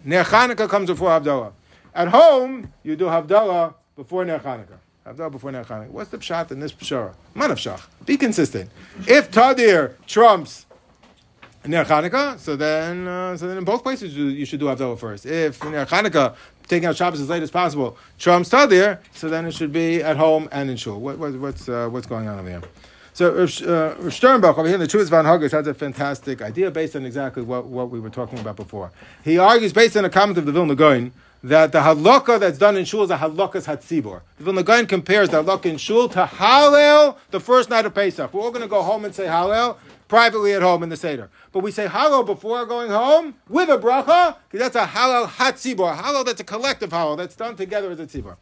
Ner 0.05 0.25
Chanukah 0.25 0.69
comes 0.69 0.89
before 0.89 1.11
Havdalah. 1.11 1.53
At 1.95 2.09
home, 2.09 2.73
you 2.83 2.97
do 2.97 3.05
Havdalah 3.05 3.75
before 3.95 4.25
Ner 4.25 4.39
Chanukah. 4.39 4.79
Havdalah 5.07 5.33
before 5.33 5.53
Ner 5.53 5.65
Chanukah. 5.65 5.91
What's 5.91 6.09
the 6.09 6.17
pshat 6.17 6.51
in 6.51 6.61
this 6.61 6.73
pshara? 6.73 7.15
Manavshach. 7.37 7.83
Be 8.07 8.17
consistent. 8.17 8.71
If 9.07 9.31
Tadir 9.31 9.93
trumps 10.07 10.65
Ner 11.67 11.85
Chanukah, 11.85 12.39
so 12.39 12.57
then, 12.57 13.09
uh, 13.09 13.37
so 13.37 13.49
then 13.49 13.57
in 13.57 13.65
both 13.65 13.83
places 13.83 14.15
you, 14.17 14.27
you 14.27 14.45
should 14.45 14.61
do 14.61 14.67
Havdalah 14.67 14.99
first. 14.99 15.25
If 15.25 15.65
Ner 15.65 15.87
Chanukah, 15.87 16.35
taking 16.69 16.87
out 16.87 16.97
Shabbos 16.97 17.21
as 17.21 17.29
late 17.29 17.43
as 17.43 17.51
possible, 17.51 17.97
trumps 18.19 18.51
Tadir, 18.51 18.99
so 19.15 19.29
then 19.29 19.47
it 19.47 19.53
should 19.53 19.73
be 19.73 20.03
at 20.03 20.17
home 20.17 20.49
and 20.53 20.69
in 20.71 20.77
shul. 20.77 21.01
What, 21.01 21.19
what, 21.19 21.33
what's, 21.35 21.69
uh, 21.69 21.89
what's 21.89 22.07
going 22.07 22.29
on 22.29 22.39
over 22.39 22.49
here? 22.49 22.63
So 23.15 23.33
uh, 23.33 23.47
Sternbuch 23.47 24.59
over 24.59 24.67
here 24.67 24.75
in 24.75 24.81
the 24.81 24.89
Teshuvos 24.89 25.09
V'Hanhagos 25.09 25.53
has 25.53 25.67
a 25.69 25.73
fantastic 25.73 26.43
idea 26.43 26.71
based 26.71 26.97
on 26.97 27.07
exactly 27.07 27.45
what, 27.45 27.67
what 27.67 27.89
we 27.89 28.01
were 28.01 28.11
talking 28.11 28.41
about 28.41 28.57
before. 28.57 28.91
He 29.25 29.39
argues 29.39 29.73
based 29.73 29.97
on 29.97 30.05
a 30.05 30.11
comment 30.11 30.37
of 30.37 30.47
the 30.47 30.53
Vilna 30.53 30.75
Gaon 30.75 31.13
that 31.45 31.73
the 31.73 31.79
hadlakah 31.79 32.41
that's 32.41 32.59
done 32.59 32.77
in 32.77 32.85
shul 32.85 33.05
is 33.05 33.11
a 33.11 33.19
hadlakah's 33.19 33.67
hatzibor. 33.67 34.23
The 34.39 34.45
Vilna 34.45 34.65
Gaon 34.65 34.87
compares 34.87 35.29
the 35.29 35.45
hadlakah 35.45 35.67
in 35.67 35.77
shul 35.77 36.09
to 36.09 36.25
Hallel 36.25 37.17
the 37.31 37.39
first 37.39 37.71
night 37.71 37.87
of 37.87 37.95
Pesach. 37.95 38.35
We're 38.35 38.41
all 38.41 38.51
going 38.51 38.63
to 38.63 38.69
go 38.69 38.83
home 38.83 39.05
and 39.05 39.15
say 39.15 39.27
Hallel 39.27 39.77
privately 40.15 40.53
at 40.53 40.63
home 40.63 40.85
in 40.85 40.91
the 40.91 40.97
Seder. 40.97 41.29
But 41.51 41.65
we 41.65 41.73
say 41.73 41.89
Hallel 41.89 42.25
before 42.25 42.65
going 42.67 42.89
home 42.89 43.35
with 43.49 43.69
a 43.69 43.77
bracha, 43.77 44.37
because 44.49 44.61
that's 44.61 44.77
a 44.77 44.87
Hallel 44.87 45.27
hatzibor. 45.27 45.97
Hallel 45.97 46.25
that's 46.25 46.41
a 46.41 46.45
collective 46.45 46.91
Hallel 46.91 47.17
that's 47.17 47.35
done 47.35 47.57
together 47.57 47.91
as 47.91 47.99
a 47.99 48.07
tzibor. 48.07 48.37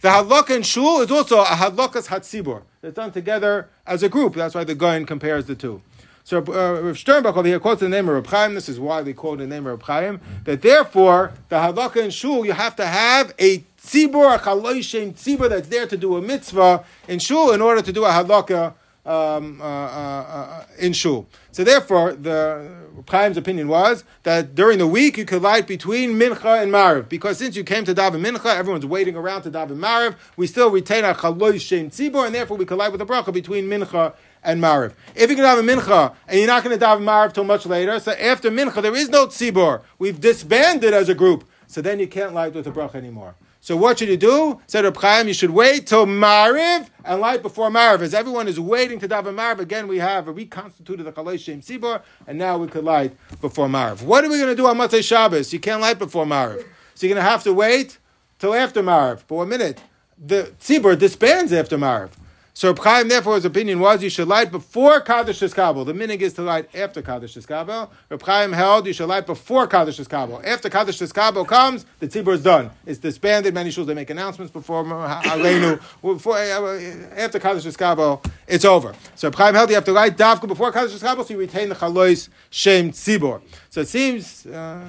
The 0.00 0.08
hadlakah 0.08 0.56
in 0.56 0.62
shul 0.62 1.02
is 1.02 1.10
also 1.10 1.42
a 1.42 1.44
hadlakah's 1.44 2.08
hatzibor. 2.08 2.62
It's 2.82 2.96
done 2.96 3.12
together 3.12 3.68
as 3.86 4.02
a 4.02 4.08
group. 4.08 4.36
That's 4.36 4.54
why 4.54 4.64
the 4.64 4.74
Gaon 4.74 5.04
compares 5.04 5.44
the 5.44 5.54
two. 5.54 5.82
So 6.24 6.38
uh, 6.38 6.94
Sternbuch 6.94 7.36
over 7.36 7.46
here 7.46 7.60
quotes 7.60 7.80
the 7.80 7.90
name 7.90 8.08
of 8.08 8.14
Reb 8.14 8.26
Chaim. 8.28 8.54
This 8.54 8.70
is 8.70 8.80
widely 8.80 9.12
quoted 9.12 9.42
in 9.42 9.50
the 9.50 9.56
name 9.56 9.66
of 9.66 9.72
Reb 9.72 9.82
Chaim. 9.82 10.20
That 10.44 10.62
therefore 10.62 11.34
the 11.50 11.56
hadlakah 11.56 12.04
in 12.04 12.10
shul 12.10 12.46
you 12.46 12.52
have 12.52 12.74
to 12.76 12.86
have 12.86 13.34
a 13.38 13.58
tzibur, 13.82 14.34
a 14.34 14.38
chaloishem 14.38 15.12
tzibur 15.12 15.50
that's 15.50 15.68
there 15.68 15.86
to 15.86 15.96
do 15.98 16.16
a 16.16 16.22
mitzvah 16.22 16.84
in 17.06 17.18
shul 17.18 17.52
in 17.52 17.60
order 17.60 17.82
to 17.82 17.92
do 17.92 18.06
a 18.06 18.10
hadlakah 18.10 18.72
um, 19.08 19.60
uh, 19.60 19.64
uh, 19.64 20.24
uh, 20.28 20.64
in 20.78 20.92
shul. 20.92 21.26
So 21.50 21.64
therefore, 21.64 22.12
the 22.12 22.70
Chaim's 23.10 23.38
opinion 23.38 23.68
was 23.68 24.04
that 24.24 24.54
during 24.54 24.78
the 24.78 24.86
week 24.86 25.16
you 25.16 25.24
could 25.24 25.40
light 25.40 25.66
between 25.66 26.12
mincha 26.12 26.62
and 26.62 26.70
mariv, 26.70 27.08
because 27.08 27.38
since 27.38 27.56
you 27.56 27.64
came 27.64 27.84
to 27.84 27.94
daven 27.94 28.20
mincha, 28.20 28.54
everyone's 28.54 28.84
waiting 28.84 29.16
around 29.16 29.42
to 29.42 29.50
daven 29.50 29.78
mariv. 29.78 30.14
We 30.36 30.46
still 30.46 30.70
retain 30.70 31.04
our 31.04 31.14
chaloy 31.14 31.58
shem 31.58 31.90
tzibor, 31.90 32.26
and 32.26 32.34
therefore 32.34 32.58
we 32.58 32.66
could 32.66 32.76
light 32.76 32.92
with 32.92 33.00
a 33.00 33.06
bracha 33.06 33.32
between 33.32 33.64
mincha 33.64 34.14
and 34.44 34.62
mariv. 34.62 34.92
If 35.14 35.30
you 35.30 35.36
can 35.36 35.44
daven 35.44 35.64
mincha 35.64 36.14
and 36.28 36.38
you're 36.38 36.46
not 36.46 36.62
going 36.62 36.78
to 36.78 36.84
daven 36.84 37.02
mariv 37.02 37.32
till 37.32 37.44
much 37.44 37.64
later, 37.64 37.98
so 37.98 38.12
after 38.12 38.50
mincha 38.50 38.82
there 38.82 38.94
is 38.94 39.08
no 39.08 39.26
tzibor. 39.26 39.80
We've 39.98 40.20
disbanded 40.20 40.92
as 40.92 41.08
a 41.08 41.14
group, 41.14 41.48
so 41.66 41.80
then 41.80 41.98
you 41.98 42.08
can't 42.08 42.34
light 42.34 42.52
with 42.52 42.66
a 42.66 42.70
bracha 42.70 42.96
anymore. 42.96 43.34
So 43.60 43.76
what 43.76 43.98
should 43.98 44.08
you 44.08 44.16
do? 44.16 44.60
Said 44.66 44.84
Reb 44.84 44.96
Chaim, 44.96 45.28
you 45.28 45.34
should 45.34 45.50
wait 45.50 45.86
till 45.86 46.06
Mariv 46.06 46.88
and 47.04 47.20
light 47.20 47.42
before 47.42 47.70
Mariv. 47.70 48.00
As 48.00 48.14
everyone 48.14 48.46
is 48.48 48.58
waiting 48.58 48.98
to 49.00 49.08
daven 49.08 49.34
Mariv, 49.34 49.58
again 49.58 49.88
we 49.88 49.98
have 49.98 50.28
reconstituted 50.28 51.04
the 51.04 51.12
Chalei 51.12 51.38
Shem 51.38 51.60
Sibor, 51.60 52.02
and 52.26 52.38
now 52.38 52.56
we 52.56 52.68
could 52.68 52.84
light 52.84 53.16
before 53.40 53.66
Mariv. 53.66 54.02
What 54.02 54.24
are 54.24 54.30
we 54.30 54.36
going 54.38 54.48
to 54.48 54.56
do 54.56 54.66
on 54.66 54.78
Motzei 54.78 55.02
Shabbos? 55.02 55.52
You 55.52 55.60
can't 55.60 55.80
light 55.80 55.98
before 55.98 56.24
Mariv. 56.24 56.64
So 56.94 57.06
you're 57.06 57.14
going 57.14 57.24
to 57.24 57.30
have 57.30 57.42
to 57.44 57.52
wait 57.52 57.98
till 58.38 58.54
after 58.54 58.82
Mariv. 58.82 59.22
But 59.26 59.34
one 59.34 59.48
minute, 59.48 59.80
the 60.16 60.52
Tzibor 60.60 60.96
disbands 60.96 61.52
after 61.52 61.76
Mariv. 61.76 62.10
So 62.58 62.66
Reb 62.70 62.80
Chaim, 62.80 63.06
therefore, 63.06 63.36
his 63.36 63.44
opinion 63.44 63.78
was 63.78 64.02
you 64.02 64.10
should 64.10 64.26
light 64.26 64.50
before 64.50 65.00
Kaddish 65.00 65.38
Kabel. 65.52 65.84
The 65.84 65.92
minig 65.92 66.22
is 66.22 66.32
to 66.32 66.42
light 66.42 66.68
after 66.74 67.00
Kaddish 67.00 67.36
Kabel. 67.46 67.88
Reb 68.08 68.20
Chaim 68.20 68.52
held 68.52 68.84
you 68.88 68.92
should 68.92 69.06
light 69.06 69.26
before 69.26 69.68
Kaddish 69.68 70.04
Kabel. 70.08 70.42
After 70.44 70.68
Kaddish 70.68 70.98
Kabel 71.12 71.44
comes, 71.44 71.86
the 72.00 72.08
tzibur 72.08 72.32
is 72.32 72.42
done. 72.42 72.72
It's 72.84 72.98
disbanded. 72.98 73.54
Many 73.54 73.70
shuls 73.70 73.86
they 73.86 73.94
make 73.94 74.10
announcements 74.10 74.50
before 74.50 74.82
Aleinu. 74.82 75.80
Before 76.02 76.36
uh, 76.36 77.16
after 77.16 77.38
Kaddish 77.38 77.76
Kabel, 77.76 78.20
it's 78.48 78.64
over. 78.64 78.92
So 79.14 79.28
Reb 79.28 79.36
Chaim 79.36 79.54
held 79.54 79.68
you 79.68 79.76
have 79.76 79.84
to 79.84 79.92
light 79.92 80.16
Davka 80.16 80.48
before 80.48 80.72
Kaddish 80.72 80.98
Kabel, 80.98 81.22
so 81.22 81.34
you 81.34 81.38
retain 81.38 81.68
the 81.68 81.76
Chalois 81.76 82.28
Shem 82.50 82.90
Tzibur. 82.90 83.40
So 83.70 83.82
it 83.82 83.88
seems 83.88 84.46
uh, 84.46 84.84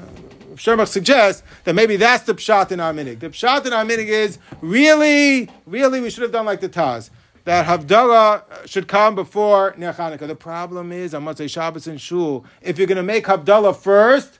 Sternbuch 0.55 0.87
suggests 0.87 1.43
that 1.65 1.75
maybe 1.75 1.97
that's 1.97 2.23
the 2.23 2.33
pshat 2.33 2.71
in 2.71 2.79
our 2.79 2.93
minig. 2.93 3.19
The 3.19 3.29
pshat 3.29 3.67
in 3.67 3.73
our 3.73 3.85
minig 3.85 4.07
is 4.07 4.39
really, 4.59 5.51
really 5.67 6.01
we 6.01 6.09
should 6.09 6.23
have 6.23 6.31
done 6.31 6.47
like 6.47 6.61
the 6.61 6.69
Taz 6.69 7.11
that 7.45 7.65
Havdalah 7.65 8.67
should 8.67 8.87
come 8.87 9.15
before 9.15 9.73
Ner. 9.77 9.93
The 9.93 10.35
problem 10.35 10.91
is, 10.91 11.13
on 11.13 11.25
Motzei 11.25 11.49
Shabbos 11.49 11.87
and 11.87 11.99
Shul, 11.99 12.45
if 12.61 12.77
you're 12.77 12.87
going 12.87 12.97
to 12.97 13.03
make 13.03 13.25
Havdalah 13.25 13.75
first, 13.75 14.39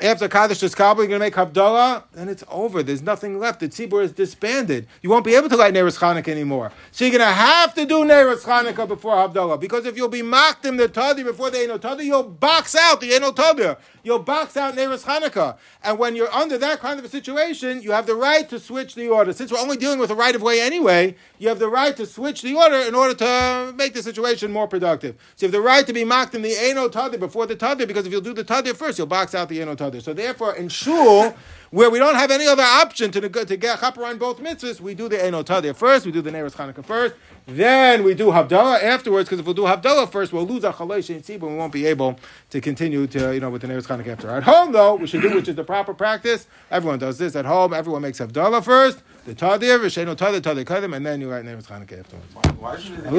after 0.00 0.28
Kaddish 0.28 0.74
Kabul, 0.74 1.04
you're 1.04 1.18
going 1.18 1.20
to 1.20 1.24
make 1.24 1.34
Havdalah, 1.34 2.02
then 2.12 2.28
it's 2.28 2.42
over. 2.50 2.82
There's 2.82 3.00
nothing 3.00 3.38
left. 3.38 3.60
The 3.60 3.68
tzibur 3.68 4.02
is 4.02 4.10
disbanded. 4.10 4.88
You 5.02 5.10
won't 5.10 5.24
be 5.24 5.36
able 5.36 5.48
to 5.48 5.56
light 5.56 5.72
Neres 5.72 5.98
Chanukah 5.98 6.28
anymore. 6.28 6.72
So 6.90 7.04
you're 7.04 7.16
going 7.16 7.28
to 7.28 7.32
have 7.32 7.74
to 7.74 7.86
do 7.86 7.98
Neres 7.98 8.42
Chanukah 8.42 8.88
before 8.88 9.14
Havdalah. 9.14 9.60
Because 9.60 9.86
if 9.86 9.96
you'll 9.96 10.08
be 10.08 10.22
mocked 10.22 10.66
in 10.66 10.78
the 10.78 10.88
Tadi 10.88 11.22
before 11.22 11.50
the 11.50 11.60
Eno 11.60 11.78
Tadi, 11.78 12.06
you'll 12.06 12.24
box 12.24 12.74
out 12.74 13.00
the 13.00 13.14
Eno 13.14 13.30
Tadi. 13.30 13.76
You'll 14.02 14.18
box 14.18 14.56
out 14.56 14.74
Neres 14.74 15.04
Chanukah. 15.04 15.58
And 15.84 15.96
when 15.96 16.16
you're 16.16 16.32
under 16.32 16.58
that 16.58 16.80
kind 16.80 16.98
of 16.98 17.04
a 17.04 17.08
situation, 17.08 17.80
you 17.80 17.92
have 17.92 18.06
the 18.06 18.16
right 18.16 18.48
to 18.48 18.58
switch 18.58 18.96
the 18.96 19.08
order. 19.08 19.32
Since 19.32 19.52
we're 19.52 19.60
only 19.60 19.76
dealing 19.76 20.00
with 20.00 20.08
the 20.08 20.16
right 20.16 20.34
of 20.34 20.42
way 20.42 20.60
anyway, 20.60 21.14
you 21.38 21.48
have 21.48 21.60
the 21.60 21.68
right 21.68 21.96
to 21.96 22.04
switch 22.04 22.42
the 22.42 22.56
order 22.56 22.78
in 22.78 22.96
order 22.96 23.14
to 23.14 23.72
make 23.76 23.94
the 23.94 24.02
situation 24.02 24.50
more 24.50 24.66
productive. 24.66 25.16
So 25.36 25.46
you 25.46 25.52
have 25.52 25.52
the 25.52 25.60
right 25.60 25.86
to 25.86 25.92
be 25.92 26.04
mocked 26.04 26.34
in 26.34 26.42
the 26.42 26.56
Eno 26.58 26.88
Tadi 26.88 27.16
before 27.16 27.46
the 27.46 27.54
Tadi, 27.54 27.86
because 27.86 28.06
if 28.06 28.12
you'll 28.12 28.20
do 28.20 28.34
the 28.34 28.42
Tadi 28.42 28.72
first, 28.72 28.98
you'll 28.98 29.06
box 29.06 29.36
out 29.36 29.48
the 29.48 29.62
Eno 29.62 29.76
Tadi. 29.84 30.00
So 30.00 30.12
therefore, 30.12 30.54
in 30.54 30.68
shul, 30.68 31.34
where 31.70 31.90
we 31.90 31.98
don't 31.98 32.14
have 32.14 32.30
any 32.30 32.46
other 32.46 32.62
option 32.62 33.10
to, 33.10 33.20
to 33.20 33.56
get 33.56 33.80
chaper 33.80 34.04
on 34.04 34.18
both 34.18 34.40
mitzvahs, 34.40 34.80
we 34.80 34.94
do 34.94 35.08
the 35.08 35.22
Eno 35.22 35.42
Tadir 35.42 35.74
first, 35.74 36.06
we 36.06 36.12
do 36.12 36.22
the 36.22 36.30
Neres 36.30 36.54
Chanukah 36.54 36.84
first, 36.84 37.14
then 37.46 38.04
we 38.04 38.14
do 38.14 38.26
Havdalah 38.26 38.82
afterwards, 38.82 39.28
because 39.28 39.40
if 39.40 39.46
we 39.46 39.54
do 39.54 39.62
Havdalah 39.62 40.10
first, 40.10 40.32
we'll 40.32 40.46
lose 40.46 40.64
our 40.64 40.72
Chalesh 40.72 41.12
and 41.12 41.24
Tzibah, 41.24 41.50
we 41.50 41.56
won't 41.56 41.72
be 41.72 41.86
able 41.86 42.18
to 42.50 42.60
continue 42.60 43.06
to, 43.08 43.34
you 43.34 43.40
know, 43.40 43.50
with 43.50 43.62
the 43.62 43.68
Neres 43.68 43.86
Chanukah 43.86 44.08
after. 44.08 44.30
At 44.30 44.44
home, 44.44 44.72
though, 44.72 44.94
we 44.94 45.06
should 45.06 45.22
do 45.22 45.34
which 45.34 45.48
is 45.48 45.56
the 45.56 45.64
proper 45.64 45.94
practice. 45.94 46.46
Everyone 46.70 46.98
does 46.98 47.18
this 47.18 47.34
at 47.34 47.44
home, 47.44 47.74
everyone 47.74 48.02
makes 48.02 48.20
Havdalah 48.20 48.64
first, 48.64 49.02
the 49.26 49.34
Tadir, 49.34 49.80
Visheno 49.80 50.14
Tadir, 50.14 50.40
Tadir 50.40 50.64
Kadim, 50.64 50.94
and 50.94 51.04
then 51.04 51.20
you 51.20 51.30
write 51.30 51.44
Neres 51.44 51.66
Chanukah 51.66 51.98
afterwards. 51.98 52.34
Why 52.60 52.78
should 52.78 53.04
it? 53.04 53.10